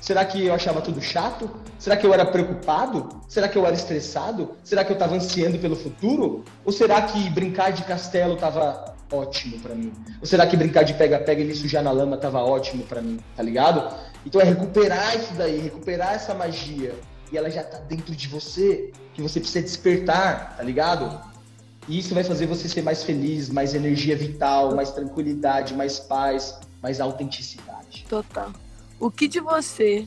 Será 0.00 0.24
que 0.24 0.46
eu 0.46 0.54
achava 0.54 0.80
tudo 0.80 1.00
chato? 1.00 1.50
Será 1.78 1.96
que 1.96 2.06
eu 2.06 2.12
era 2.12 2.26
preocupado? 2.26 3.08
Será 3.28 3.48
que 3.48 3.56
eu 3.56 3.66
era 3.66 3.74
estressado? 3.74 4.52
Será 4.62 4.84
que 4.84 4.92
eu 4.92 4.94
estava 4.94 5.14
ansiando 5.14 5.58
pelo 5.58 5.74
futuro? 5.74 6.44
Ou 6.64 6.72
será 6.72 7.02
que 7.02 7.30
brincar 7.30 7.72
de 7.72 7.82
castelo 7.84 8.34
estava 8.34 8.93
ótimo 9.12 9.58
para 9.60 9.74
mim? 9.74 9.92
Ou 10.20 10.26
será 10.26 10.46
que 10.46 10.56
brincar 10.56 10.82
de 10.82 10.94
pega-pega 10.94 11.42
e 11.42 11.44
me 11.44 11.54
sujar 11.54 11.82
na 11.82 11.90
lama 11.90 12.16
tava 12.16 12.42
ótimo 12.42 12.84
para 12.84 13.00
mim, 13.00 13.18
tá 13.36 13.42
ligado? 13.42 13.94
Então 14.26 14.40
é 14.40 14.44
recuperar 14.44 15.16
isso 15.16 15.34
daí, 15.34 15.60
recuperar 15.60 16.14
essa 16.14 16.34
magia. 16.34 16.94
E 17.32 17.36
ela 17.36 17.50
já 17.50 17.62
tá 17.62 17.78
dentro 17.78 18.14
de 18.14 18.28
você, 18.28 18.92
que 19.12 19.22
você 19.22 19.40
precisa 19.40 19.62
despertar, 19.62 20.56
tá 20.56 20.62
ligado? 20.62 21.20
E 21.88 21.98
isso 21.98 22.14
vai 22.14 22.24
fazer 22.24 22.46
você 22.46 22.68
ser 22.68 22.82
mais 22.82 23.02
feliz, 23.02 23.50
mais 23.50 23.74
energia 23.74 24.16
vital, 24.16 24.74
mais 24.74 24.90
tranquilidade, 24.90 25.74
mais 25.74 25.98
paz, 25.98 26.58
mais 26.82 27.00
autenticidade. 27.00 28.06
Total. 28.08 28.52
O 28.98 29.10
que 29.10 29.28
de 29.28 29.40
você, 29.40 30.06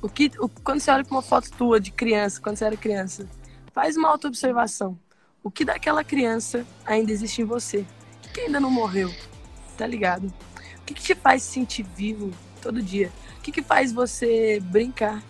o 0.00 0.08
que, 0.08 0.32
o, 0.38 0.48
quando 0.48 0.80
você 0.80 0.90
olha 0.90 1.04
para 1.04 1.14
uma 1.14 1.22
foto 1.22 1.50
tua 1.52 1.78
de 1.78 1.92
criança, 1.92 2.40
quando 2.40 2.56
você 2.56 2.64
era 2.64 2.76
criança, 2.76 3.28
faz 3.72 3.96
uma 3.96 4.08
auto-observação. 4.08 4.98
O 5.44 5.50
que 5.50 5.64
daquela 5.64 6.02
criança 6.02 6.64
ainda 6.84 7.12
existe 7.12 7.42
em 7.42 7.44
você? 7.44 7.84
Que 8.32 8.40
ainda 8.42 8.58
não 8.58 8.70
morreu? 8.70 9.12
Tá 9.76 9.86
ligado? 9.86 10.32
O 10.78 10.84
que, 10.84 10.94
que 10.94 11.02
te 11.02 11.14
faz 11.14 11.42
se 11.42 11.52
sentir 11.52 11.84
vivo 11.96 12.30
todo 12.60 12.82
dia? 12.82 13.12
O 13.38 13.42
que, 13.42 13.52
que 13.52 13.62
faz 13.62 13.92
você 13.92 14.60
brincar? 14.60 15.22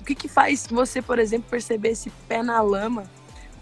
O 0.00 0.04
que, 0.04 0.14
que 0.14 0.28
faz 0.28 0.66
você, 0.66 1.00
por 1.00 1.18
exemplo, 1.18 1.48
perceber 1.48 1.90
esse 1.90 2.10
pé 2.28 2.42
na 2.42 2.60
lama? 2.60 3.04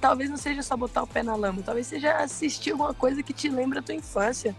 Talvez 0.00 0.30
não 0.30 0.38
seja 0.38 0.62
só 0.62 0.76
botar 0.76 1.02
o 1.02 1.06
pé 1.06 1.22
na 1.22 1.36
lama, 1.36 1.62
talvez 1.62 1.86
seja 1.86 2.16
assistir 2.16 2.70
alguma 2.70 2.94
coisa 2.94 3.22
que 3.22 3.34
te 3.34 3.50
lembra 3.50 3.80
a 3.80 3.82
tua 3.82 3.94
infância. 3.94 4.56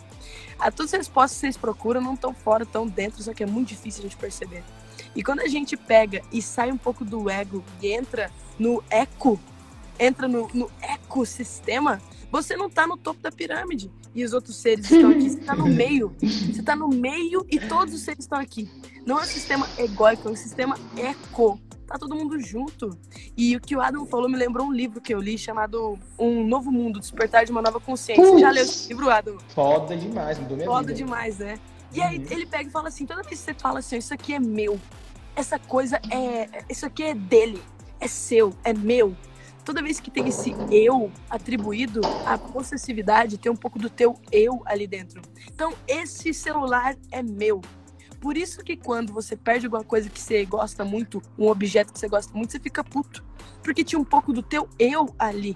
A 0.59 0.69
todas 0.69 0.93
as 0.93 0.99
respostas 0.99 1.37
que 1.37 1.39
vocês 1.41 1.57
procuram 1.57 1.99
não 1.99 2.13
estão 2.13 2.33
fora, 2.33 2.61
estão 2.61 2.87
dentro, 2.87 3.23
só 3.23 3.33
que 3.33 3.41
é 3.41 3.47
muito 3.47 3.69
difícil 3.69 4.01
a 4.01 4.03
gente 4.03 4.17
perceber. 4.17 4.63
E 5.15 5.23
quando 5.23 5.39
a 5.39 5.47
gente 5.47 5.75
pega 5.75 6.21
e 6.31 6.41
sai 6.41 6.71
um 6.71 6.77
pouco 6.77 7.03
do 7.03 7.29
ego 7.29 7.63
e 7.81 7.91
entra 7.91 8.31
no 8.59 8.83
eco, 8.89 9.39
entra 9.99 10.27
no, 10.27 10.47
no 10.53 10.69
ecossistema, 10.81 11.99
você 12.31 12.55
não 12.55 12.67
está 12.67 12.87
no 12.87 12.95
topo 12.95 13.21
da 13.21 13.31
pirâmide 13.31 13.91
e 14.15 14.23
os 14.23 14.33
outros 14.33 14.55
seres 14.55 14.89
estão 14.89 15.11
aqui. 15.11 15.29
Você 15.29 15.39
está 15.39 15.55
no 15.55 15.65
meio. 15.69 16.15
Você 16.19 16.59
está 16.59 16.75
no 16.75 16.87
meio 16.87 17.45
e 17.49 17.59
todos 17.59 17.93
os 17.93 18.01
seres 18.01 18.23
estão 18.23 18.39
aqui. 18.39 18.69
Não 19.05 19.19
é 19.19 19.23
um 19.23 19.25
sistema 19.25 19.67
egóico, 19.77 20.29
é 20.29 20.31
um 20.31 20.35
sistema 20.35 20.77
eco. 20.97 21.59
Tá 21.85 21.99
todo 21.99 22.15
mundo 22.15 22.39
junto. 22.39 22.97
E 23.35 23.53
o 23.57 23.59
que 23.59 23.75
o 23.75 23.81
Adam 23.81 24.05
falou 24.05 24.29
me 24.29 24.37
lembrou 24.37 24.65
um 24.65 24.71
livro 24.71 25.01
que 25.01 25.13
eu 25.13 25.19
li 25.19 25.37
chamado 25.37 25.99
Um 26.17 26.47
Novo 26.47 26.71
Mundo, 26.71 27.01
Despertar 27.01 27.43
de 27.43 27.51
uma 27.51 27.61
Nova 27.61 27.81
Consciência. 27.81 28.23
Você 28.23 28.39
já 28.39 28.49
leu 28.49 28.63
esse 28.63 28.87
livro, 28.87 29.09
Adam? 29.09 29.37
Foda 29.49 29.97
demais, 29.97 30.39
mudou 30.39 30.55
minha 30.55 30.69
Foda 30.69 30.87
vida. 30.87 30.93
demais, 30.93 31.37
né? 31.39 31.59
E 31.93 32.01
aí 32.01 32.17
uhum. 32.17 32.25
ele 32.29 32.45
pega 32.45 32.69
e 32.69 32.71
fala 32.71 32.87
assim, 32.87 33.05
toda 33.05 33.21
vez 33.23 33.39
que 33.39 33.45
você 33.45 33.53
fala 33.53 33.79
assim, 33.79 33.97
isso 33.97 34.13
aqui 34.13 34.33
é 34.33 34.39
meu, 34.39 34.79
essa 35.35 35.59
coisa 35.59 35.99
é, 36.09 36.63
isso 36.69 36.85
aqui 36.85 37.03
é 37.03 37.13
dele, 37.13 37.61
é 37.99 38.07
seu, 38.07 38.53
é 38.63 38.73
meu, 38.73 39.13
toda 39.71 39.81
vez 39.81 40.01
que 40.01 40.11
tem 40.11 40.27
esse 40.27 40.53
eu 40.69 41.09
atribuído, 41.29 42.01
a 42.25 42.37
possessividade 42.37 43.37
tem 43.37 43.49
um 43.49 43.55
pouco 43.55 43.79
do 43.79 43.89
teu 43.89 44.19
eu 44.29 44.61
ali 44.65 44.85
dentro. 44.85 45.21
Então, 45.47 45.73
esse 45.87 46.33
celular 46.33 46.97
é 47.09 47.23
meu. 47.23 47.61
Por 48.19 48.35
isso 48.35 48.61
que 48.65 48.75
quando 48.75 49.13
você 49.13 49.33
perde 49.33 49.67
alguma 49.67 49.85
coisa 49.85 50.09
que 50.09 50.19
você 50.19 50.43
gosta 50.43 50.83
muito, 50.83 51.23
um 51.39 51.47
objeto 51.47 51.93
que 51.93 51.99
você 51.99 52.09
gosta 52.09 52.33
muito, 52.33 52.51
você 52.51 52.59
fica 52.59 52.83
puto. 52.83 53.23
Porque 53.63 53.81
tinha 53.81 53.97
um 53.97 54.03
pouco 54.03 54.33
do 54.33 54.43
teu 54.43 54.67
eu 54.77 55.15
ali. 55.17 55.55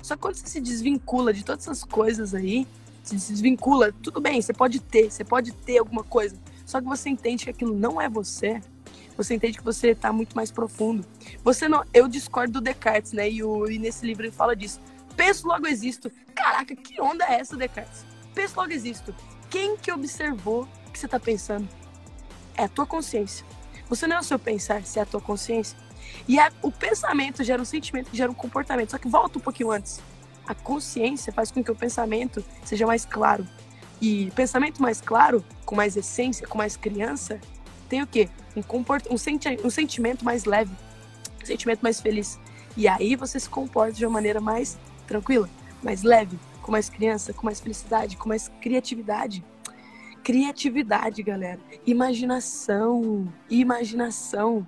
Só 0.00 0.14
que 0.14 0.22
quando 0.22 0.36
você 0.36 0.46
se 0.46 0.60
desvincula 0.60 1.32
de 1.32 1.44
todas 1.44 1.66
essas 1.66 1.82
coisas 1.82 2.34
aí, 2.36 2.68
se 3.02 3.16
desvincula, 3.16 3.92
tudo 4.00 4.20
bem, 4.20 4.40
você 4.40 4.52
pode 4.52 4.78
ter, 4.78 5.10
você 5.10 5.24
pode 5.24 5.50
ter 5.50 5.78
alguma 5.78 6.04
coisa. 6.04 6.36
Só 6.64 6.80
que 6.80 6.86
você 6.86 7.08
entende 7.08 7.42
que 7.42 7.50
aquilo 7.50 7.76
não 7.76 8.00
é 8.00 8.08
você, 8.08 8.60
você 9.16 9.34
entende 9.34 9.58
que 9.58 9.64
você 9.64 9.90
está 9.90 10.12
muito 10.12 10.36
mais 10.36 10.50
profundo. 10.50 11.04
Você 11.42 11.68
não, 11.68 11.84
eu 11.92 12.06
discordo 12.06 12.54
do 12.54 12.60
Descartes, 12.60 13.12
né? 13.12 13.28
E, 13.28 13.42
o, 13.42 13.70
e 13.70 13.78
nesse 13.78 14.04
livro 14.04 14.24
ele 14.24 14.32
fala 14.32 14.54
disso. 14.54 14.80
Penso, 15.16 15.48
logo 15.48 15.66
existo. 15.66 16.10
Caraca, 16.34 16.76
que 16.76 17.00
onda 17.00 17.24
é 17.24 17.40
essa, 17.40 17.56
Descartes? 17.56 18.04
Penso, 18.34 18.54
logo 18.60 18.72
existo. 18.72 19.14
Quem 19.48 19.76
que 19.76 19.90
observou 19.90 20.68
que 20.92 20.98
você 20.98 21.06
está 21.06 21.18
pensando? 21.18 21.68
É 22.56 22.64
a 22.64 22.68
tua 22.68 22.86
consciência. 22.86 23.44
Você 23.88 24.06
não 24.06 24.16
é 24.16 24.20
o 24.20 24.22
seu 24.22 24.38
pensar, 24.38 24.84
se 24.84 24.98
é 24.98 25.02
a 25.02 25.06
tua 25.06 25.20
consciência. 25.20 25.78
E 26.28 26.38
a, 26.38 26.52
o 26.62 26.70
pensamento 26.70 27.42
gera 27.42 27.60
um 27.60 27.64
sentimento 27.64 28.10
gera 28.12 28.30
um 28.30 28.34
comportamento. 28.34 28.90
Só 28.90 28.98
que 28.98 29.08
volta 29.08 29.38
um 29.38 29.42
pouquinho 29.42 29.70
antes. 29.70 30.00
A 30.46 30.54
consciência 30.54 31.32
faz 31.32 31.50
com 31.50 31.62
que 31.62 31.70
o 31.70 31.74
pensamento 31.74 32.44
seja 32.64 32.86
mais 32.86 33.04
claro. 33.04 33.46
E 34.00 34.30
pensamento 34.32 34.82
mais 34.82 35.00
claro, 35.00 35.44
com 35.64 35.74
mais 35.74 35.96
essência, 35.96 36.46
com 36.46 36.58
mais 36.58 36.76
criança, 36.76 37.40
tem 37.88 38.02
o 38.02 38.06
quê? 38.06 38.28
Um, 38.56 38.62
comport... 38.62 39.04
um, 39.10 39.16
senti... 39.16 39.58
um 39.64 39.70
sentimento 39.70 40.24
mais 40.24 40.44
leve, 40.44 40.72
um 41.42 41.46
sentimento 41.46 41.80
mais 41.80 42.00
feliz. 42.00 42.38
E 42.76 42.86
aí 42.86 43.16
você 43.16 43.40
se 43.40 43.48
comporta 43.48 43.92
de 43.92 44.04
uma 44.04 44.12
maneira 44.12 44.40
mais 44.40 44.76
tranquila, 45.06 45.48
mais 45.82 46.02
leve, 46.02 46.38
com 46.62 46.72
mais 46.72 46.90
criança, 46.90 47.32
com 47.32 47.46
mais 47.46 47.60
felicidade, 47.60 48.16
com 48.16 48.28
mais 48.28 48.50
criatividade. 48.60 49.44
Criatividade, 50.22 51.22
galera. 51.22 51.60
Imaginação. 51.86 53.32
Imaginação. 53.48 54.66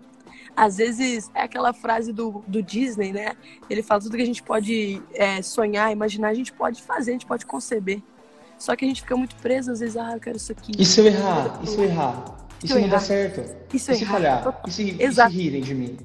Às 0.56 0.76
vezes 0.76 1.30
é 1.34 1.42
aquela 1.42 1.72
frase 1.72 2.12
do, 2.12 2.42
do 2.46 2.62
Disney, 2.62 3.12
né? 3.12 3.36
Ele 3.68 3.82
fala 3.82 4.00
tudo 4.00 4.16
que 4.16 4.22
a 4.22 4.26
gente 4.26 4.42
pode 4.42 5.02
é, 5.12 5.42
sonhar, 5.42 5.92
imaginar, 5.92 6.28
a 6.28 6.34
gente 6.34 6.52
pode 6.52 6.82
fazer, 6.82 7.10
a 7.10 7.14
gente 7.14 7.26
pode 7.26 7.44
conceber. 7.44 8.02
Só 8.58 8.74
que 8.74 8.84
a 8.84 8.88
gente 8.88 9.02
fica 9.02 9.16
muito 9.16 9.36
preso, 9.36 9.70
às 9.70 9.80
vezes, 9.80 9.96
ah, 9.96 10.14
eu 10.14 10.20
quero 10.20 10.36
isso 10.36 10.50
aqui. 10.50 10.72
E 10.76 10.84
se 10.84 11.00
eu 11.00 11.06
errar? 11.06 11.60
E 11.62 11.66
se 11.66 11.76
eu 11.76 11.84
errar? 11.84 12.47
E 12.62 12.68
se 12.68 12.78
não 12.78 12.88
der 12.88 13.00
certo? 13.00 13.56
E 13.72 13.78
se, 13.78 13.92
e 13.92 13.96
se 13.96 14.04
falhar? 14.04 14.60
E 14.66 14.70
se, 14.70 14.96
e 14.98 15.12
se 15.12 15.28
rirem 15.28 15.60
de 15.60 15.74
mim? 15.74 15.96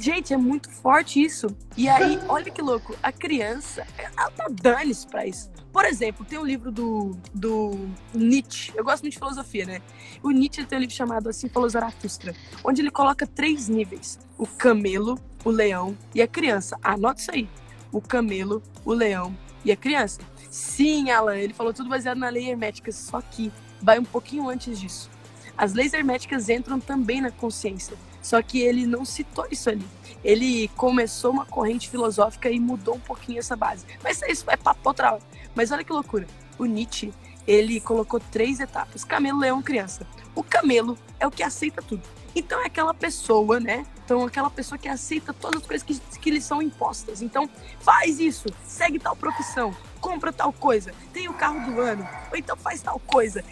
Gente, 0.00 0.32
é 0.32 0.36
muito 0.36 0.70
forte 0.70 1.22
isso. 1.22 1.46
E 1.76 1.88
aí, 1.88 2.18
olha 2.28 2.50
que 2.50 2.62
louco, 2.62 2.96
a 3.02 3.12
criança, 3.12 3.86
ela 3.98 4.30
tá 4.30 4.46
dane-se 4.50 5.06
pra 5.06 5.26
isso. 5.26 5.50
Por 5.72 5.84
exemplo, 5.84 6.24
tem 6.24 6.38
um 6.38 6.44
livro 6.44 6.70
do, 6.70 7.16
do 7.34 7.88
Nietzsche. 8.14 8.72
Eu 8.76 8.84
gosto 8.84 9.02
muito 9.02 9.14
de 9.14 9.18
filosofia, 9.18 9.66
né? 9.66 9.82
O 10.22 10.30
Nietzsche 10.30 10.64
tem 10.64 10.78
um 10.78 10.80
livro 10.80 10.94
chamado 10.94 11.28
Assim 11.28 11.48
Falou 11.48 11.68
Zaratustra, 11.68 12.34
onde 12.62 12.80
ele 12.80 12.90
coloca 12.90 13.26
três 13.26 13.68
níveis: 13.68 14.18
o 14.38 14.46
camelo, 14.46 15.18
o 15.44 15.50
leão 15.50 15.96
e 16.14 16.22
a 16.22 16.28
criança. 16.28 16.78
Anote 16.82 17.22
isso 17.22 17.32
aí: 17.32 17.48
o 17.90 18.00
camelo, 18.00 18.62
o 18.84 18.92
leão 18.92 19.36
e 19.64 19.72
a 19.72 19.76
criança. 19.76 20.20
Sim, 20.48 21.10
Alan, 21.10 21.36
ele 21.36 21.52
falou 21.52 21.74
tudo 21.74 21.88
baseado 21.88 22.18
na 22.18 22.28
lei 22.28 22.48
hermética, 22.48 22.92
só 22.92 23.20
que 23.20 23.50
vai 23.82 23.98
um 23.98 24.04
pouquinho 24.04 24.48
antes 24.48 24.78
disso. 24.78 25.10
As 25.56 25.72
leis 25.72 25.92
herméticas 25.92 26.48
entram 26.48 26.80
também 26.80 27.20
na 27.20 27.30
consciência, 27.30 27.96
só 28.22 28.42
que 28.42 28.60
ele 28.60 28.86
não 28.86 29.04
citou 29.04 29.46
isso 29.50 29.70
ali. 29.70 29.86
Ele 30.24 30.68
começou 30.76 31.30
uma 31.30 31.44
corrente 31.44 31.88
filosófica 31.88 32.50
e 32.50 32.58
mudou 32.58 32.96
um 32.96 33.00
pouquinho 33.00 33.38
essa 33.38 33.54
base. 33.54 33.84
Mas 34.02 34.22
isso 34.22 34.50
é 34.50 34.56
papo 34.56 34.80
outra 34.84 35.12
hora. 35.12 35.22
Mas 35.54 35.70
olha 35.70 35.84
que 35.84 35.92
loucura. 35.92 36.26
O 36.58 36.64
Nietzsche, 36.64 37.12
ele 37.46 37.78
colocou 37.80 38.18
três 38.18 38.58
etapas: 38.58 39.04
camelo, 39.04 39.38
leão, 39.38 39.62
criança. 39.62 40.06
O 40.34 40.42
camelo 40.42 40.98
é 41.20 41.26
o 41.26 41.30
que 41.30 41.42
aceita 41.42 41.82
tudo. 41.82 42.02
Então 42.34 42.60
é 42.60 42.66
aquela 42.66 42.92
pessoa, 42.92 43.60
né? 43.60 43.86
Então 44.04 44.24
aquela 44.24 44.50
pessoa 44.50 44.76
que 44.78 44.88
aceita 44.88 45.32
todas 45.32 45.62
as 45.62 45.66
coisas 45.66 45.86
que, 45.86 46.18
que 46.18 46.30
lhe 46.30 46.40
são 46.40 46.60
impostas. 46.60 47.22
Então 47.22 47.48
faz 47.80 48.18
isso, 48.18 48.48
segue 48.66 48.98
tal 48.98 49.14
profissão, 49.14 49.74
compra 50.00 50.32
tal 50.32 50.52
coisa, 50.52 50.92
tem 51.12 51.28
o 51.28 51.34
carro 51.34 51.70
do 51.70 51.80
ano, 51.80 52.06
ou 52.30 52.36
então 52.36 52.56
faz 52.56 52.82
tal 52.82 52.98
coisa. 52.98 53.44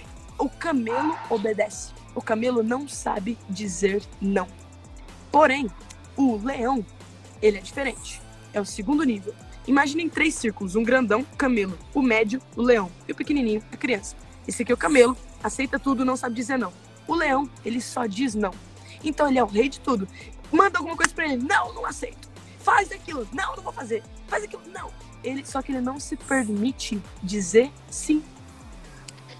O 0.42 0.48
camelo 0.48 1.16
obedece. 1.30 1.92
O 2.16 2.20
camelo 2.20 2.64
não 2.64 2.88
sabe 2.88 3.38
dizer 3.48 4.02
não. 4.20 4.48
Porém, 5.30 5.70
o 6.16 6.36
leão, 6.36 6.84
ele 7.40 7.58
é 7.58 7.60
diferente. 7.60 8.20
É 8.52 8.60
o 8.60 8.64
segundo 8.64 9.04
nível. 9.04 9.32
Imaginem 9.68 10.08
três 10.08 10.34
círculos: 10.34 10.74
um 10.74 10.82
grandão, 10.82 11.20
o 11.20 11.36
camelo, 11.36 11.78
o 11.94 12.02
médio, 12.02 12.42
o 12.56 12.60
leão, 12.60 12.90
e 13.06 13.12
o 13.12 13.14
pequenininho, 13.14 13.62
a 13.70 13.76
criança. 13.76 14.16
Esse 14.44 14.64
aqui 14.64 14.72
é 14.72 14.74
o 14.74 14.76
camelo, 14.76 15.16
aceita 15.44 15.78
tudo, 15.78 16.04
não 16.04 16.16
sabe 16.16 16.34
dizer 16.34 16.58
não. 16.58 16.72
O 17.06 17.14
leão, 17.14 17.48
ele 17.64 17.80
só 17.80 18.04
diz 18.06 18.34
não. 18.34 18.52
Então 19.04 19.28
ele 19.28 19.38
é 19.38 19.44
o 19.44 19.46
rei 19.46 19.68
de 19.68 19.78
tudo. 19.78 20.08
Manda 20.50 20.80
alguma 20.80 20.96
coisa 20.96 21.14
para 21.14 21.26
ele, 21.26 21.36
não, 21.36 21.72
não 21.72 21.86
aceito. 21.86 22.28
Faz 22.58 22.90
aquilo, 22.90 23.28
não, 23.32 23.54
não 23.54 23.62
vou 23.62 23.72
fazer. 23.72 24.02
Faz 24.26 24.42
aquilo, 24.42 24.62
não. 24.74 24.90
Ele 25.22 25.46
só 25.46 25.62
que 25.62 25.70
ele 25.70 25.80
não 25.80 26.00
se 26.00 26.16
permite 26.16 27.00
dizer 27.22 27.70
sim 27.88 28.24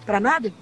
para 0.07 0.21
nada. 0.21 0.53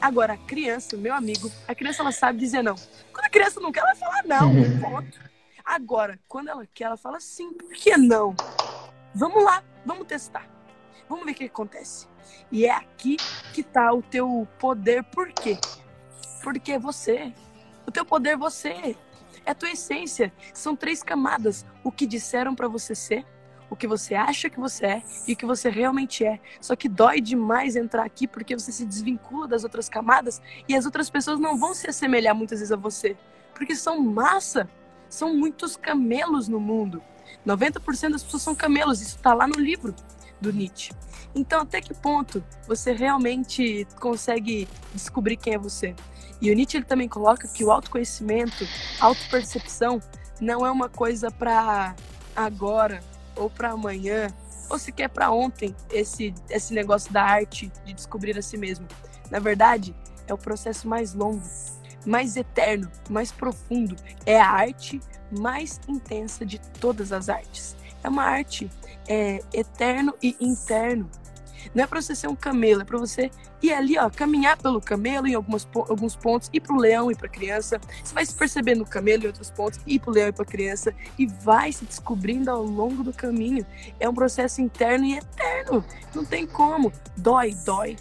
Agora, 0.00 0.32
a 0.32 0.36
criança, 0.38 0.96
meu 0.96 1.14
amigo, 1.14 1.50
a 1.68 1.74
criança 1.74 2.02
ela 2.02 2.12
sabe 2.12 2.38
dizer 2.38 2.62
não. 2.62 2.74
Quando 3.12 3.26
a 3.26 3.30
criança 3.30 3.60
não 3.60 3.70
quer, 3.70 3.80
ela 3.80 3.94
vai 3.94 3.96
falar 3.96 4.22
não, 4.24 4.52
uhum. 4.54 4.80
ponto. 4.80 5.20
Agora, 5.64 6.18
quando 6.26 6.48
ela 6.48 6.66
quer, 6.72 6.84
ela 6.84 6.96
fala 6.96 7.20
sim. 7.20 7.52
Por 7.52 7.72
que 7.74 7.96
não? 7.96 8.34
Vamos 9.14 9.44
lá, 9.44 9.62
vamos 9.84 10.06
testar. 10.06 10.48
Vamos 11.08 11.24
ver 11.24 11.32
o 11.32 11.34
que 11.34 11.44
acontece. 11.44 12.06
E 12.50 12.64
é 12.64 12.70
aqui 12.70 13.16
que 13.52 13.62
tá 13.62 13.92
o 13.92 14.02
teu 14.02 14.48
poder. 14.58 15.04
Por 15.04 15.32
quê? 15.32 15.58
Porque 16.42 16.78
você. 16.78 17.32
O 17.86 17.90
teu 17.90 18.04
poder 18.04 18.36
você. 18.36 18.96
É 19.44 19.50
a 19.50 19.54
tua 19.54 19.70
essência. 19.70 20.32
São 20.54 20.74
três 20.74 21.02
camadas. 21.02 21.66
O 21.84 21.92
que 21.92 22.06
disseram 22.06 22.54
para 22.54 22.68
você 22.68 22.94
ser, 22.94 23.26
o 23.70 23.76
que 23.76 23.86
você 23.86 24.14
acha 24.14 24.50
que 24.50 24.58
você 24.58 24.84
é 24.84 25.02
e 25.26 25.32
o 25.32 25.36
que 25.36 25.46
você 25.46 25.70
realmente 25.70 26.24
é. 26.24 26.40
Só 26.60 26.74
que 26.74 26.88
dói 26.88 27.20
demais 27.20 27.76
entrar 27.76 28.04
aqui 28.04 28.26
porque 28.26 28.58
você 28.58 28.72
se 28.72 28.84
desvincula 28.84 29.46
das 29.46 29.62
outras 29.62 29.88
camadas 29.88 30.42
e 30.68 30.74
as 30.74 30.84
outras 30.84 31.08
pessoas 31.08 31.38
não 31.38 31.56
vão 31.56 31.72
se 31.72 31.88
assemelhar 31.88 32.34
muitas 32.34 32.58
vezes 32.58 32.72
a 32.72 32.76
você, 32.76 33.16
porque 33.54 33.76
são 33.76 34.00
massa, 34.00 34.68
são 35.08 35.34
muitos 35.34 35.76
camelos 35.76 36.48
no 36.48 36.58
mundo. 36.58 37.00
90% 37.46 38.10
das 38.10 38.24
pessoas 38.24 38.42
são 38.42 38.54
camelos, 38.54 39.00
isso 39.00 39.16
está 39.16 39.32
lá 39.32 39.46
no 39.46 39.58
livro 39.58 39.94
do 40.40 40.52
Nietzsche. 40.52 40.92
Então, 41.34 41.60
até 41.60 41.80
que 41.80 41.94
ponto 41.94 42.42
você 42.66 42.92
realmente 42.92 43.86
consegue 44.00 44.66
descobrir 44.92 45.36
quem 45.36 45.54
é 45.54 45.58
você? 45.58 45.94
E 46.40 46.50
o 46.50 46.54
Nietzsche 46.54 46.78
ele 46.78 46.84
também 46.84 47.08
coloca 47.08 47.46
que 47.46 47.62
o 47.62 47.70
autoconhecimento, 47.70 48.66
autopercepção, 48.98 50.00
não 50.40 50.66
é 50.66 50.70
uma 50.70 50.88
coisa 50.88 51.30
para 51.30 51.94
agora, 52.34 53.00
ou 53.36 53.50
para 53.50 53.70
amanhã, 53.70 54.28
ou 54.68 54.78
sequer 54.78 55.08
para 55.08 55.30
ontem, 55.30 55.74
esse, 55.90 56.32
esse 56.48 56.72
negócio 56.72 57.12
da 57.12 57.22
arte 57.22 57.70
de 57.84 57.92
descobrir 57.92 58.38
a 58.38 58.42
si 58.42 58.56
mesmo. 58.56 58.86
Na 59.30 59.38
verdade, 59.38 59.94
é 60.26 60.34
o 60.34 60.38
processo 60.38 60.88
mais 60.88 61.12
longo, 61.12 61.42
mais 62.06 62.36
eterno, 62.36 62.90
mais 63.08 63.32
profundo. 63.32 63.96
É 64.24 64.40
a 64.40 64.48
arte 64.48 65.00
mais 65.30 65.80
intensa 65.88 66.46
de 66.46 66.58
todas 66.80 67.12
as 67.12 67.28
artes. 67.28 67.76
É 68.02 68.08
uma 68.08 68.24
arte 68.24 68.70
é, 69.08 69.40
eterno 69.52 70.14
e 70.22 70.36
interno. 70.40 71.10
Não 71.74 71.84
é 71.84 71.86
para 71.86 72.00
você 72.00 72.14
ser 72.14 72.28
um 72.28 72.36
camelo, 72.36 72.82
é 72.82 72.84
para 72.84 72.98
você 72.98 73.30
ir 73.62 73.72
ali, 73.72 73.98
ó, 73.98 74.08
caminhar 74.10 74.56
pelo 74.56 74.80
camelo 74.80 75.26
em 75.26 75.34
algumas, 75.34 75.66
alguns 75.88 76.16
pontos, 76.16 76.50
ir 76.52 76.60
pro 76.60 76.76
leão 76.76 77.10
e 77.10 77.14
pra 77.14 77.28
criança. 77.28 77.80
Você 78.02 78.14
vai 78.14 78.24
se 78.24 78.34
perceber 78.34 78.74
no 78.74 78.84
camelo 78.84 79.24
em 79.24 79.26
outros 79.26 79.50
pontos, 79.50 79.80
ir 79.86 79.98
pro 79.98 80.10
leão 80.10 80.28
e 80.28 80.32
pra 80.32 80.44
criança, 80.44 80.94
e 81.18 81.26
vai 81.26 81.72
se 81.72 81.84
descobrindo 81.84 82.50
ao 82.50 82.62
longo 82.62 83.02
do 83.02 83.12
caminho. 83.12 83.64
É 83.98 84.08
um 84.08 84.14
processo 84.14 84.60
interno 84.60 85.04
e 85.04 85.18
eterno. 85.18 85.84
Não 86.14 86.24
tem 86.24 86.46
como. 86.46 86.92
Dói, 87.16 87.54
dói, 87.64 87.96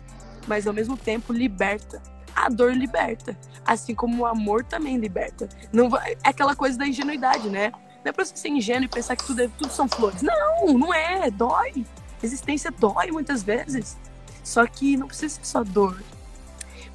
mas 0.48 0.68
ao 0.68 0.74
mesmo 0.74 0.98
tempo 0.98 1.34
liberta. 1.34 2.02
A 2.36 2.48
dor 2.48 2.74
liberta, 2.74 3.38
assim 3.66 3.94
como 3.94 4.24
o 4.24 4.26
amor 4.26 4.64
também 4.64 4.98
liberta. 4.98 5.50
Não 5.74 5.90
vai, 5.90 6.14
é 6.24 6.30
aquela 6.30 6.56
coisa 6.56 6.78
da 6.78 6.88
ingenuidade, 6.88 7.50
né? 7.50 7.72
Não 8.04 8.10
é 8.10 8.12
pra 8.14 8.24
você 8.24 8.36
ser 8.38 8.48
ingênuo 8.48 8.86
e 8.86 8.88
pensar 8.88 9.16
que 9.16 9.26
tudo, 9.26 9.42
é, 9.42 9.50
tudo 9.58 9.72
são 9.72 9.88
flores. 9.90 10.22
Não, 10.22 10.78
não 10.78 10.94
é. 10.94 11.30
Dói. 11.30 11.86
Existência 12.22 12.72
dói 12.72 13.12
muitas 13.12 13.44
vezes. 13.44 13.98
Só 14.44 14.66
que 14.66 14.98
não 14.98 15.08
precisa 15.08 15.36
ser 15.36 15.46
só 15.46 15.64
dor. 15.64 16.02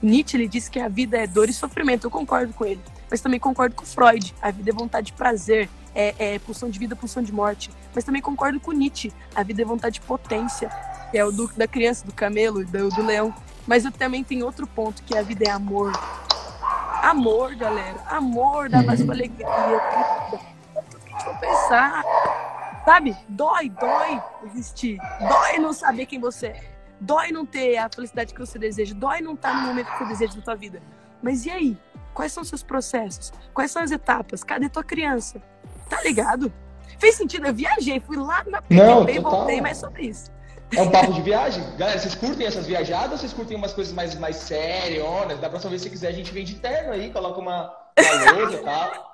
Nietzsche 0.02 0.36
ele 0.36 0.48
diz 0.48 0.68
que 0.68 0.78
a 0.80 0.88
vida 0.88 1.16
é 1.16 1.26
dor 1.26 1.48
e 1.48 1.52
sofrimento. 1.52 2.06
Eu 2.06 2.10
concordo 2.10 2.52
com 2.52 2.64
ele. 2.64 2.80
Mas 3.10 3.20
também 3.20 3.38
concordo 3.38 3.74
com 3.74 3.84
Freud. 3.84 4.34
A 4.40 4.50
vida 4.50 4.70
é 4.70 4.72
vontade 4.72 5.06
de 5.06 5.12
prazer, 5.12 5.68
é, 5.94 6.34
é 6.34 6.38
pulsão 6.38 6.68
de 6.68 6.78
vida, 6.78 6.96
pulsão 6.96 7.22
de 7.22 7.32
morte. 7.32 7.70
Mas 7.94 8.04
também 8.04 8.20
concordo 8.20 8.58
com 8.60 8.72
Nietzsche. 8.72 9.12
A 9.34 9.42
vida 9.42 9.62
é 9.62 9.64
vontade 9.64 9.94
de 9.94 10.00
potência. 10.00 10.68
Que 11.10 11.18
é 11.18 11.24
o 11.24 11.30
do, 11.30 11.46
da 11.56 11.68
criança, 11.68 12.04
do 12.04 12.12
camelo, 12.12 12.64
do, 12.64 12.88
do 12.88 13.02
leão. 13.02 13.34
Mas 13.66 13.84
eu 13.84 13.92
também 13.92 14.22
tenho 14.22 14.44
outro 14.44 14.66
ponto, 14.66 15.02
que 15.02 15.16
a 15.16 15.22
vida 15.22 15.44
é 15.46 15.50
amor. 15.50 15.92
Amor, 17.02 17.54
galera. 17.54 18.02
Amor 18.08 18.68
dá 18.68 18.82
mais 18.82 19.00
alegria. 19.00 19.46
Vou 21.24 21.34
pensar. 21.36 22.02
Sabe? 22.84 23.16
Dói, 23.28 23.70
dói 23.70 24.22
existir. 24.44 24.98
Dói 25.20 25.58
não 25.58 25.72
saber 25.72 26.06
quem 26.06 26.20
você 26.20 26.48
é. 26.48 26.74
Dói 27.00 27.32
não 27.32 27.44
ter 27.44 27.76
a 27.78 27.88
felicidade 27.88 28.34
que 28.34 28.40
você 28.40 28.58
deseja. 28.58 28.94
Dói 28.94 29.20
não 29.20 29.34
estar 29.34 29.54
no 29.54 29.68
momento 29.68 29.90
que 29.90 29.98
você 29.98 30.04
deseja 30.04 30.34
da 30.36 30.42
tua 30.42 30.54
vida. 30.54 30.82
Mas 31.22 31.46
e 31.46 31.50
aí? 31.50 31.78
Quais 32.12 32.32
são 32.32 32.42
os 32.42 32.48
seus 32.48 32.62
processos? 32.62 33.32
Quais 33.52 33.70
são 33.70 33.82
as 33.82 33.90
etapas? 33.90 34.44
Cadê 34.44 34.68
tua 34.68 34.84
criança? 34.84 35.42
Tá 35.88 36.00
ligado? 36.02 36.52
Fez 36.98 37.16
sentido? 37.16 37.46
Eu 37.46 37.54
viajei, 37.54 37.98
fui 38.00 38.16
lá 38.16 38.44
na 38.44 38.62
PQP 38.62 39.12
e 39.12 39.18
voltei, 39.18 39.60
mas 39.60 39.78
sobre 39.78 40.06
isso. 40.06 40.30
É 40.76 40.82
um 40.82 40.90
papo 40.90 41.12
de 41.12 41.22
viagem? 41.22 41.62
Galera, 41.76 41.98
vocês 41.98 42.14
curtem 42.14 42.46
essas 42.46 42.66
viajadas 42.66 43.12
ou 43.12 43.18
vocês 43.18 43.32
curtem 43.32 43.56
umas 43.56 43.72
coisas 43.72 43.92
mais, 43.92 44.14
mais 44.14 44.36
sérias? 44.36 45.38
Da 45.40 45.48
próxima 45.48 45.70
vez, 45.70 45.82
se 45.82 45.90
quiser, 45.90 46.08
a 46.08 46.12
gente 46.12 46.32
vem 46.32 46.44
de 46.44 46.54
terno 46.56 46.92
aí, 46.92 47.10
coloca 47.12 47.40
uma, 47.40 47.72
uma 47.98 48.32
lousa 48.32 48.56
e 48.56 48.62
tal. 48.62 49.13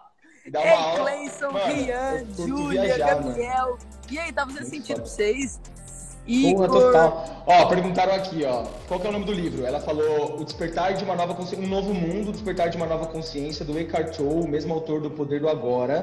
Dá 0.50 0.60
uma 0.60 0.68
Ei, 0.68 1.28
Cleison, 1.28 1.50
Rian, 1.50 2.24
Júlia, 2.36 2.98
Gabriel. 2.98 3.66
Mano. 3.66 3.78
E 4.10 4.18
aí, 4.18 4.32
tá 4.32 4.44
fazendo 4.44 4.66
sentido 4.66 4.96
pra 4.96 5.06
vocês? 5.06 5.60
E 6.26 6.52
Porra, 6.52 6.68
por... 6.68 6.80
total. 6.80 7.44
Ó, 7.46 7.66
perguntaram 7.66 8.12
aqui, 8.12 8.44
ó, 8.44 8.64
qual 8.86 9.00
que 9.00 9.06
é 9.06 9.10
o 9.10 9.12
nome 9.12 9.24
do 9.24 9.32
livro? 9.32 9.64
Ela 9.64 9.80
falou 9.80 10.40
O 10.40 10.44
Despertar 10.44 10.94
de 10.94 11.04
uma 11.04 11.14
Nova 11.14 11.34
Consciência, 11.34 11.64
Um 11.64 11.68
Novo 11.68 11.94
Mundo, 11.94 12.28
o 12.28 12.32
Despertar 12.32 12.68
de 12.68 12.76
uma 12.76 12.86
Nova 12.86 13.06
Consciência, 13.06 13.64
do 13.64 13.78
Eckhart 13.78 14.16
Tolle, 14.16 14.44
o 14.44 14.48
mesmo 14.48 14.74
autor 14.74 15.00
do 15.00 15.10
Poder 15.10 15.40
do 15.40 15.48
Agora. 15.48 16.02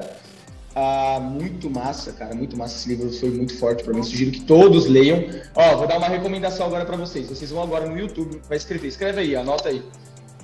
Ah, 0.74 1.18
muito 1.20 1.70
massa, 1.70 2.12
cara, 2.12 2.34
muito 2.34 2.56
massa. 2.56 2.76
Esse 2.76 2.88
livro 2.88 3.10
foi 3.12 3.30
muito 3.30 3.56
forte 3.58 3.82
para 3.82 3.92
mim. 3.92 4.02
Sugiro 4.02 4.30
que 4.30 4.42
todos 4.42 4.86
leiam. 4.86 5.24
Ó, 5.54 5.76
vou 5.76 5.86
dar 5.86 5.98
uma 5.98 6.08
recomendação 6.08 6.66
agora 6.66 6.84
para 6.84 6.96
vocês. 6.96 7.28
Vocês 7.28 7.50
vão 7.50 7.62
agora 7.62 7.86
no 7.86 7.98
YouTube, 7.98 8.40
vai 8.48 8.56
escrever. 8.56 8.88
Escreve 8.88 9.20
aí, 9.20 9.36
anota 9.36 9.68
aí. 9.68 9.82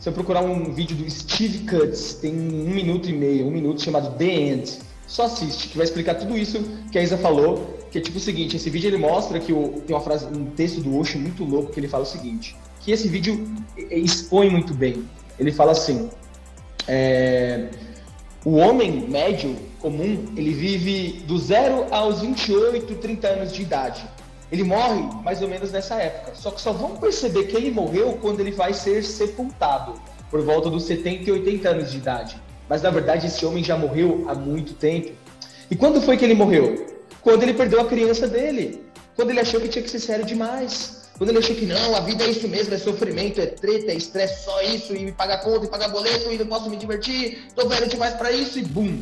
Se 0.01 0.09
eu 0.09 0.13
procurar 0.13 0.43
um 0.43 0.73
vídeo 0.73 0.97
do 0.97 1.09
Steve 1.09 1.61
Cuts, 1.61 2.15
tem 2.15 2.33
um 2.35 2.71
minuto 2.75 3.09
e 3.09 3.13
meio, 3.13 3.47
um 3.47 3.51
minuto, 3.51 3.83
chamado 3.83 4.17
The 4.19 4.25
End. 4.25 4.79
Só 5.07 5.25
assiste, 5.25 5.69
que 5.69 5.77
vai 5.77 5.85
explicar 5.85 6.15
tudo 6.15 6.37
isso 6.37 6.63
que 6.91 6.99
a 6.99 7.03
Isa 7.03 7.17
falou. 7.17 7.79
Que 7.91 7.99
é 7.99 8.01
tipo 8.01 8.19
o 8.19 8.21
seguinte: 8.21 8.57
esse 8.57 8.69
vídeo 8.69 8.89
ele 8.89 8.99
mostra 8.99 9.39
que 9.39 9.53
o, 9.53 9.83
tem 9.87 9.95
uma 9.95 10.03
frase, 10.03 10.27
um 10.27 10.47
texto 10.47 10.81
do 10.81 10.99
Osho 10.99 11.19
muito 11.19 11.45
louco 11.45 11.73
que 11.73 11.81
ele 11.81 11.89
fala 11.89 12.03
o 12.03 12.07
seguinte: 12.07 12.57
que 12.81 12.91
esse 12.91 13.09
vídeo 13.09 13.49
expõe 13.91 14.51
muito 14.51 14.75
bem. 14.75 15.05
Ele 15.39 15.53
fala 15.53 15.73
assim: 15.73 16.11
é, 16.89 17.69
o 18.45 18.57
homem 18.57 19.09
médio 19.09 19.57
comum, 19.81 20.25
ele 20.37 20.53
vive 20.53 21.23
do 21.27 21.39
zero 21.39 21.87
aos 21.91 22.21
28, 22.21 22.95
30 22.97 23.29
anos 23.29 23.53
de 23.53 23.63
idade. 23.63 24.05
Ele 24.55 24.63
morre 24.63 25.03
mais 25.25 25.43
ou 25.43 25.49
menos 25.49 25.73
nessa 25.73 25.97
época. 25.97 26.33
Só 26.37 26.53
que 26.53 26.61
só 26.61 26.73
vão 26.73 26.95
perceber 26.95 27.49
que 27.49 27.57
ele 27.57 27.73
morreu 27.73 28.17
quando 28.23 28.39
ele 28.39 28.53
vai 28.53 28.73
ser 28.73 29.03
sepultado, 29.03 29.95
por 30.31 30.43
volta 30.43 30.71
dos 30.71 30.85
70 30.85 31.29
e 31.29 31.33
80 31.33 31.69
anos 31.69 31.91
de 31.91 31.97
idade. 31.97 32.41
Mas 32.69 32.81
na 32.81 32.91
verdade 32.91 33.27
esse 33.27 33.45
homem 33.45 33.65
já 33.65 33.77
morreu 33.77 34.27
há 34.29 34.35
muito 34.35 34.75
tempo. 34.75 35.11
E 35.69 35.75
quando 35.75 36.01
foi 36.01 36.17
que 36.17 36.25
ele 36.25 36.35
morreu? 36.35 36.87
Quando 37.21 37.43
ele 37.43 37.53
perdeu 37.53 37.81
a 37.81 37.85
criança 37.85 38.29
dele. 38.29 38.81
Quando 39.17 39.31
ele 39.31 39.41
achou 39.41 39.61
que 39.61 39.67
tinha 39.67 39.83
que 39.83 39.91
ser 39.91 39.99
sério 39.99 40.25
demais. 40.25 41.11
Quando 41.19 41.31
ele 41.31 41.39
achou 41.41 41.57
que 41.57 41.67
não, 41.67 41.97
a 41.97 42.01
vida 42.01 42.23
é 42.23 42.31
isso 42.31 42.47
mesmo, 42.47 42.75
é 42.75 42.79
sofrimento, 42.79 43.41
é 43.41 43.47
treta, 43.47 43.91
é 43.91 43.97
estresse, 43.97 44.45
só 44.45 44.63
isso, 44.63 44.95
e 44.95 45.11
pagar 45.11 45.39
conta, 45.39 45.65
e 45.65 45.69
pagar 45.69 45.89
boleto, 45.89 46.33
e 46.33 46.39
não 46.39 46.47
posso 46.47 46.71
me 46.71 46.77
divertir, 46.77 47.47
tô 47.57 47.69
velho 47.69 47.89
demais 47.89 48.15
para 48.15 48.31
isso, 48.31 48.59
e 48.59 48.63
bum! 48.63 49.01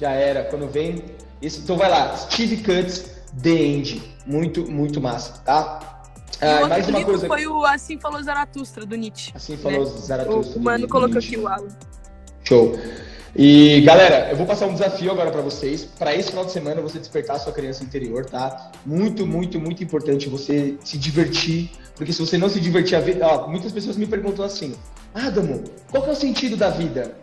Já 0.00 0.12
era. 0.12 0.44
Quando 0.44 0.68
vem. 0.68 1.04
Esse, 1.42 1.60
então 1.60 1.76
vai 1.76 1.88
lá, 1.88 2.16
Steve 2.16 2.58
Cuts, 2.58 3.17
The 3.42 3.50
End. 3.50 4.02
Muito, 4.26 4.70
muito 4.70 5.00
massa, 5.00 5.40
tá? 5.44 6.02
Ah, 6.40 6.66
mais 6.68 6.88
uma 6.88 7.04
coisa. 7.04 7.26
Foi 7.26 7.46
o 7.46 7.64
Assim 7.64 7.98
Falou 7.98 8.22
Zaratustra, 8.22 8.86
do 8.86 8.96
Nietzsche. 8.96 9.32
Assim 9.34 9.56
Falou 9.56 9.84
né? 9.84 10.00
Zaratustra. 10.00 10.58
O 10.58 10.62
mano 10.62 10.88
colocou 10.88 11.18
aqui 11.18 11.36
o 11.36 11.48
Alan. 11.48 11.68
Show. 12.44 12.78
E 13.36 13.82
galera, 13.82 14.30
eu 14.30 14.36
vou 14.36 14.46
passar 14.46 14.66
um 14.66 14.72
desafio 14.72 15.10
agora 15.10 15.30
para 15.30 15.42
vocês. 15.42 15.84
Para 15.84 16.14
esse 16.14 16.30
final 16.30 16.44
de 16.44 16.52
semana 16.52 16.80
você 16.80 16.98
despertar 16.98 17.36
a 17.36 17.38
sua 17.38 17.52
criança 17.52 17.84
interior, 17.84 18.24
tá? 18.24 18.72
Muito, 18.86 19.26
muito, 19.26 19.60
muito 19.60 19.82
importante 19.82 20.28
você 20.28 20.76
se 20.82 20.96
divertir, 20.96 21.70
porque 21.94 22.12
se 22.12 22.20
você 22.20 22.38
não 22.38 22.48
se 22.48 22.60
divertir 22.60 22.96
a 22.96 23.00
vida, 23.00 23.26
ó, 23.26 23.48
muitas 23.48 23.72
pessoas 23.72 23.96
me 23.96 24.06
perguntam 24.06 24.44
assim: 24.44 24.74
"Adamo, 25.14 25.62
qual 25.90 26.02
que 26.02 26.08
é 26.08 26.12
o 26.12 26.16
sentido 26.16 26.56
da 26.56 26.70
vida?" 26.70 27.14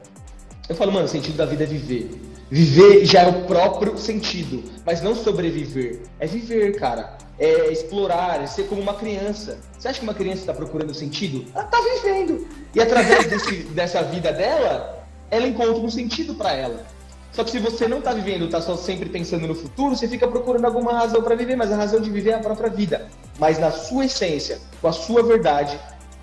Eu 0.67 0.75
falo, 0.75 0.91
mano, 0.91 1.05
o 1.05 1.09
sentido 1.09 1.37
da 1.37 1.45
vida 1.45 1.63
é 1.63 1.67
viver. 1.67 2.09
Viver 2.49 3.05
já 3.05 3.21
é 3.21 3.27
o 3.27 3.45
próprio 3.45 3.97
sentido, 3.97 4.63
mas 4.85 5.01
não 5.01 5.15
sobreviver. 5.15 6.01
É 6.19 6.27
viver, 6.27 6.77
cara. 6.77 7.17
É 7.39 7.71
explorar, 7.71 8.41
é 8.41 8.47
ser 8.47 8.67
como 8.67 8.81
uma 8.81 8.93
criança. 8.93 9.57
Você 9.77 9.87
acha 9.87 9.99
que 9.99 10.05
uma 10.05 10.13
criança 10.13 10.41
está 10.41 10.53
procurando 10.53 10.93
sentido? 10.93 11.45
Ela 11.53 11.65
está 11.65 11.77
vivendo. 11.81 12.47
E 12.73 12.79
através 12.79 13.27
desse, 13.27 13.63
dessa 13.73 14.03
vida 14.03 14.31
dela, 14.31 15.05
ela 15.31 15.47
encontra 15.47 15.73
um 15.73 15.89
sentido 15.89 16.35
para 16.35 16.53
ela. 16.53 16.85
Só 17.31 17.43
que 17.43 17.51
se 17.51 17.59
você 17.59 17.87
não 17.87 17.97
está 17.99 18.13
vivendo, 18.13 18.45
está 18.45 18.61
só 18.61 18.77
sempre 18.77 19.09
pensando 19.09 19.45
no 19.45 19.55
futuro, 19.55 19.93
você 19.93 20.07
fica 20.07 20.25
procurando 20.25 20.65
alguma 20.65 20.93
razão 20.93 21.21
para 21.21 21.35
viver, 21.35 21.57
mas 21.57 21.69
a 21.69 21.75
razão 21.75 21.99
de 21.99 22.09
viver 22.09 22.29
é 22.29 22.35
a 22.35 22.39
própria 22.39 22.69
vida. 22.69 23.07
Mas 23.37 23.59
na 23.59 23.71
sua 23.71 24.05
essência, 24.05 24.59
com 24.81 24.87
a 24.87 24.93
sua 24.93 25.21
verdade, 25.21 25.77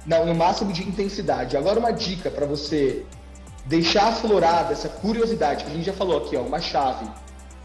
no 0.07 0.35
máximo 0.35 0.73
de 0.73 0.83
intensidade. 0.83 1.57
Agora 1.57 1.79
uma 1.79 1.93
dica 1.93 2.31
para 2.31 2.47
você 2.47 3.05
deixar 3.67 4.09
aflorada 4.09 4.73
essa 4.73 4.89
curiosidade, 4.89 5.65
que 5.65 5.71
a 5.71 5.75
gente 5.75 5.87
já 5.87 5.93
falou 5.93 6.19
aqui, 6.19 6.37
ó, 6.37 6.41
uma 6.41 6.61
chave. 6.61 7.07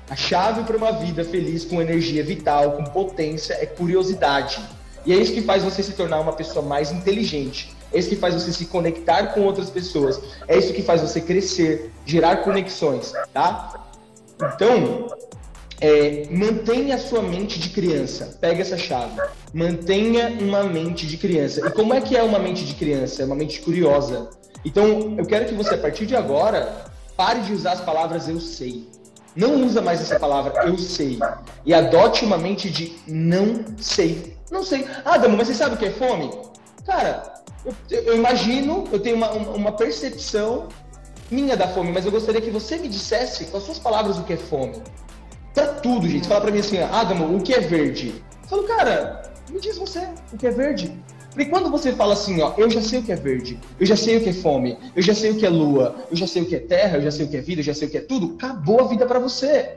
A 0.09 0.15
chave 0.15 0.63
para 0.63 0.77
uma 0.77 0.91
vida 0.93 1.23
feliz, 1.25 1.65
com 1.65 1.81
energia 1.81 2.23
vital, 2.23 2.73
com 2.73 2.83
potência, 2.85 3.53
é 3.55 3.65
curiosidade. 3.65 4.59
E 5.05 5.13
é 5.13 5.17
isso 5.17 5.33
que 5.33 5.41
faz 5.41 5.63
você 5.63 5.83
se 5.83 5.93
tornar 5.93 6.19
uma 6.19 6.33
pessoa 6.33 6.63
mais 6.63 6.91
inteligente. 6.91 7.75
É 7.91 7.99
isso 7.99 8.09
que 8.09 8.15
faz 8.15 8.33
você 8.33 8.51
se 8.51 8.65
conectar 8.65 9.27
com 9.27 9.41
outras 9.41 9.69
pessoas. 9.69 10.19
É 10.47 10.57
isso 10.57 10.73
que 10.73 10.81
faz 10.81 11.01
você 11.01 11.21
crescer, 11.21 11.91
gerar 12.05 12.37
conexões, 12.37 13.13
tá? 13.33 13.85
Então, 14.35 15.07
é, 15.79 16.27
mantenha 16.31 16.95
a 16.95 16.97
sua 16.97 17.21
mente 17.21 17.59
de 17.59 17.69
criança. 17.69 18.37
Pega 18.39 18.61
essa 18.61 18.77
chave. 18.77 19.19
Mantenha 19.53 20.37
uma 20.41 20.63
mente 20.63 21.07
de 21.07 21.17
criança. 21.17 21.65
E 21.67 21.71
como 21.71 21.93
é 21.93 22.01
que 22.01 22.15
é 22.15 22.23
uma 22.23 22.39
mente 22.39 22.65
de 22.65 22.73
criança? 22.75 23.23
É 23.23 23.25
uma 23.25 23.35
mente 23.35 23.61
curiosa. 23.61 24.29
Então, 24.67 25.15
eu 25.17 25.25
quero 25.25 25.45
que 25.45 25.53
você, 25.53 25.75
a 25.75 25.77
partir 25.77 26.05
de 26.05 26.13
agora, 26.13 26.85
pare 27.15 27.39
de 27.39 27.53
usar 27.53 27.71
as 27.71 27.79
palavras 27.79 28.27
eu 28.27 28.37
sei. 28.37 28.85
Não 29.33 29.63
usa 29.63 29.81
mais 29.81 30.01
essa 30.01 30.19
palavra 30.19 30.65
eu 30.65 30.77
sei. 30.77 31.17
E 31.65 31.73
adote 31.73 32.25
uma 32.25 32.37
mente 32.37 32.69
de 32.69 32.97
não 33.07 33.63
sei. 33.77 34.35
Não 34.51 34.65
sei. 34.65 34.85
Ah, 35.05 35.17
mas 35.19 35.47
você 35.47 35.53
sabe 35.53 35.75
o 35.75 35.77
que 35.77 35.85
é 35.85 35.91
fome? 35.91 36.29
Cara, 36.85 37.41
eu, 37.65 37.73
eu 38.01 38.17
imagino, 38.17 38.83
eu 38.91 38.99
tenho 38.99 39.15
uma, 39.15 39.31
uma 39.31 39.71
percepção 39.71 40.67
minha 41.31 41.55
da 41.55 41.69
fome, 41.69 41.93
mas 41.93 42.05
eu 42.05 42.11
gostaria 42.11 42.41
que 42.41 42.51
você 42.51 42.77
me 42.77 42.89
dissesse 42.89 43.45
com 43.45 43.57
as 43.57 43.63
suas 43.63 43.79
palavras 43.79 44.17
o 44.17 44.23
que 44.23 44.33
é 44.33 44.37
fome. 44.37 44.83
Pra 45.53 45.67
tudo, 45.67 46.09
gente. 46.09 46.27
Fala 46.27 46.41
pra 46.41 46.51
mim 46.51 46.59
assim, 46.59 46.79
Adamo, 46.79 47.37
o 47.37 47.41
que 47.41 47.53
é 47.53 47.61
verde? 47.61 48.21
Eu 48.43 48.49
falo, 48.49 48.63
cara, 48.63 49.31
me 49.49 49.61
diz 49.61 49.77
você 49.77 50.09
o 50.33 50.37
que 50.37 50.45
é 50.45 50.51
verde. 50.51 50.93
Porque 51.37 51.51
quando 51.51 51.69
você 51.69 51.93
fala 51.93 52.13
assim, 52.13 52.41
ó, 52.41 52.55
eu 52.57 52.67
já 52.67 52.81
sei 52.81 52.97
o 52.97 53.03
que 53.03 53.11
é 53.11 53.15
verde, 53.15 53.59
eu 53.79 53.85
já 53.85 53.95
sei 53.95 54.17
o 54.17 54.21
que 54.21 54.29
é 54.29 54.33
fome, 54.33 54.75
eu 54.95 55.03
já 55.03 55.13
sei 55.13 55.29
o 55.29 55.35
que 55.35 55.45
é 55.45 55.49
lua, 55.49 55.95
eu 56.09 56.17
já 56.17 56.25
sei 56.25 56.41
o 56.41 56.45
que 56.47 56.55
é 56.55 56.59
terra, 56.59 56.97
eu 56.97 57.03
já 57.03 57.11
sei 57.11 57.27
o 57.27 57.29
que 57.29 57.37
é 57.37 57.41
vida, 57.41 57.61
eu 57.61 57.63
já 57.63 57.75
sei 57.75 57.87
o 57.87 57.91
que 57.91 57.97
é 57.99 58.01
tudo, 58.01 58.33
acabou 58.33 58.81
a 58.81 58.87
vida 58.87 59.05
para 59.05 59.19
você. 59.19 59.75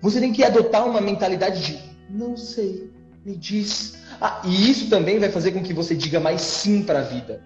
Você 0.00 0.18
tem 0.18 0.32
que 0.32 0.42
adotar 0.42 0.88
uma 0.88 1.02
mentalidade 1.02 1.60
de 1.60 1.78
não 2.08 2.38
sei, 2.38 2.90
me 3.22 3.36
diz. 3.36 3.98
Ah, 4.18 4.40
e 4.46 4.70
isso 4.70 4.88
também 4.88 5.18
vai 5.18 5.28
fazer 5.28 5.52
com 5.52 5.62
que 5.62 5.74
você 5.74 5.94
diga 5.94 6.18
mais 6.18 6.40
sim 6.40 6.82
para 6.82 7.00
a 7.00 7.02
vida. 7.02 7.42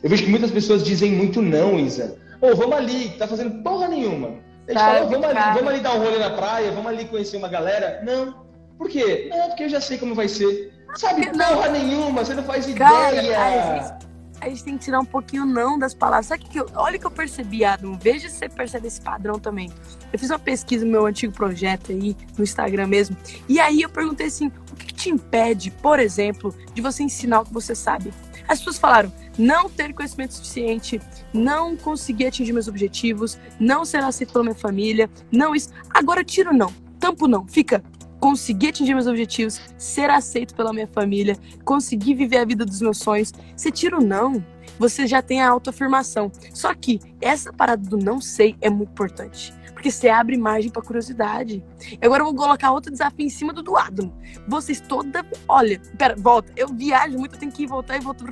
Eu 0.00 0.08
vejo 0.08 0.22
que 0.22 0.30
muitas 0.30 0.52
pessoas 0.52 0.84
dizem 0.84 1.10
muito 1.10 1.42
não, 1.42 1.80
Isa. 1.80 2.16
Ô, 2.40 2.50
oh, 2.52 2.54
vamos 2.54 2.76
ali, 2.76 3.08
tá 3.18 3.26
fazendo 3.26 3.60
porra 3.64 3.88
nenhuma. 3.88 4.34
A 4.68 4.72
gente 4.72 4.80
fala, 4.80 5.06
vamos 5.06 5.26
ali, 5.26 5.54
vamos 5.54 5.68
ali 5.68 5.80
dar 5.80 5.94
um 5.96 5.98
rolê 5.98 6.18
na 6.18 6.30
praia, 6.30 6.70
vamos 6.70 6.86
ali 6.86 7.06
conhecer 7.06 7.36
uma 7.36 7.48
galera. 7.48 8.02
Não. 8.04 8.46
Por 8.78 8.88
quê? 8.88 9.28
Não, 9.30 9.48
porque 9.48 9.64
eu 9.64 9.68
já 9.68 9.80
sei 9.80 9.98
como 9.98 10.14
vai 10.14 10.28
ser. 10.28 10.72
Sabe 10.96 11.26
porra 11.30 11.68
nenhuma, 11.68 12.24
você 12.24 12.34
não 12.34 12.42
faz 12.42 12.66
Cara, 12.74 13.16
ideia. 13.16 13.40
A 13.40 13.82
gente, 13.82 14.06
a 14.40 14.48
gente, 14.48 14.64
tem 14.64 14.78
que 14.78 14.84
tirar 14.84 15.00
um 15.00 15.04
pouquinho 15.04 15.46
não 15.46 15.78
das 15.78 15.94
palavras. 15.94 16.26
Sabe 16.26 16.44
que 16.44 16.58
eu, 16.58 16.66
olha 16.74 16.98
que 16.98 17.06
eu 17.06 17.10
percebi, 17.10 17.64
Adam. 17.64 17.98
Veja 17.98 18.28
se 18.28 18.36
você 18.36 18.48
percebe 18.48 18.88
esse 18.88 19.00
padrão 19.00 19.38
também. 19.38 19.70
Eu 20.12 20.18
fiz 20.18 20.30
uma 20.30 20.38
pesquisa 20.38 20.84
no 20.84 20.90
meu 20.90 21.06
antigo 21.06 21.32
projeto 21.32 21.92
aí, 21.92 22.16
no 22.36 22.44
Instagram 22.44 22.86
mesmo. 22.86 23.16
E 23.48 23.60
aí 23.60 23.82
eu 23.82 23.88
perguntei 23.88 24.26
assim: 24.26 24.50
o 24.72 24.76
que, 24.76 24.86
que 24.86 24.94
te 24.94 25.10
impede, 25.10 25.70
por 25.70 25.98
exemplo, 25.98 26.54
de 26.74 26.82
você 26.82 27.02
ensinar 27.02 27.40
o 27.40 27.44
que 27.44 27.52
você 27.52 27.74
sabe? 27.74 28.12
As 28.48 28.58
pessoas 28.58 28.78
falaram: 28.78 29.12
não 29.38 29.70
ter 29.70 29.92
conhecimento 29.92 30.34
suficiente, 30.34 31.00
não 31.32 31.76
conseguir 31.76 32.26
atingir 32.26 32.52
meus 32.52 32.68
objetivos, 32.68 33.38
não 33.58 33.84
ser 33.84 33.98
aceito 33.98 34.32
pela 34.32 34.44
minha 34.44 34.56
família, 34.56 35.08
não 35.30 35.54
isso. 35.54 35.70
Agora 35.88 36.24
tira 36.24 36.50
o 36.50 36.56
não, 36.56 36.72
tampo 36.98 37.28
não, 37.28 37.46
fica 37.46 37.82
conseguir 38.20 38.68
atingir 38.68 38.94
meus 38.94 39.06
objetivos, 39.06 39.60
ser 39.78 40.10
aceito 40.10 40.54
pela 40.54 40.72
minha 40.72 40.86
família, 40.86 41.36
conseguir 41.64 42.14
viver 42.14 42.38
a 42.38 42.44
vida 42.44 42.64
dos 42.64 42.80
meus 42.80 42.98
sonhos. 42.98 43.32
Você 43.56 43.72
tira 43.72 43.98
o 43.98 44.04
não, 44.04 44.44
você 44.78 45.06
já 45.06 45.22
tem 45.22 45.42
a 45.42 45.48
autoafirmação. 45.48 46.30
Só 46.52 46.74
que 46.74 47.00
essa 47.20 47.52
parada 47.52 47.88
do 47.88 47.96
não 47.96 48.20
sei 48.20 48.54
é 48.60 48.68
muito 48.68 48.90
importante. 48.90 49.52
Porque 49.72 49.90
você 49.90 50.10
abre 50.10 50.36
margem 50.36 50.70
para 50.70 50.82
curiosidade. 50.82 51.64
Agora 52.02 52.20
eu 52.20 52.26
vou 52.26 52.34
colocar 52.34 52.70
outro 52.70 52.92
desafio 52.92 53.24
em 53.24 53.30
cima 53.30 53.50
do 53.50 53.62
do 53.62 53.78
Adam. 53.78 54.12
Vocês 54.46 54.78
toda. 54.78 55.24
Olha, 55.48 55.80
pera, 55.96 56.14
volta. 56.18 56.52
Eu 56.54 56.68
viajo 56.68 57.16
muito, 57.16 57.34
eu 57.36 57.38
tenho 57.38 57.50
que 57.50 57.66
voltar 57.66 57.96
e 57.96 58.00
voltar. 58.00 58.26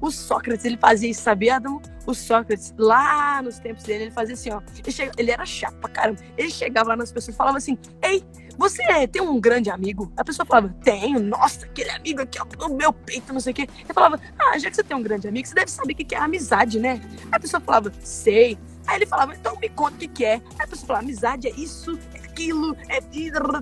O 0.00 0.10
Sócrates, 0.10 0.64
ele 0.64 0.76
fazia 0.76 1.10
isso, 1.10 1.22
sabia, 1.22 1.56
Adam? 1.56 1.82
O 2.06 2.14
Sócrates, 2.14 2.72
lá 2.78 3.42
nos 3.42 3.58
tempos 3.58 3.82
dele, 3.82 4.04
ele 4.04 4.10
fazia 4.12 4.34
assim, 4.34 4.50
ó. 4.50 4.60
Ele, 4.78 4.92
chega, 4.92 5.12
ele 5.18 5.32
era 5.32 5.44
chato 5.44 5.74
pra 5.78 5.90
caramba. 5.90 6.20
Ele 6.38 6.50
chegava 6.50 6.90
lá 6.90 6.96
nas 6.96 7.10
pessoas 7.10 7.34
e 7.34 7.36
falava 7.36 7.58
assim: 7.58 7.76
Ei, 8.00 8.24
você 8.60 9.08
tem 9.08 9.22
um 9.22 9.40
grande 9.40 9.70
amigo? 9.70 10.12
A 10.18 10.22
pessoa 10.22 10.44
falava, 10.44 10.68
tenho, 10.84 11.18
nossa, 11.18 11.64
aquele 11.64 11.88
amigo 11.92 12.20
aqui, 12.20 12.38
ó, 12.38 12.66
o 12.66 12.76
meu 12.76 12.92
peito, 12.92 13.32
não 13.32 13.40
sei 13.40 13.52
o 13.52 13.54
quê. 13.56 13.62
Ele 13.62 13.94
falava, 13.94 14.20
ah, 14.38 14.58
já 14.58 14.68
que 14.68 14.76
você 14.76 14.84
tem 14.84 14.94
um 14.94 15.02
grande 15.02 15.26
amigo, 15.26 15.48
você 15.48 15.54
deve 15.54 15.70
saber 15.70 15.94
o 15.94 15.96
que 15.96 16.14
é 16.14 16.18
amizade, 16.18 16.78
né? 16.78 17.00
A 17.32 17.40
pessoa 17.40 17.58
falava, 17.58 17.90
sei. 18.02 18.58
Aí 18.86 18.96
ele 18.96 19.06
falava, 19.06 19.34
então 19.34 19.56
me 19.58 19.70
conta 19.70 19.94
o 19.94 19.98
que, 19.98 20.08
que 20.08 20.26
é. 20.26 20.34
Aí 20.34 20.42
a 20.58 20.66
pessoa 20.66 20.86
falava, 20.88 21.06
amizade 21.06 21.48
é 21.48 21.52
isso, 21.52 21.98
é 22.12 22.18
aquilo, 22.18 22.76
é. 22.90 23.00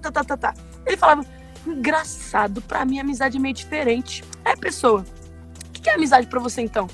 Tá, 0.01 0.11
tá, 0.11 0.24
tá, 0.24 0.36
tá. 0.36 0.55
Ele 0.84 0.96
falava, 0.96 1.24
engraçado, 1.64 2.61
pra 2.61 2.84
mim 2.84 2.99
amizade 2.99 3.36
é 3.36 3.40
meio 3.40 3.55
diferente. 3.55 4.24
Aí 4.44 4.55
a 4.55 4.57
pessoa, 4.57 5.07
o 5.68 5.70
que 5.70 5.88
é 5.88 5.94
amizade 5.94 6.26
pra 6.26 6.40
você 6.40 6.61
então? 6.61 6.88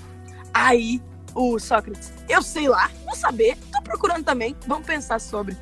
Aí 0.53 1.01
o 1.35 1.59
Sócrates, 1.59 2.13
eu 2.29 2.43
sei 2.43 2.69
lá, 2.69 2.91
vou 3.07 3.17
saber, 3.17 3.57
tô 3.73 3.81
procurando 3.81 4.25
também, 4.25 4.55
vamos 4.67 4.87
pensar 4.87 5.19
sobre. 5.19 5.57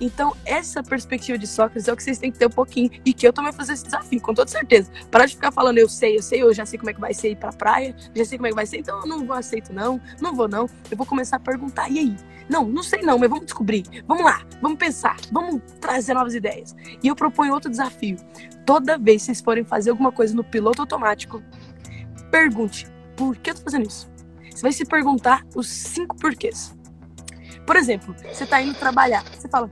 Então, 0.00 0.34
essa 0.44 0.82
perspectiva 0.82 1.38
de 1.38 1.46
Sócrates 1.46 1.88
é 1.88 1.92
o 1.92 1.96
que 1.96 2.02
vocês 2.02 2.18
têm 2.18 2.30
que 2.30 2.38
ter 2.38 2.46
um 2.46 2.50
pouquinho. 2.50 2.90
E 3.04 3.12
que 3.12 3.26
eu 3.26 3.32
também 3.32 3.50
vou 3.50 3.58
fazer 3.58 3.74
esse 3.74 3.84
desafio, 3.84 4.20
com 4.20 4.34
toda 4.34 4.50
certeza. 4.50 4.90
Parar 5.10 5.26
de 5.26 5.34
ficar 5.34 5.52
falando, 5.52 5.78
eu 5.78 5.88
sei, 5.88 6.16
eu 6.18 6.22
sei, 6.22 6.42
eu 6.42 6.52
já 6.52 6.66
sei 6.66 6.78
como 6.78 6.90
é 6.90 6.94
que 6.94 7.00
vai 7.00 7.14
ser 7.14 7.30
ir 7.30 7.36
pra 7.36 7.52
praia, 7.52 7.94
já 8.14 8.24
sei 8.24 8.38
como 8.38 8.46
é 8.46 8.50
que 8.50 8.56
vai 8.56 8.66
ser, 8.66 8.78
então 8.78 9.00
eu 9.00 9.06
não 9.06 9.24
vou 9.24 9.36
aceito, 9.36 9.72
não, 9.72 10.00
não 10.20 10.34
vou, 10.34 10.48
não. 10.48 10.68
Eu 10.90 10.96
vou 10.96 11.06
começar 11.06 11.36
a 11.36 11.40
perguntar, 11.40 11.90
e 11.90 11.98
aí? 11.98 12.16
Não, 12.48 12.66
não 12.66 12.82
sei 12.82 13.00
não, 13.02 13.18
mas 13.18 13.28
vamos 13.28 13.46
descobrir. 13.46 13.84
Vamos 14.06 14.24
lá, 14.24 14.44
vamos 14.60 14.78
pensar, 14.78 15.16
vamos 15.32 15.62
trazer 15.80 16.14
novas 16.14 16.34
ideias. 16.34 16.74
E 17.02 17.08
eu 17.08 17.16
proponho 17.16 17.54
outro 17.54 17.70
desafio. 17.70 18.16
Toda 18.66 18.98
vez 18.98 19.22
que 19.22 19.26
vocês 19.26 19.40
forem 19.40 19.64
fazer 19.64 19.90
alguma 19.90 20.12
coisa 20.12 20.34
no 20.34 20.44
piloto 20.44 20.82
automático, 20.82 21.42
pergunte, 22.30 22.86
por 23.16 23.36
que 23.36 23.50
eu 23.50 23.54
tô 23.54 23.62
fazendo 23.62 23.86
isso? 23.86 24.10
Você 24.50 24.62
vai 24.62 24.72
se 24.72 24.84
perguntar 24.84 25.44
os 25.54 25.68
cinco 25.68 26.16
porquês. 26.16 26.74
Por 27.66 27.76
exemplo, 27.76 28.14
você 28.32 28.46
tá 28.46 28.60
indo 28.60 28.74
trabalhar. 28.74 29.24
Você 29.24 29.48
fala, 29.48 29.70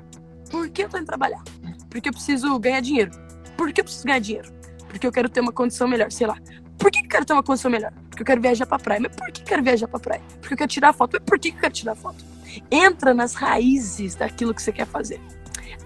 por 0.52 0.68
que 0.68 0.82
eu 0.82 0.88
tô 0.88 0.98
indo 0.98 1.06
trabalhar? 1.06 1.42
Porque 1.88 2.10
eu 2.10 2.12
preciso 2.12 2.58
ganhar 2.58 2.80
dinheiro. 2.80 3.10
Por 3.56 3.72
que 3.72 3.80
eu 3.80 3.84
preciso 3.84 4.04
ganhar 4.04 4.18
dinheiro? 4.18 4.52
Porque 4.86 5.06
eu 5.06 5.10
quero 5.10 5.28
ter 5.30 5.40
uma 5.40 5.50
condição 5.50 5.88
melhor, 5.88 6.12
sei 6.12 6.26
lá. 6.26 6.36
Por 6.76 6.90
que 6.90 6.98
eu 6.98 7.08
quero 7.08 7.24
ter 7.24 7.32
uma 7.32 7.42
condição 7.42 7.70
melhor? 7.70 7.90
Porque 8.10 8.22
eu 8.22 8.26
quero 8.26 8.40
viajar 8.40 8.66
pra 8.66 8.78
praia. 8.78 9.00
Mas 9.00 9.16
por 9.16 9.32
que 9.32 9.40
eu 9.40 9.46
quero 9.46 9.62
viajar 9.62 9.88
pra 9.88 9.98
praia? 9.98 10.20
Porque 10.40 10.52
eu 10.52 10.58
quero 10.58 10.70
tirar 10.70 10.92
foto. 10.92 11.12
Mas 11.14 11.22
por 11.24 11.38
que 11.38 11.48
eu 11.48 11.54
quero 11.54 11.72
tirar 11.72 11.94
foto? 11.94 12.22
Entra 12.70 13.14
nas 13.14 13.32
raízes 13.32 14.14
daquilo 14.14 14.52
que 14.52 14.60
você 14.60 14.72
quer 14.72 14.86
fazer. 14.86 15.18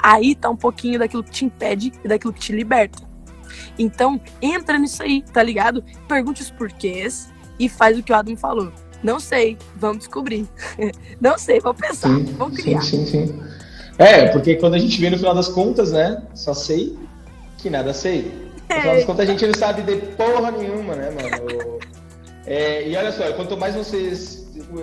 Aí 0.01 0.35
tá 0.35 0.51
um 0.51 0.57
pouquinho 0.57 0.99
daquilo 0.99 1.23
que 1.23 1.31
te 1.31 1.45
impede 1.45 1.93
e 2.05 2.09
daquilo 2.09 2.33
que 2.33 2.41
te 2.41 2.53
liberta. 2.53 3.07
Então, 3.79 4.21
entra 4.43 4.79
nisso 4.79 5.03
aí, 5.03 5.23
tá 5.23 5.43
ligado? 5.43 5.85
Pergunte 6.09 6.43
os 6.43 6.51
porquês 6.51 7.33
e 7.59 7.69
faz 7.69 7.97
o 7.97 8.03
que 8.03 8.12
o 8.12 8.17
Adam 8.17 8.37
falou. 8.37 8.73
Não 9.03 9.21
sei, 9.21 9.57
vamos 9.77 9.99
descobrir. 9.99 10.49
Não 11.21 11.39
sei, 11.39 11.61
vamos 11.61 11.81
pensar, 11.81 12.09
sim, 12.09 12.25
vamos 12.37 12.61
criar. 12.61 12.81
Sim, 12.81 13.07
sim, 13.07 13.27
sim. 13.27 13.56
É, 13.99 14.28
porque 14.28 14.57
quando 14.57 14.74
a 14.74 14.78
gente 14.78 15.01
vê 15.01 15.09
no 15.09 15.16
final 15.16 15.34
das 15.34 15.49
contas, 15.49 15.92
né? 15.92 16.22
Só 16.34 16.53
sei 16.53 16.97
que 17.59 17.70
nada 17.70 17.92
sei. 17.92 18.32
No 18.68 18.80
final 18.80 18.94
das 18.94 19.05
contas, 19.05 19.28
a 19.28 19.32
gente 19.32 19.47
não 19.47 19.55
sabe 19.55 19.82
de 19.82 19.97
porra 20.14 20.51
nenhuma, 20.51 20.94
né, 20.94 21.11
mano? 21.11 21.78
É, 22.47 22.88
e 22.88 22.97
olha 22.97 23.11
só, 23.11 23.32
quanto 23.32 23.57
mais 23.57 23.74
você 23.74 24.12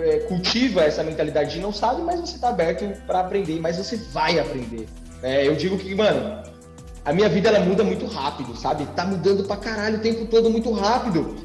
é, 0.02 0.18
cultiva 0.20 0.82
essa 0.82 1.02
mentalidade 1.02 1.54
de 1.54 1.60
não 1.60 1.72
sabe, 1.72 2.02
mais 2.02 2.20
você 2.20 2.38
tá 2.38 2.48
aberto 2.48 2.84
para 3.06 3.20
aprender, 3.20 3.60
mais 3.60 3.78
você 3.78 3.96
vai 3.96 4.38
aprender. 4.38 4.86
É, 5.22 5.46
eu 5.46 5.54
digo 5.54 5.78
que, 5.78 5.94
mano, 5.94 6.42
a 7.04 7.12
minha 7.12 7.28
vida 7.28 7.48
ela 7.48 7.60
muda 7.60 7.82
muito 7.82 8.06
rápido, 8.06 8.54
sabe? 8.56 8.86
Tá 8.94 9.06
mudando 9.06 9.44
pra 9.44 9.56
caralho 9.56 9.96
o 9.96 10.00
tempo 10.00 10.26
todo 10.26 10.50
muito 10.50 10.70
rápido. 10.72 11.36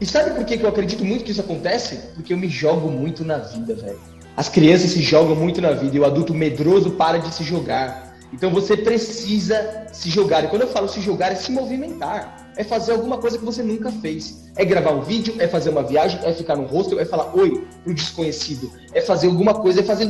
E 0.00 0.06
sabe 0.06 0.32
por 0.32 0.44
que, 0.44 0.58
que 0.58 0.64
eu 0.64 0.68
acredito 0.68 1.04
muito 1.04 1.24
que 1.24 1.30
isso 1.32 1.40
acontece? 1.40 1.96
Porque 2.14 2.32
eu 2.32 2.36
me 2.36 2.48
jogo 2.48 2.90
muito 2.90 3.24
na 3.24 3.38
vida, 3.38 3.74
velho. 3.74 4.13
As 4.36 4.48
crianças 4.48 4.90
se 4.90 5.00
jogam 5.00 5.36
muito 5.36 5.60
na 5.60 5.72
vida 5.72 5.96
e 5.96 6.00
o 6.00 6.04
adulto 6.04 6.34
medroso 6.34 6.92
para 6.92 7.18
de 7.18 7.32
se 7.32 7.44
jogar. 7.44 8.14
Então 8.32 8.50
você 8.50 8.76
precisa 8.76 9.86
se 9.92 10.10
jogar. 10.10 10.44
E 10.44 10.48
quando 10.48 10.62
eu 10.62 10.68
falo 10.68 10.88
se 10.88 11.00
jogar, 11.00 11.30
é 11.30 11.36
se 11.36 11.52
movimentar. 11.52 12.50
É 12.56 12.64
fazer 12.64 12.92
alguma 12.92 13.18
coisa 13.18 13.38
que 13.38 13.44
você 13.44 13.62
nunca 13.62 13.92
fez. 13.92 14.44
É 14.56 14.64
gravar 14.64 14.90
um 14.90 15.02
vídeo, 15.02 15.36
é 15.38 15.46
fazer 15.46 15.70
uma 15.70 15.84
viagem, 15.84 16.18
é 16.24 16.32
ficar 16.32 16.56
no 16.56 16.66
hostel, 16.66 16.98
é 16.98 17.04
falar 17.04 17.32
oi 17.36 17.64
pro 17.84 17.94
desconhecido. 17.94 18.72
É 18.92 19.00
fazer 19.00 19.28
alguma 19.28 19.54
coisa, 19.54 19.80
é 19.80 19.82
fazer. 19.84 20.08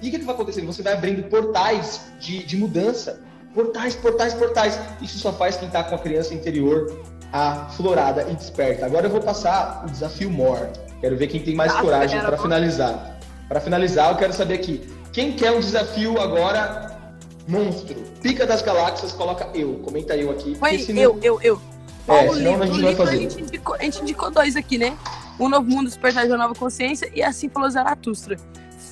E 0.00 0.08
o 0.08 0.10
que, 0.12 0.18
que 0.18 0.24
vai 0.24 0.34
acontecendo? 0.34 0.66
Você 0.66 0.82
vai 0.82 0.92
abrindo 0.92 1.28
portais 1.28 2.02
de, 2.20 2.44
de 2.44 2.56
mudança. 2.56 3.20
Portais, 3.52 3.96
portais, 3.96 4.34
portais. 4.34 4.78
Isso 5.02 5.18
só 5.18 5.32
faz 5.32 5.56
quem 5.56 5.68
tá 5.68 5.82
com 5.82 5.96
a 5.96 5.98
criança 5.98 6.34
interior 6.34 7.02
aflorada 7.32 8.26
e 8.30 8.34
desperta. 8.34 8.86
Agora 8.86 9.06
eu 9.06 9.10
vou 9.10 9.20
passar 9.20 9.84
o 9.84 9.90
desafio 9.90 10.30
More. 10.30 10.68
Quero 11.00 11.16
ver 11.16 11.26
quem 11.26 11.42
tem 11.42 11.54
mais 11.54 11.72
Nossa, 11.72 11.84
coragem 11.84 12.20
para 12.20 12.38
finalizar. 12.38 13.13
Para 13.48 13.60
finalizar, 13.60 14.10
eu 14.10 14.16
quero 14.16 14.32
saber 14.32 14.54
aqui. 14.54 14.88
Quem 15.12 15.32
quer 15.32 15.52
um 15.52 15.60
desafio 15.60 16.20
agora 16.20 16.98
monstro? 17.46 17.94
Pica 18.20 18.46
das 18.46 18.62
galáxias, 18.62 19.12
coloca 19.12 19.48
eu. 19.54 19.74
Comenta 19.84 20.16
eu 20.16 20.30
aqui. 20.30 20.54
Foi 20.56 20.78
senão... 20.78 21.02
eu, 21.02 21.18
eu, 21.22 21.40
eu. 21.42 21.62
É, 22.08 22.28
senão 22.28 22.52
livro, 22.52 22.62
a 22.62 22.66
gente 22.66 22.82
vai 22.82 22.94
fazer. 22.94 23.16
A 23.16 23.20
gente, 23.20 23.40
indicou, 23.40 23.74
a 23.74 23.82
gente 23.82 24.02
indicou 24.02 24.30
dois 24.30 24.56
aqui, 24.56 24.78
né? 24.78 24.96
O 25.38 25.48
Novo 25.48 25.68
Mundo, 25.68 25.86
Despertar 25.86 26.28
da 26.28 26.36
Nova 26.36 26.54
Consciência 26.54 27.10
e 27.14 27.22
Assim 27.22 27.48
Falou 27.48 27.70
Zaratustra. 27.70 28.36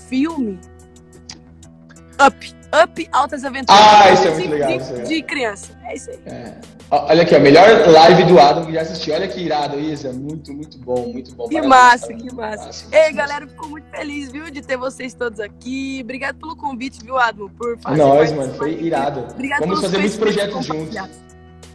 Filme. 0.08 0.58
Up. 2.24 2.61
Up 2.82 3.08
Altas 3.12 3.44
Aventuras. 3.44 3.80
Ah, 3.82 4.10
isso 4.10 4.28
é 4.28 4.30
muito 4.30 4.50
legal. 4.50 4.78
De, 4.78 5.08
de 5.08 5.22
criança. 5.22 5.72
É 5.84 5.94
isso 5.94 6.10
aí. 6.10 6.18
É. 6.26 6.54
Olha 6.90 7.22
aqui, 7.22 7.34
a 7.34 7.40
melhor 7.40 7.66
live 7.88 8.24
do 8.24 8.38
Adam 8.38 8.66
que 8.66 8.72
já 8.72 8.82
assisti. 8.82 9.10
Olha 9.10 9.26
que 9.26 9.40
irado, 9.40 9.78
Isa. 9.80 10.12
Muito, 10.12 10.52
muito 10.52 10.78
bom, 10.78 11.08
muito 11.08 11.34
bom. 11.34 11.48
Que 11.48 11.60
massa, 11.62 12.12
que 12.12 12.34
massa. 12.34 12.66
massa 12.66 12.86
Ei, 12.92 13.00
massa, 13.00 13.12
galera, 13.12 13.46
fico 13.46 13.68
muito 13.68 13.88
feliz, 13.90 14.30
viu, 14.30 14.50
de 14.50 14.60
ter 14.60 14.76
vocês 14.76 15.14
todos 15.14 15.40
aqui. 15.40 16.00
Obrigado 16.02 16.36
pelo 16.36 16.54
convite, 16.54 17.02
viu, 17.02 17.16
Adam, 17.16 17.48
por 17.48 17.78
fazer. 17.78 17.96
Nós, 17.96 18.32
mano, 18.32 18.54
foi 18.54 18.72
irado. 18.72 19.26
Obrigado 19.30 19.60
Vamos 19.60 19.80
fazer 19.80 19.98
muitos 19.98 20.18
projetos 20.18 20.66
juntos. 20.66 20.96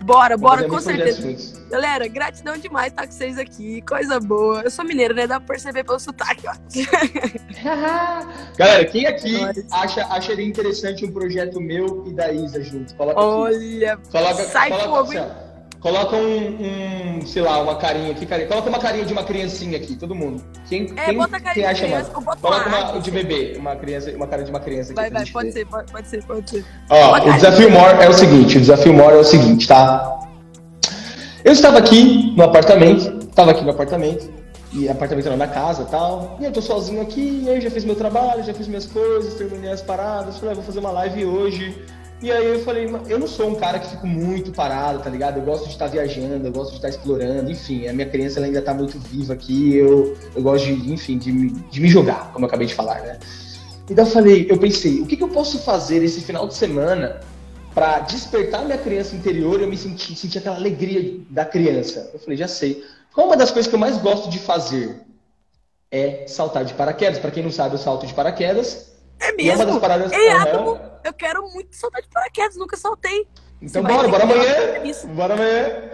Bora, 0.01 0.37
bora, 0.37 0.67
com 0.67 0.79
certeza. 0.79 1.57
Galera, 1.69 2.07
gratidão 2.07 2.57
demais 2.57 2.87
estar 2.87 3.05
com 3.05 3.11
vocês 3.11 3.37
aqui. 3.37 3.81
Coisa 3.81 4.19
boa. 4.19 4.61
Eu 4.61 4.71
sou 4.71 4.85
mineiro, 4.85 5.13
né? 5.13 5.27
Dá 5.27 5.39
pra 5.39 5.55
perceber 5.55 5.83
pelo 5.83 5.99
sotaque, 5.99 6.47
ó. 6.47 6.53
Galera, 8.57 8.85
quem 8.85 9.05
aqui 9.05 9.35
acha, 9.71 10.05
acharia 10.05 10.45
interessante 10.45 11.05
um 11.05 11.11
projeto 11.11 11.59
meu 11.59 12.05
e 12.07 12.13
da 12.13 12.31
Isa 12.31 12.63
juntos? 12.63 12.93
Coloca 12.93 13.19
Olha, 13.19 13.93
aqui. 13.93 14.11
Coloca, 14.11 14.43
sai 14.45 14.69
coloca, 14.69 14.89
fogo, 14.89 15.17
assim, 15.17 15.46
Coloca 15.79 16.15
um, 16.15 17.19
um, 17.19 17.25
sei 17.25 17.41
lá, 17.41 17.61
uma 17.61 17.75
carinha 17.75 18.11
aqui, 18.11 18.25
carinha. 18.25 18.47
Coloca 18.47 18.67
uma 18.67 18.79
carinha 18.79 19.05
de 19.05 19.13
uma 19.13 19.23
criancinha 19.23 19.77
aqui, 19.77 19.95
todo 19.95 20.15
mundo. 20.15 20.43
Quem, 20.67 20.91
é, 20.97 21.05
quem, 21.05 21.17
bota 21.17 21.39
quem 21.39 21.65
acha 21.65 21.85
criança, 21.85 22.11
mais? 22.19 22.39
Coloca 22.39 22.67
uma 22.67 22.99
de 22.99 23.11
bebê, 23.11 23.55
uma 23.59 23.75
criança, 23.75 24.11
uma 24.11 24.27
cara 24.27 24.43
de 24.43 24.49
uma 24.49 24.59
criança 24.59 24.91
aqui. 24.91 25.01
Vai, 25.01 25.11
vai, 25.11 25.25
pode 25.25 25.51
ser, 25.51 25.65
pode, 25.67 25.91
pode, 25.91 26.07
ser, 26.07 26.23
pode 26.23 26.49
ser. 26.49 26.65
Ó, 26.89 27.15
o 27.15 27.33
desafio 27.33 27.69
maior 27.69 28.01
é 28.01 28.09
o 28.09 28.13
seguinte, 28.13 28.57
o 28.57 28.61
desafio 28.61 28.93
maior 28.93 29.13
é 29.13 29.17
o 29.17 29.23
seguinte, 29.23 29.67
tá? 29.67 30.19
Eu 31.45 31.53
estava 31.53 31.77
aqui 31.77 32.33
no 32.35 32.43
apartamento, 32.43 33.25
estava 33.27 33.51
aqui 33.51 33.63
no 33.63 33.69
apartamento, 33.69 34.29
e 34.73 34.89
apartamento 34.89 35.29
não 35.29 35.37
na 35.37 35.47
casa 35.47 35.85
tal, 35.85 36.37
e 36.39 36.45
eu 36.45 36.51
tô 36.51 36.61
sozinho 36.61 37.01
aqui, 37.01 37.43
e 37.45 37.49
aí 37.49 37.55
eu 37.55 37.61
já 37.61 37.71
fiz 37.71 37.85
meu 37.85 37.95
trabalho, 37.95 38.43
já 38.43 38.53
fiz 38.53 38.67
minhas 38.67 38.85
coisas, 38.85 39.35
terminei 39.35 39.71
as 39.71 39.81
paradas, 39.81 40.37
falei, 40.37 40.53
ah, 40.53 40.55
vou 40.55 40.63
fazer 40.63 40.79
uma 40.79 40.91
live 40.91 41.25
hoje. 41.25 41.85
E 42.21 42.31
aí 42.31 42.47
eu 42.47 42.59
falei, 42.63 42.89
eu 43.07 43.19
não 43.19 43.27
sou 43.27 43.47
um 43.47 43.55
cara 43.55 43.77
que 43.77 43.89
fico 43.89 44.07
muito 44.07 44.51
parado, 44.51 45.03
tá 45.03 45.09
ligado? 45.09 45.37
Eu 45.37 45.43
gosto 45.43 45.65
de 45.65 45.71
estar 45.71 45.85
viajando, 45.85 46.47
eu 46.47 46.51
gosto 46.51 46.71
de 46.71 46.77
estar 46.77 46.89
explorando, 46.89 47.51
enfim, 47.51 47.87
a 47.87 47.93
minha 47.93 48.09
criança 48.09 48.39
ela 48.39 48.47
ainda 48.47 48.61
tá 48.61 48.73
muito 48.73 48.97
viva 48.99 49.33
aqui, 49.33 49.75
eu, 49.75 50.17
eu 50.35 50.41
gosto 50.41 50.65
de, 50.65 50.91
enfim, 50.91 51.19
de 51.19 51.31
me, 51.31 51.51
de 51.51 51.79
me 51.79 51.87
jogar, 51.87 52.31
como 52.33 52.45
eu 52.45 52.47
acabei 52.47 52.65
de 52.65 52.73
falar, 52.73 53.01
né? 53.01 53.19
Então 53.87 54.03
eu 54.03 54.11
falei, 54.11 54.47
eu 54.49 54.57
pensei, 54.57 54.99
o 54.99 55.05
que, 55.05 55.15
que 55.15 55.23
eu 55.23 55.29
posso 55.29 55.59
fazer 55.59 56.03
esse 56.03 56.21
final 56.21 56.47
de 56.47 56.55
semana 56.55 57.19
para 57.73 57.99
despertar 57.99 58.65
minha 58.65 58.79
criança 58.79 59.15
interior 59.15 59.59
e 59.59 59.63
eu 59.63 59.69
me 59.69 59.77
sentir, 59.77 60.15
sentir 60.15 60.39
aquela 60.39 60.55
alegria 60.55 61.19
da 61.29 61.45
criança. 61.45 62.09
Eu 62.11 62.19
falei, 62.19 62.35
já 62.35 62.47
sei. 62.47 62.83
Qual 63.13 63.27
uma 63.27 63.37
das 63.37 63.51
coisas 63.51 63.69
que 63.69 63.75
eu 63.75 63.79
mais 63.79 63.97
gosto 63.97 64.29
de 64.31 64.39
fazer 64.39 64.99
é 65.91 66.25
saltar 66.27 66.65
de 66.65 66.73
paraquedas. 66.73 67.19
Para 67.19 67.31
quem 67.31 67.43
não 67.43 67.51
sabe, 67.51 67.75
eu 67.75 67.79
salto 67.79 68.05
de 68.05 68.13
paraquedas. 68.13 68.93
É 69.19 69.31
mesmo? 69.33 69.51
É 69.51 69.55
uma 69.55 69.65
das 69.65 69.79
paradas... 69.79 70.11
Ei, 70.11 70.33
uhum. 70.33 70.77
Eu 71.07 71.13
quero 71.13 71.41
muito 71.51 71.75
saltar 71.75 72.01
de 72.01 72.09
paraquedas, 72.09 72.55
nunca 72.57 72.75
saltei. 72.77 73.27
Então 73.61 73.81
Você 73.81 73.87
bora, 73.87 74.07
bora 74.07 74.23
amanhã. 74.23 74.83
Isso. 74.83 75.07
Bora 75.07 75.33
amanhã. 75.33 75.91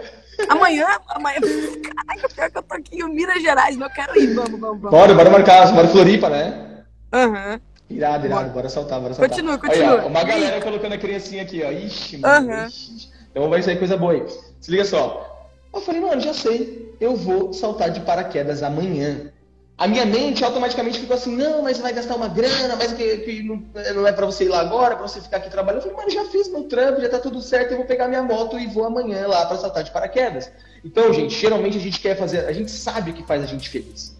Amanhã, 0.48 0.86
amanhã. 1.08 1.40
Caraca, 1.82 2.28
pior 2.28 2.50
que 2.50 2.58
eu 2.58 2.62
tô 2.62 2.74
aqui 2.74 2.98
em 3.00 3.14
Minas 3.14 3.42
Gerais, 3.42 3.78
eu 3.78 3.90
quero 3.90 4.18
ir. 4.18 4.34
Vamos, 4.34 4.50
vamos, 4.50 4.80
vamos. 4.80 4.90
Bora, 4.90 5.14
bora 5.14 5.30
marcar. 5.30 5.72
Bora 5.72 5.88
Floripa, 5.88 6.28
né? 6.28 6.84
Aham. 7.12 7.52
Uhum. 7.52 7.60
Irado, 7.90 8.26
irado, 8.26 8.50
bora 8.50 8.68
soltar, 8.68 9.00
bora 9.00 9.14
soltar. 9.14 9.28
Continua, 9.28 9.58
continua. 9.58 10.00
Aí, 10.00 10.04
ó, 10.04 10.08
uma 10.08 10.24
galera 10.24 10.60
colocando 10.60 10.94
a 10.94 10.98
criancinha 10.98 11.42
aqui, 11.42 11.62
ó. 11.62 11.70
Ixi, 11.70 12.18
mano. 12.18 12.48
Uhum. 12.48 12.66
Ixi. 12.66 13.10
Então 13.30 13.50
vai 13.50 13.62
sair 13.62 13.78
coisa 13.78 13.96
boa 13.96 14.12
aí. 14.12 14.24
Se 14.60 14.70
liga 14.70 14.84
só. 14.84 15.48
Eu 15.72 15.80
falei, 15.80 16.00
mano, 16.00 16.20
já 16.20 16.32
sei. 16.32 16.94
Eu 17.00 17.14
vou 17.14 17.52
saltar 17.52 17.90
de 17.90 18.00
paraquedas 18.00 18.62
amanhã. 18.62 19.32
A 19.76 19.88
minha 19.88 20.06
mente 20.06 20.44
automaticamente 20.44 21.00
ficou 21.00 21.16
assim, 21.16 21.34
não, 21.34 21.62
mas 21.62 21.78
vai 21.78 21.92
gastar 21.92 22.14
uma 22.14 22.28
grana, 22.28 22.76
mas 22.76 22.92
que, 22.92 23.16
que 23.18 23.42
não, 23.42 23.60
não, 23.94 24.06
é 24.06 24.12
pra 24.12 24.24
você 24.24 24.44
ir 24.44 24.48
lá 24.48 24.60
agora, 24.60 24.94
pra 24.94 25.06
você 25.06 25.20
ficar 25.20 25.38
aqui 25.38 25.50
trabalhando. 25.50 25.84
Eu 25.84 25.90
falei, 25.90 25.96
mano, 25.96 26.10
já 26.10 26.30
fiz 26.30 26.48
meu 26.48 26.62
trampo, 26.64 27.00
já 27.00 27.08
tá 27.08 27.18
tudo 27.18 27.42
certo, 27.42 27.72
eu 27.72 27.78
vou 27.78 27.86
pegar 27.86 28.06
minha 28.06 28.22
moto 28.22 28.56
e 28.56 28.68
vou 28.68 28.84
amanhã 28.84 29.26
lá 29.26 29.44
pra 29.46 29.56
saltar 29.56 29.82
de 29.82 29.90
paraquedas. 29.90 30.48
Então, 30.84 31.12
gente, 31.12 31.34
geralmente 31.34 31.76
a 31.76 31.80
gente 31.80 31.98
quer 31.98 32.16
fazer, 32.16 32.46
a 32.46 32.52
gente 32.52 32.70
sabe 32.70 33.10
o 33.10 33.14
que 33.14 33.24
faz 33.24 33.42
a 33.42 33.46
gente 33.46 33.68
feliz. 33.68 34.16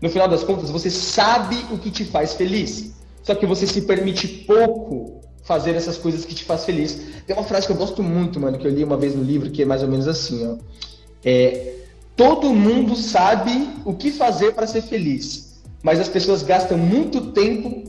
No 0.00 0.10
final 0.10 0.26
das 0.26 0.42
contas, 0.42 0.70
você 0.70 0.90
sabe 0.90 1.56
o 1.70 1.78
que 1.78 1.90
te 1.90 2.04
faz 2.04 2.34
feliz. 2.34 2.92
Só 3.22 3.34
que 3.34 3.46
você 3.46 3.66
se 3.66 3.82
permite 3.82 4.26
pouco 4.26 5.20
fazer 5.44 5.76
essas 5.76 5.96
coisas 5.96 6.24
que 6.24 6.34
te 6.34 6.44
faz 6.44 6.64
feliz. 6.64 7.00
Tem 7.26 7.34
uma 7.34 7.44
frase 7.44 7.66
que 7.66 7.72
eu 7.72 7.76
gosto 7.76 8.02
muito, 8.02 8.40
mano, 8.40 8.58
que 8.58 8.66
eu 8.66 8.70
li 8.70 8.82
uma 8.82 8.96
vez 8.96 9.14
no 9.14 9.22
livro, 9.22 9.50
que 9.50 9.62
é 9.62 9.64
mais 9.64 9.82
ou 9.82 9.88
menos 9.88 10.08
assim, 10.08 10.46
ó. 10.46 10.56
É, 11.24 11.74
todo 12.16 12.52
mundo 12.54 12.96
sabe 12.96 13.68
o 13.84 13.94
que 13.94 14.10
fazer 14.10 14.52
para 14.54 14.66
ser 14.66 14.82
feliz, 14.82 15.60
mas 15.82 16.00
as 16.00 16.08
pessoas 16.08 16.42
gastam 16.42 16.78
muito 16.78 17.32
tempo 17.32 17.84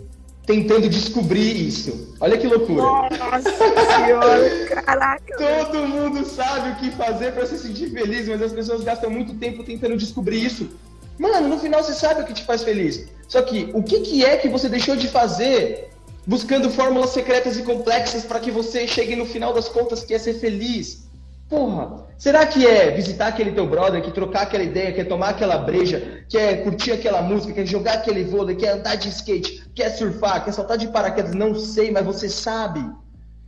tentando 0.46 0.88
descobrir 0.90 1.56
isso. 1.68 2.16
Olha 2.20 2.38
que 2.38 2.48
loucura. 2.48 2.82
Nossa 2.82 3.52
senhora, 3.96 4.66
caraca. 4.68 5.38
Todo 5.72 5.88
mundo 5.88 6.26
sabe 6.26 6.70
o 6.72 6.76
que 6.76 6.92
fazer 6.92 7.34
para 7.34 7.46
se 7.46 7.58
sentir 7.58 7.90
feliz, 7.92 8.28
mas 8.28 8.42
as 8.42 8.54
pessoas 8.54 8.84
gastam 8.84 9.10
muito 9.10 9.34
tempo 9.36 9.64
tentando 9.64 9.98
descobrir 9.98 10.46
isso. 10.46 10.70
Mano, 11.20 11.48
no 11.48 11.60
final 11.60 11.84
você 11.84 11.94
sabe 11.94 12.22
o 12.22 12.26
que 12.26 12.34
te 12.34 12.44
faz 12.44 12.64
feliz. 12.64 13.08
Só 13.28 13.42
que 13.42 13.70
o 13.74 13.84
que, 13.84 14.00
que 14.02 14.24
é 14.24 14.38
que 14.38 14.48
você 14.48 14.70
deixou 14.70 14.96
de 14.96 15.08
fazer 15.08 15.90
buscando 16.26 16.70
fórmulas 16.70 17.12
secretas 17.12 17.58
e 17.58 17.64
complexas 17.64 18.24
para 18.24 18.40
que 18.40 18.52
você 18.52 18.86
chegue 18.86 19.16
no 19.16 19.26
final 19.26 19.54
das 19.54 19.70
contas 19.70 20.04
que 20.04 20.14
é 20.14 20.20
ser 20.20 20.36
feliz. 20.36 21.07
Porra, 21.50 22.08
será 22.18 22.46
que 22.46 22.66
é 22.66 22.92
visitar 22.92 23.28
aquele 23.28 23.54
teu 23.54 23.66
brother, 23.66 24.02
que 24.02 24.12
trocar 24.12 24.42
aquela 24.44 24.64
ideia, 24.64 24.92
quer 24.92 25.06
tomar 25.06 25.30
aquela 25.30 25.58
breja, 25.58 26.24
quer 26.28 26.64
curtir 26.64 26.92
aquela 26.92 27.22
música, 27.22 27.54
quer 27.54 27.66
jogar 27.66 27.94
aquele 27.94 28.24
vôlei, 28.26 28.56
quer 28.56 28.74
andar 28.74 28.96
de 28.96 29.08
skate, 29.10 29.64
quer 29.74 29.90
surfar, 29.92 30.44
quer 30.44 30.52
saltar 30.52 30.78
de 30.78 30.88
paraquedas? 30.88 31.34
Não 31.34 31.56
sei, 31.56 31.90
mas 31.90 32.06
você 32.06 32.28
sabe 32.28 32.84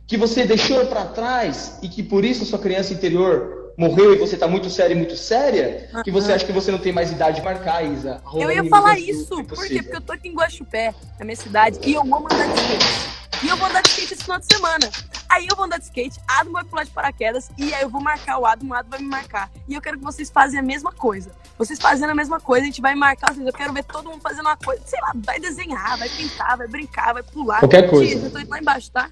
que 0.06 0.16
você 0.16 0.44
deixou 0.44 0.86
para 0.86 1.04
trás 1.04 1.78
e 1.82 1.88
que 1.88 2.02
por 2.02 2.24
isso 2.24 2.42
a 2.42 2.46
sua 2.46 2.58
criança 2.58 2.94
interior 2.94 3.74
morreu 3.76 4.14
e 4.14 4.18
você 4.18 4.36
tá 4.36 4.48
muito 4.48 4.68
séria 4.70 4.94
e 4.94 4.96
muito 4.96 5.16
séria, 5.16 5.88
que 6.02 6.10
você 6.10 6.32
acha 6.32 6.44
que 6.44 6.52
você 6.52 6.70
não 6.70 6.78
tem 6.78 6.92
mais 6.92 7.12
idade 7.12 7.36
de 7.36 7.42
marcar, 7.42 7.84
Isa. 7.84 8.20
Eu 8.34 8.50
ia 8.50 8.64
falar 8.64 8.98
isso, 8.98 9.44
por 9.44 9.66
quê? 9.66 9.82
Porque 9.82 9.96
eu 9.96 10.00
tô 10.00 10.12
aqui 10.12 10.28
em 10.28 10.34
Guaxupé, 10.34 10.94
na 11.18 11.24
minha 11.24 11.36
cidade, 11.36 11.78
e 11.84 11.94
eu 11.94 12.02
amo 12.02 12.26
andar 12.30 12.48
de 12.48 12.60
skate. 12.60 13.19
E 13.42 13.48
eu 13.48 13.56
vou 13.56 13.68
andar 13.68 13.82
de 13.82 13.88
skate 13.88 14.14
esse 14.14 14.22
final 14.22 14.38
de 14.38 14.46
semana. 14.52 14.90
Aí 15.28 15.46
eu 15.46 15.56
vou 15.56 15.64
andar 15.64 15.78
de 15.78 15.84
skate, 15.84 16.20
Adam 16.26 16.52
vai 16.52 16.64
pular 16.64 16.84
de 16.84 16.90
paraquedas 16.90 17.50
e 17.56 17.72
aí 17.72 17.82
eu 17.82 17.88
vou 17.88 18.00
marcar 18.00 18.38
o 18.38 18.44
Adam, 18.44 18.68
o 18.68 18.74
Adam 18.74 18.90
vai 18.90 18.98
me 18.98 19.06
marcar. 19.06 19.50
E 19.68 19.74
eu 19.74 19.80
quero 19.80 19.96
que 19.96 20.04
vocês 20.04 20.28
façam 20.28 20.58
a 20.58 20.62
mesma 20.62 20.92
coisa. 20.92 21.30
Vocês 21.56 21.78
fazendo 21.78 22.10
a 22.10 22.14
mesma 22.14 22.40
coisa, 22.40 22.64
a 22.64 22.66
gente 22.66 22.80
vai 22.80 22.94
marcar, 22.94 23.36
eu 23.36 23.52
quero 23.52 23.72
ver 23.72 23.84
todo 23.84 24.10
mundo 24.10 24.20
fazendo 24.20 24.46
uma 24.46 24.56
coisa, 24.56 24.82
sei 24.86 25.00
lá, 25.00 25.12
vai 25.14 25.38
desenhar, 25.38 25.98
vai 25.98 26.08
pintar, 26.08 26.56
vai 26.56 26.66
brincar, 26.66 27.12
vai 27.12 27.22
pular. 27.22 27.60
Qualquer 27.60 27.88
coisa. 27.88 28.26
Eu 28.26 28.32
tô 28.32 28.38
indo 28.38 28.50
lá 28.50 28.58
embaixo, 28.58 28.90
tá? 28.90 29.10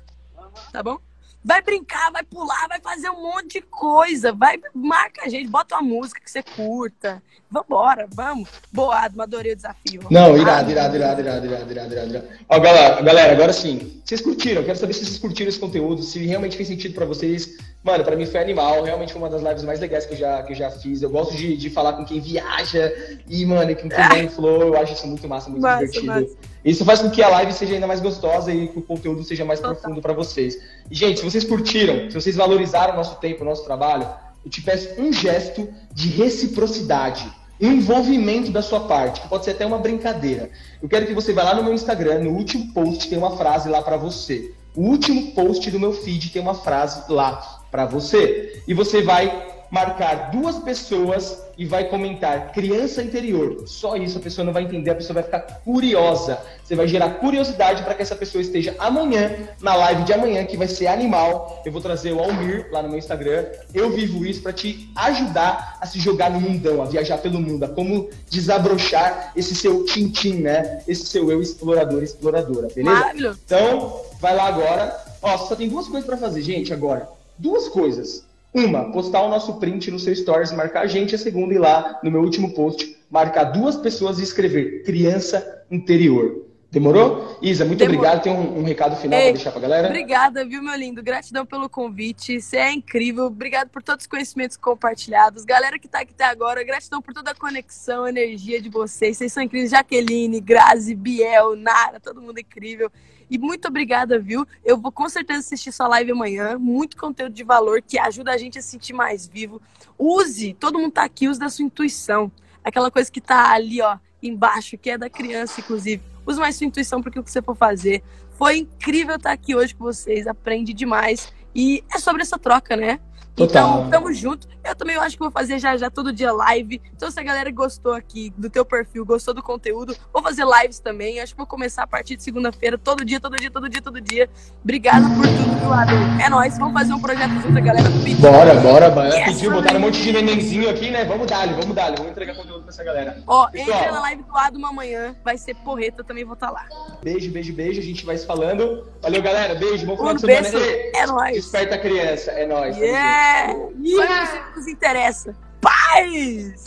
Tá 0.72 0.82
bom? 0.82 0.98
Vai 1.44 1.62
brincar, 1.62 2.10
vai 2.10 2.24
pular, 2.24 2.66
vai 2.68 2.80
fazer 2.80 3.10
um 3.10 3.22
monte 3.22 3.60
de 3.60 3.62
coisa. 3.78 4.32
Vai, 4.32 4.58
marca 4.74 5.22
a 5.24 5.28
gente, 5.28 5.48
bota 5.48 5.76
uma 5.76 5.82
música 5.82 6.20
que 6.20 6.30
você 6.30 6.42
curta. 6.42 7.22
Vambora, 7.50 8.06
vamos. 8.12 8.48
Boado, 8.70 9.22
adorei 9.22 9.52
o 9.52 9.56
desafio. 9.56 10.02
Não, 10.10 10.36
irado, 10.36 10.70
irado, 10.70 10.96
irado, 10.96 11.20
irado, 11.20 11.46
irado, 11.46 11.72
irado, 11.72 11.94
irado. 11.94 12.24
Ó, 12.46 12.58
galera, 12.60 13.00
galera, 13.00 13.32
agora 13.32 13.52
sim. 13.54 14.02
Vocês 14.04 14.20
curtiram? 14.20 14.62
Quero 14.64 14.78
saber 14.78 14.92
se 14.92 15.06
vocês 15.06 15.18
curtiram 15.18 15.48
esse 15.48 15.58
conteúdo, 15.58 16.02
se 16.02 16.18
realmente 16.26 16.56
fez 16.56 16.68
sentido 16.68 16.94
para 16.94 17.06
vocês. 17.06 17.56
Mano, 17.82 18.04
para 18.04 18.16
mim 18.16 18.26
foi 18.26 18.40
animal, 18.40 18.82
realmente 18.82 19.12
foi 19.12 19.22
uma 19.22 19.30
das 19.30 19.42
lives 19.42 19.62
mais 19.62 19.80
legais 19.80 20.04
que 20.04 20.12
eu 20.12 20.18
já, 20.18 20.42
que 20.42 20.52
eu 20.52 20.56
já 20.56 20.70
fiz. 20.70 21.00
Eu 21.00 21.08
gosto 21.08 21.34
de, 21.34 21.56
de 21.56 21.70
falar 21.70 21.94
com 21.94 22.04
quem 22.04 22.20
viaja 22.20 22.92
e, 23.26 23.46
mano, 23.46 23.74
com 23.76 23.88
quem 23.88 24.08
tem 24.12 24.28
flow. 24.28 24.60
Eu 24.60 24.76
acho 24.76 24.92
isso 24.92 25.06
muito 25.06 25.26
massa, 25.26 25.48
muito 25.48 25.62
massa, 25.62 25.86
divertido. 25.86 26.06
Massa. 26.06 26.36
Isso 26.64 26.84
faz 26.84 27.00
com 27.00 27.10
que 27.10 27.22
a 27.22 27.28
live 27.28 27.52
seja 27.52 27.74
ainda 27.74 27.86
mais 27.86 28.00
gostosa 28.00 28.52
e 28.52 28.68
que 28.68 28.78
o 28.78 28.82
conteúdo 28.82 29.22
seja 29.24 29.44
mais 29.44 29.60
Total. 29.60 29.76
profundo 29.76 30.02
para 30.02 30.12
vocês. 30.12 30.58
E, 30.90 30.94
gente, 30.94 31.20
se 31.20 31.24
vocês 31.24 31.44
curtiram, 31.44 32.10
se 32.10 32.20
vocês 32.20 32.36
valorizaram 32.36 32.94
o 32.94 32.96
nosso 32.96 33.16
tempo, 33.16 33.42
o 33.42 33.44
nosso 33.44 33.64
trabalho, 33.64 34.06
eu 34.44 34.50
te 34.50 34.60
peço 34.60 35.00
um 35.00 35.12
gesto 35.12 35.68
de 35.92 36.08
reciprocidade 36.08 37.30
um 37.60 37.72
envolvimento 37.72 38.50
da 38.50 38.62
sua 38.62 38.80
parte, 38.80 39.20
que 39.20 39.28
pode 39.28 39.44
ser 39.44 39.52
até 39.52 39.66
uma 39.66 39.78
brincadeira. 39.78 40.50
Eu 40.80 40.88
quero 40.88 41.06
que 41.06 41.12
você 41.12 41.32
vá 41.32 41.42
lá 41.42 41.54
no 41.54 41.64
meu 41.64 41.74
Instagram, 41.74 42.20
no 42.20 42.30
último 42.30 42.72
post 42.72 43.08
tem 43.08 43.18
uma 43.18 43.36
frase 43.36 43.68
lá 43.68 43.82
para 43.82 43.96
você. 43.96 44.54
O 44.76 44.82
último 44.82 45.32
post 45.32 45.68
do 45.70 45.80
meu 45.80 45.92
feed 45.92 46.30
tem 46.30 46.40
uma 46.40 46.54
frase 46.54 47.02
lá 47.08 47.64
para 47.70 47.84
você. 47.84 48.62
E 48.66 48.74
você 48.74 49.02
vai 49.02 49.57
marcar 49.70 50.30
duas 50.30 50.58
pessoas 50.58 51.42
e 51.56 51.64
vai 51.64 51.88
comentar 51.88 52.52
criança 52.52 53.02
interior. 53.02 53.64
Só 53.66 53.96
isso 53.96 54.18
a 54.18 54.20
pessoa 54.20 54.44
não 54.44 54.52
vai 54.52 54.62
entender, 54.62 54.90
a 54.90 54.94
pessoa 54.94 55.14
vai 55.14 55.22
ficar 55.24 55.40
curiosa. 55.64 56.38
Você 56.62 56.76
vai 56.76 56.86
gerar 56.86 57.10
curiosidade 57.14 57.82
para 57.82 57.94
que 57.94 58.02
essa 58.02 58.14
pessoa 58.14 58.40
esteja 58.40 58.76
amanhã, 58.78 59.48
na 59.60 59.74
live 59.74 60.04
de 60.04 60.12
amanhã, 60.12 60.44
que 60.44 60.56
vai 60.56 60.68
ser 60.68 60.86
animal. 60.86 61.62
Eu 61.66 61.72
vou 61.72 61.80
trazer 61.80 62.12
o 62.12 62.20
Almir 62.20 62.68
lá 62.70 62.80
no 62.80 62.88
meu 62.88 62.98
Instagram. 62.98 63.46
Eu 63.74 63.90
vivo 63.90 64.24
isso 64.24 64.40
para 64.40 64.52
te 64.52 64.90
ajudar 64.94 65.78
a 65.80 65.86
se 65.86 65.98
jogar 65.98 66.30
no 66.30 66.40
mundão, 66.40 66.80
a 66.80 66.84
viajar 66.84 67.18
pelo 67.18 67.40
mundo, 67.40 67.64
a 67.64 67.68
como 67.68 68.08
desabrochar 68.30 69.32
esse 69.34 69.54
seu 69.54 69.84
tintim, 69.84 70.34
né? 70.34 70.82
Esse 70.86 71.06
seu 71.06 71.30
eu 71.30 71.42
explorador, 71.42 72.02
exploradora, 72.02 72.68
beleza? 72.68 72.96
Maravilhoso. 72.96 73.40
Então, 73.44 74.02
vai 74.20 74.34
lá 74.36 74.46
agora. 74.46 74.96
Ó, 75.20 75.36
só 75.38 75.56
tem 75.56 75.68
duas 75.68 75.88
coisas 75.88 76.06
para 76.06 76.16
fazer, 76.16 76.42
gente, 76.42 76.72
agora. 76.72 77.08
Duas 77.36 77.68
coisas. 77.68 78.27
Uma, 78.64 78.90
postar 78.90 79.22
o 79.22 79.28
nosso 79.28 79.58
print 79.58 79.90
no 79.90 79.98
seu 79.98 80.14
stories, 80.14 80.52
marcar 80.52 80.82
a 80.82 80.86
gente. 80.86 81.14
A 81.14 81.18
segunda, 81.18 81.54
ir 81.54 81.58
lá 81.58 82.00
no 82.02 82.10
meu 82.10 82.22
último 82.22 82.52
post, 82.52 82.96
marcar 83.10 83.44
duas 83.44 83.76
pessoas 83.76 84.18
e 84.18 84.22
escrever 84.22 84.82
criança 84.82 85.64
interior. 85.70 86.48
Demorou? 86.70 87.38
Isa, 87.40 87.64
muito 87.64 87.78
Demorou. 87.78 88.00
obrigado. 88.00 88.22
Tem 88.22 88.32
um, 88.32 88.58
um 88.58 88.62
recado 88.62 88.94
final 88.96 89.18
para 89.18 89.32
deixar 89.32 89.52
pra 89.52 89.60
galera? 89.60 89.88
Obrigada, 89.88 90.44
viu, 90.44 90.62
meu 90.62 90.74
lindo? 90.76 91.02
Gratidão 91.02 91.46
pelo 91.46 91.66
convite. 91.66 92.38
Você 92.40 92.58
é 92.58 92.72
incrível. 92.72 93.24
Obrigado 93.24 93.70
por 93.70 93.82
todos 93.82 94.02
os 94.04 94.06
conhecimentos 94.06 94.56
compartilhados. 94.58 95.46
Galera 95.46 95.78
que 95.78 95.88
tá 95.88 96.00
aqui 96.00 96.12
até 96.12 96.24
agora, 96.24 96.62
gratidão 96.62 97.00
por 97.00 97.14
toda 97.14 97.30
a 97.30 97.34
conexão, 97.34 98.06
energia 98.06 98.60
de 98.60 98.68
vocês. 98.68 99.16
Vocês 99.16 99.32
são 99.32 99.42
incríveis. 99.42 99.70
Jaqueline, 99.70 100.40
Grazi, 100.40 100.94
Biel, 100.94 101.56
Nara, 101.56 101.98
todo 102.00 102.20
mundo 102.20 102.38
incrível. 102.38 102.90
E 103.30 103.38
muito 103.38 103.68
obrigada, 103.68 104.18
viu? 104.18 104.46
Eu 104.64 104.78
vou 104.78 104.90
com 104.90 105.08
certeza 105.08 105.40
assistir 105.40 105.72
sua 105.72 105.88
live 105.88 106.12
amanhã. 106.12 106.58
Muito 106.58 106.96
conteúdo 106.96 107.32
de 107.32 107.44
valor 107.44 107.82
que 107.82 107.98
ajuda 107.98 108.32
a 108.32 108.38
gente 108.38 108.58
a 108.58 108.62
se 108.62 108.68
sentir 108.68 108.92
mais 108.92 109.26
vivo. 109.26 109.60
Use, 109.98 110.54
todo 110.54 110.78
mundo 110.78 110.92
tá 110.92 111.04
aqui, 111.04 111.28
use 111.28 111.38
da 111.38 111.48
sua 111.48 111.64
intuição. 111.64 112.30
Aquela 112.64 112.90
coisa 112.90 113.10
que 113.10 113.20
tá 113.20 113.52
ali, 113.52 113.80
ó, 113.80 113.98
embaixo, 114.22 114.78
que 114.78 114.90
é 114.90 114.98
da 114.98 115.10
criança, 115.10 115.60
inclusive. 115.60 116.02
Use 116.26 116.38
mais 116.38 116.56
sua 116.56 116.66
intuição 116.66 117.00
para 117.00 117.10
o 117.10 117.12
que 117.12 117.30
você 117.30 117.42
for 117.42 117.56
fazer. 117.56 118.02
Foi 118.36 118.58
incrível 118.58 119.16
estar 119.16 119.32
aqui 119.32 119.54
hoje 119.54 119.74
com 119.74 119.84
vocês. 119.84 120.26
Aprende 120.26 120.72
demais. 120.72 121.32
E 121.54 121.82
é 121.92 121.98
sobre 121.98 122.22
essa 122.22 122.38
troca, 122.38 122.76
né? 122.76 123.00
Total. 123.38 123.86
Então, 123.86 123.90
tamo 123.90 124.12
junto. 124.12 124.48
Eu 124.64 124.74
também 124.74 124.96
acho 124.96 125.16
que 125.16 125.22
vou 125.22 125.30
fazer 125.30 125.58
já 125.58 125.76
já 125.76 125.88
todo 125.88 126.12
dia 126.12 126.32
live. 126.32 126.80
Então, 126.94 127.10
se 127.10 127.18
a 127.18 127.22
galera 127.22 127.50
gostou 127.50 127.92
aqui 127.92 128.32
do 128.36 128.50
teu 128.50 128.64
perfil, 128.64 129.04
gostou 129.04 129.32
do 129.32 129.42
conteúdo, 129.42 129.96
vou 130.12 130.22
fazer 130.22 130.44
lives 130.44 130.80
também. 130.80 131.20
Acho 131.20 131.32
que 131.32 131.38
vou 131.38 131.46
começar 131.46 131.84
a 131.84 131.86
partir 131.86 132.16
de 132.16 132.22
segunda-feira, 132.22 132.76
todo 132.76 133.04
dia, 133.04 133.20
todo 133.20 133.36
dia, 133.36 133.50
todo 133.50 133.68
dia, 133.68 133.80
todo 133.80 134.00
dia. 134.00 134.28
Obrigada 134.62 135.08
por 135.08 135.26
tudo, 135.26 135.60
meu 135.60 135.70
lado. 135.70 135.92
É 136.20 136.28
nóis, 136.28 136.58
vamos 136.58 136.74
fazer 136.74 136.92
um 136.92 137.00
projeto 137.00 137.30
junto, 137.40 137.56
a 137.56 137.60
galera 137.60 137.88
pediu. 137.90 138.18
Bora, 138.18 138.54
bora, 138.56 138.90
bora. 138.90 139.14
Yes, 139.14 139.24
pediu, 139.24 139.52
botaram 139.52 139.78
um 139.78 139.82
monte 139.82 140.02
de 140.02 140.12
nenenzinho 140.12 140.68
aqui, 140.68 140.90
né? 140.90 141.04
Vamos 141.04 141.26
dar, 141.26 141.46
vamos 141.46 141.74
dar, 141.74 141.94
vamos 141.94 142.10
entregar 142.10 142.34
conteúdo 142.34 142.57
pra 142.68 142.72
essa 142.72 142.84
galera. 142.84 143.22
Ó, 143.26 143.50
Pessoal, 143.50 143.78
entra 143.78 143.92
na 143.92 144.00
live 144.00 144.22
do 144.22 144.32
lado 144.32 144.66
amanhã, 144.66 145.16
vai 145.24 145.38
ser 145.38 145.54
porreta, 145.56 146.04
também 146.04 146.24
vou 146.24 146.34
estar 146.34 146.48
tá 146.48 146.52
lá. 146.52 146.68
Beijo, 147.02 147.30
beijo, 147.30 147.52
beijo. 147.52 147.80
A 147.80 147.84
gente 147.84 148.04
vai 148.04 148.16
se 148.16 148.26
falando. 148.26 148.86
Valeu, 149.02 149.22
galera. 149.22 149.54
Beijo, 149.54 149.86
bom 149.86 149.96
final 149.96 150.12
um 150.12 150.16
de 150.16 150.20
semana. 150.20 150.66
É 150.94 151.06
nóis. 151.06 151.34
Desperta 151.36 151.74
a 151.74 151.78
criança, 151.78 152.30
é 152.32 152.46
nóis. 152.46 152.76
Yeah! 152.76 153.52
yeah 153.82 154.26
isso 154.26 154.44
que 154.50 154.56
nos 154.56 154.68
interessa. 154.68 155.34
Paz! 155.60 156.64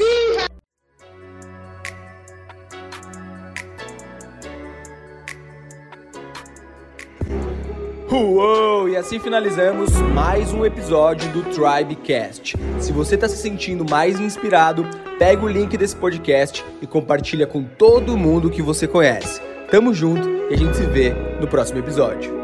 Uou! 8.11 8.89
E 8.89 8.97
assim 8.97 9.19
finalizamos 9.19 9.89
mais 10.13 10.51
um 10.51 10.65
episódio 10.65 11.31
do 11.31 11.43
Tribecast. 11.43 12.57
Se 12.77 12.91
você 12.91 13.15
está 13.15 13.29
se 13.29 13.37
sentindo 13.37 13.89
mais 13.89 14.19
inspirado, 14.19 14.85
pega 15.17 15.45
o 15.45 15.47
link 15.47 15.77
desse 15.77 15.95
podcast 15.95 16.65
e 16.81 16.87
compartilha 16.87 17.47
com 17.47 17.63
todo 17.63 18.17
mundo 18.17 18.49
que 18.49 18.61
você 18.61 18.85
conhece. 18.85 19.41
Tamo 19.71 19.93
junto 19.93 20.27
e 20.49 20.53
a 20.53 20.57
gente 20.57 20.75
se 20.75 20.85
vê 20.87 21.13
no 21.39 21.47
próximo 21.47 21.79
episódio. 21.79 22.40